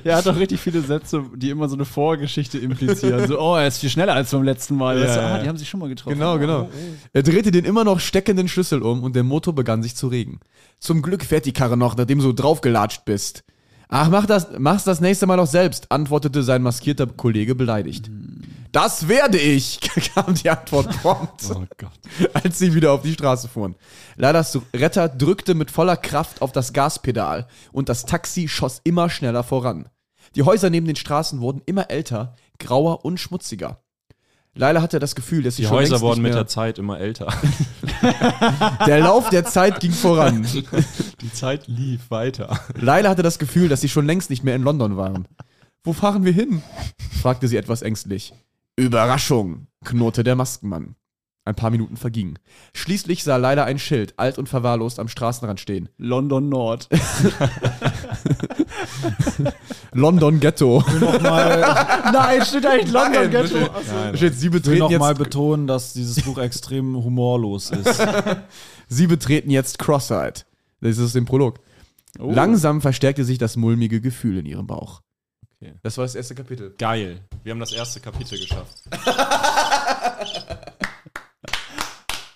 [0.05, 3.27] Er hat doch richtig viele Sätze, die immer so eine Vorgeschichte implizieren.
[3.27, 4.97] So, oh, er ist viel schneller als beim letzten Mal.
[4.97, 5.35] Ja, Weißt du, ja.
[5.35, 6.19] ah, die haben sich schon mal getroffen.
[6.19, 6.71] Genau, genau.
[7.13, 10.41] Er drehte den immer noch steckenden Schlüssel um und der Motor begann sich zu regen.
[10.79, 13.45] Zum Glück fährt die Karre noch, nachdem du so draufgelatscht bist.
[13.89, 18.09] Ach, mach das, mach's das nächste Mal doch selbst, antwortete sein maskierter Kollege beleidigt.
[18.73, 19.81] Das werde ich,
[20.15, 21.91] kam die Antwort prompt, Oh Gott.
[22.35, 23.75] als sie wieder auf die Straße fuhren.
[24.17, 29.43] Leilas Retter drückte mit voller Kraft auf das Gaspedal und das Taxi schoss immer schneller
[29.43, 29.89] voran.
[30.37, 33.83] Die Häuser neben den Straßen wurden immer älter, grauer und schmutziger.
[34.55, 37.33] Leila hatte das Gefühl, dass sie Die schon Häuser wurden mit der Zeit immer älter.
[38.87, 40.47] Der Lauf der Zeit ging voran.
[41.21, 42.59] Die Zeit lief weiter.
[42.75, 45.29] Leila hatte das Gefühl, dass sie schon längst nicht mehr in London waren.
[45.85, 46.63] Wo fahren wir hin?
[47.23, 48.33] fragte sie etwas ängstlich.
[48.81, 50.97] Überraschung, knurrte der Maskenmann.
[51.47, 52.39] Ein paar Minuten vergingen.
[52.75, 55.89] Schließlich sah leider ein Schild, alt und verwahrlost, am Straßenrand stehen.
[55.97, 56.89] London Nord.
[59.93, 60.85] London Ghetto.
[61.01, 63.59] Nein, steht eigentlich London Ghetto.
[63.59, 68.07] Da steht, sie Ich will betreten, nochmal betonen, dass dieses Buch extrem humorlos ist.
[68.89, 70.47] sie betreten jetzt Cross-Eyed.
[70.83, 71.61] Das ist im Prolog.
[72.19, 75.01] Langsam verstärkte sich das mulmige Gefühl in ihrem Bauch.
[75.57, 75.75] Okay.
[75.83, 76.75] Das war das erste Kapitel.
[76.79, 77.21] Geil.
[77.43, 78.83] Wir haben das erste Kapitel geschafft.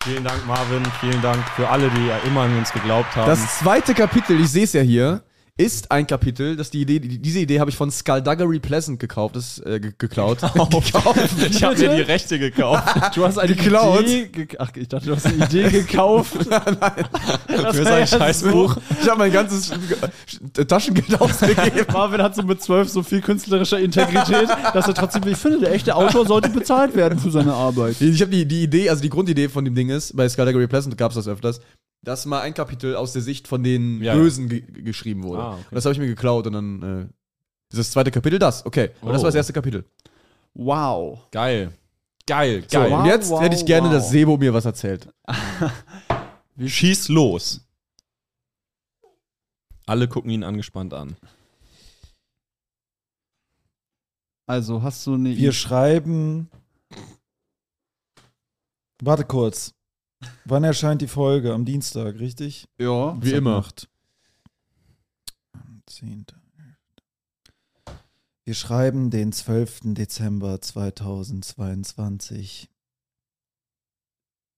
[0.03, 0.83] vielen Dank, Marvin.
[1.01, 3.29] Vielen Dank für alle, die ja immer an uns geglaubt haben.
[3.29, 5.23] Das zweite Kapitel, ich sehe es ja hier,
[5.57, 9.37] ist ein Kapitel, das die Idee, die, diese Idee habe ich von Skullduggery Pleasant gekauft,
[9.37, 10.41] das, äh, ge geklaut.
[10.53, 11.33] gekauft.
[11.49, 12.83] ich habe mir die Rechte gekauft.
[13.15, 14.03] Du hast eine Geklaut.
[14.03, 16.33] Idee ge Ach, ich dachte, du hast eine Idee gekauft.
[16.33, 18.77] für sein Scheißbuch.
[19.01, 19.71] Ich habe mein ganzes
[20.67, 21.87] Taschengeld ausgegeben.
[21.93, 25.73] Marvin hat so mit zwölf so viel künstlerischer Integrität, dass er trotzdem, ich finde, der
[25.73, 28.01] echte Autor sollte bezahlt werden für seine Arbeit.
[28.01, 30.97] Ich habe die, die Idee, also die Grundidee von dem Ding ist, bei Skullduggery Pleasant
[30.99, 31.61] gab es das öfters,
[32.05, 35.43] dass mal ein Kapitel aus der Sicht von den Ja, Bösen ge geschrieben wurde.
[35.43, 35.65] Ah, okay.
[35.71, 37.03] Und das habe ich mir geklaut und dann äh,
[37.73, 38.65] ist das zweite Kapitel das.
[38.65, 38.91] Okay.
[39.01, 39.25] Und das Oh.
[39.25, 39.85] war das erste Kapitel.
[40.55, 41.29] Wow.
[41.31, 41.73] Geil.
[42.27, 42.93] Geil, So, geil.
[42.93, 43.95] und jetzt wow, hätte ich gerne, wow.
[43.95, 45.09] dass Sebo mir was erzählt.
[46.65, 47.61] Schieß los.
[49.87, 51.17] Alle gucken ihn angespannt an.
[54.47, 56.51] Also, hast du eine Wir schreiben.
[59.03, 59.74] Warte kurz.
[60.45, 61.53] Wann erscheint die Folge?
[61.53, 62.69] Am Dienstag, richtig?
[62.79, 63.17] Ja.
[63.23, 63.57] Wie immer.
[63.57, 63.89] Nacht.
[65.53, 66.27] Am 10.
[68.45, 69.95] Wir schreiben den 12.
[69.95, 72.71] Dezember 2022.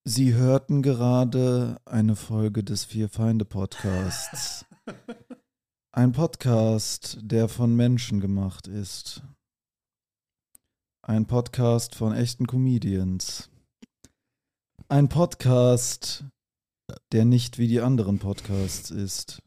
[0.05, 4.65] Sie hörten gerade eine Folge des Vier Feinde Podcasts.
[5.93, 9.23] Ein Podcast, der von Menschen gemacht ist.
[11.03, 13.49] Ein Podcast von echten Comedians.
[14.89, 16.25] Ein Podcast,
[17.11, 19.43] der nicht wie die anderen Podcasts ist.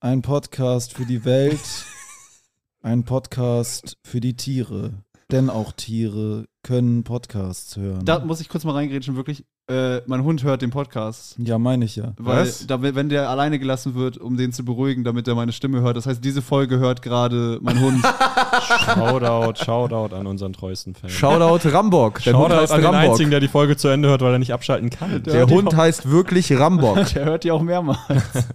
[0.00, 1.58] Ein Podcast für die Welt.
[2.82, 5.02] Ein Podcast für die Tiere.
[5.30, 8.04] Denn auch Tiere können Podcasts hören.
[8.04, 9.46] Da muss ich kurz mal reingrätschen, wirklich.
[9.70, 11.36] Äh, mein Hund hört den Podcast.
[11.38, 12.14] ja, meine ich ja.
[12.18, 12.66] Weil, Was?
[12.66, 15.96] da, wenn der alleine gelassen wird, um den zu beruhigen, damit er meine Stimme hört.
[15.96, 18.04] Das heißt, diese Folge hört gerade mein Hund.
[18.84, 21.08] Shoutout, Shoutout an unseren treuesten Fan.
[21.08, 22.22] Shoutout Rambock.
[22.24, 23.10] Der Hund Shoutout heißt an den Rambock.
[23.12, 25.22] einzigen, der die Folge zu Ende hört, weil er nicht abschalten kann.
[25.22, 27.06] Der Hund heißt wirklich Rambock.
[27.14, 28.00] der hört die auch mehrmals.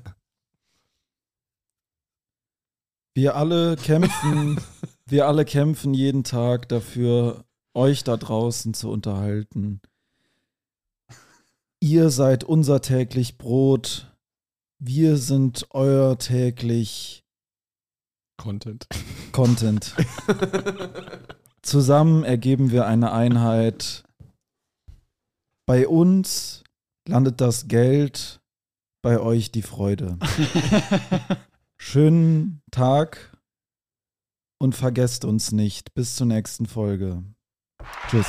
[3.16, 4.60] Wir alle kämpfen,
[5.08, 9.82] wir alle kämpfen jeden Tag dafür, euch da draußen zu unterhalten.
[11.80, 14.12] Ihr seid unser täglich Brot.
[14.80, 17.24] Wir sind euer täglich
[18.38, 18.88] Content.
[19.32, 19.96] Content.
[21.62, 24.04] Zusammen ergeben wir eine Einheit.
[25.68, 26.64] Bei uns
[27.08, 28.40] landet das Geld,
[29.04, 30.18] bei euch die Freude.
[31.78, 33.38] Schönen Tag
[34.60, 35.94] und vergesst uns nicht.
[35.94, 37.24] Bis zur nächsten Folge.
[38.10, 38.28] Tschüss.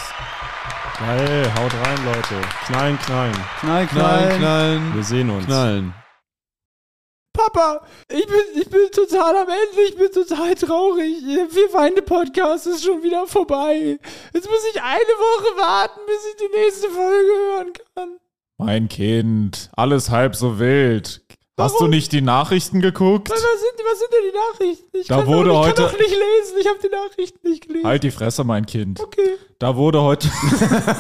[0.99, 2.49] Geil, haut rein, Leute.
[2.67, 3.37] Knallen, knallen.
[3.61, 5.47] Knall, Knallen, knallen, Wir sehen uns.
[5.47, 5.95] knallen.
[7.33, 11.23] Papa, ich bin, ich bin total am Ende, ich bin total traurig.
[11.25, 13.97] Wir Feinde Podcast ist schon wieder vorbei.
[14.35, 18.09] Jetzt muss ich eine Woche warten, bis ich die nächste Folge hören kann.
[18.59, 21.23] Mein Kind, alles halb so wild.
[21.59, 21.91] Hast du Warum?
[21.91, 23.31] nicht die Nachrichten geguckt?
[23.31, 23.51] Was sind,
[23.85, 24.37] was sind denn die
[24.67, 24.97] Nachrichten?
[24.97, 27.49] Ich, Da kann, wurde doch, ich heute- kann doch nicht lesen, ich habe die Nachrichten
[27.49, 27.87] nicht gelesen.
[27.87, 29.01] Halt die Fresse, mein Kind.
[29.01, 29.31] Okay.
[29.59, 30.29] Da wurde heute,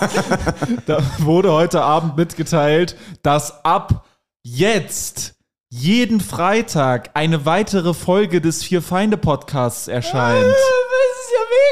[0.87, 4.07] da wurde heute Abend mitgeteilt, dass ab
[4.43, 5.35] jetzt
[5.71, 10.43] jeden Freitag eine weitere Folge des Vier Feinde Podcasts erscheint.
[10.47, 11.18] Das ist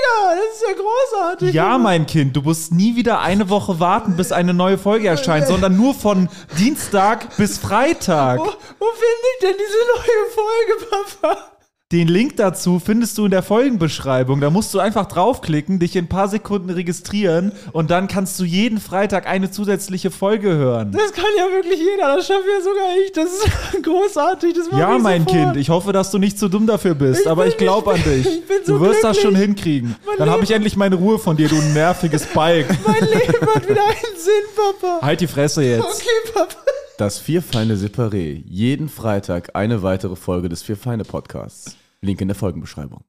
[0.06, 1.54] ja mega, das ist ja großartig.
[1.54, 5.46] Ja, mein Kind, du musst nie wieder eine Woche warten, bis eine neue Folge erscheint,
[5.46, 6.28] sondern nur von
[6.58, 8.38] Dienstag bis Freitag.
[8.38, 11.55] Wo, wo finde ich denn diese neue Folge, Papa?
[11.92, 14.40] Den Link dazu findest du in der Folgenbeschreibung.
[14.40, 18.44] Da musst du einfach draufklicken, dich in ein paar Sekunden registrieren und dann kannst du
[18.44, 20.90] jeden Freitag eine zusätzliche Folge hören.
[20.90, 23.12] Das kann ja wirklich jeder, das schaffe ja sogar ich.
[23.12, 25.36] Das ist großartig, das Ja, mein sofort.
[25.44, 28.02] Kind, ich hoffe, dass du nicht zu dumm dafür bist, Ich aber ich glaube an
[28.04, 28.26] dich.
[28.26, 29.22] ich bin so du wirst das glücklich.
[29.22, 29.94] schon hinkriegen.
[30.04, 32.66] Mein Dann habe ich endlich meine Ruhe von dir, du nerviges Balk.
[32.84, 34.32] Mein Leben hat wieder einen Sinn,
[34.80, 35.06] Papa.
[35.06, 35.84] Halt die Fresse jetzt.
[35.84, 36.56] Okay, Papa.
[36.98, 38.42] Das Vier Feinde Separé.
[38.46, 41.76] Jeden Freitag eine weitere Folge des Vier Feinde Podcasts.
[42.00, 43.04] Link in der Folgenbeschreibung.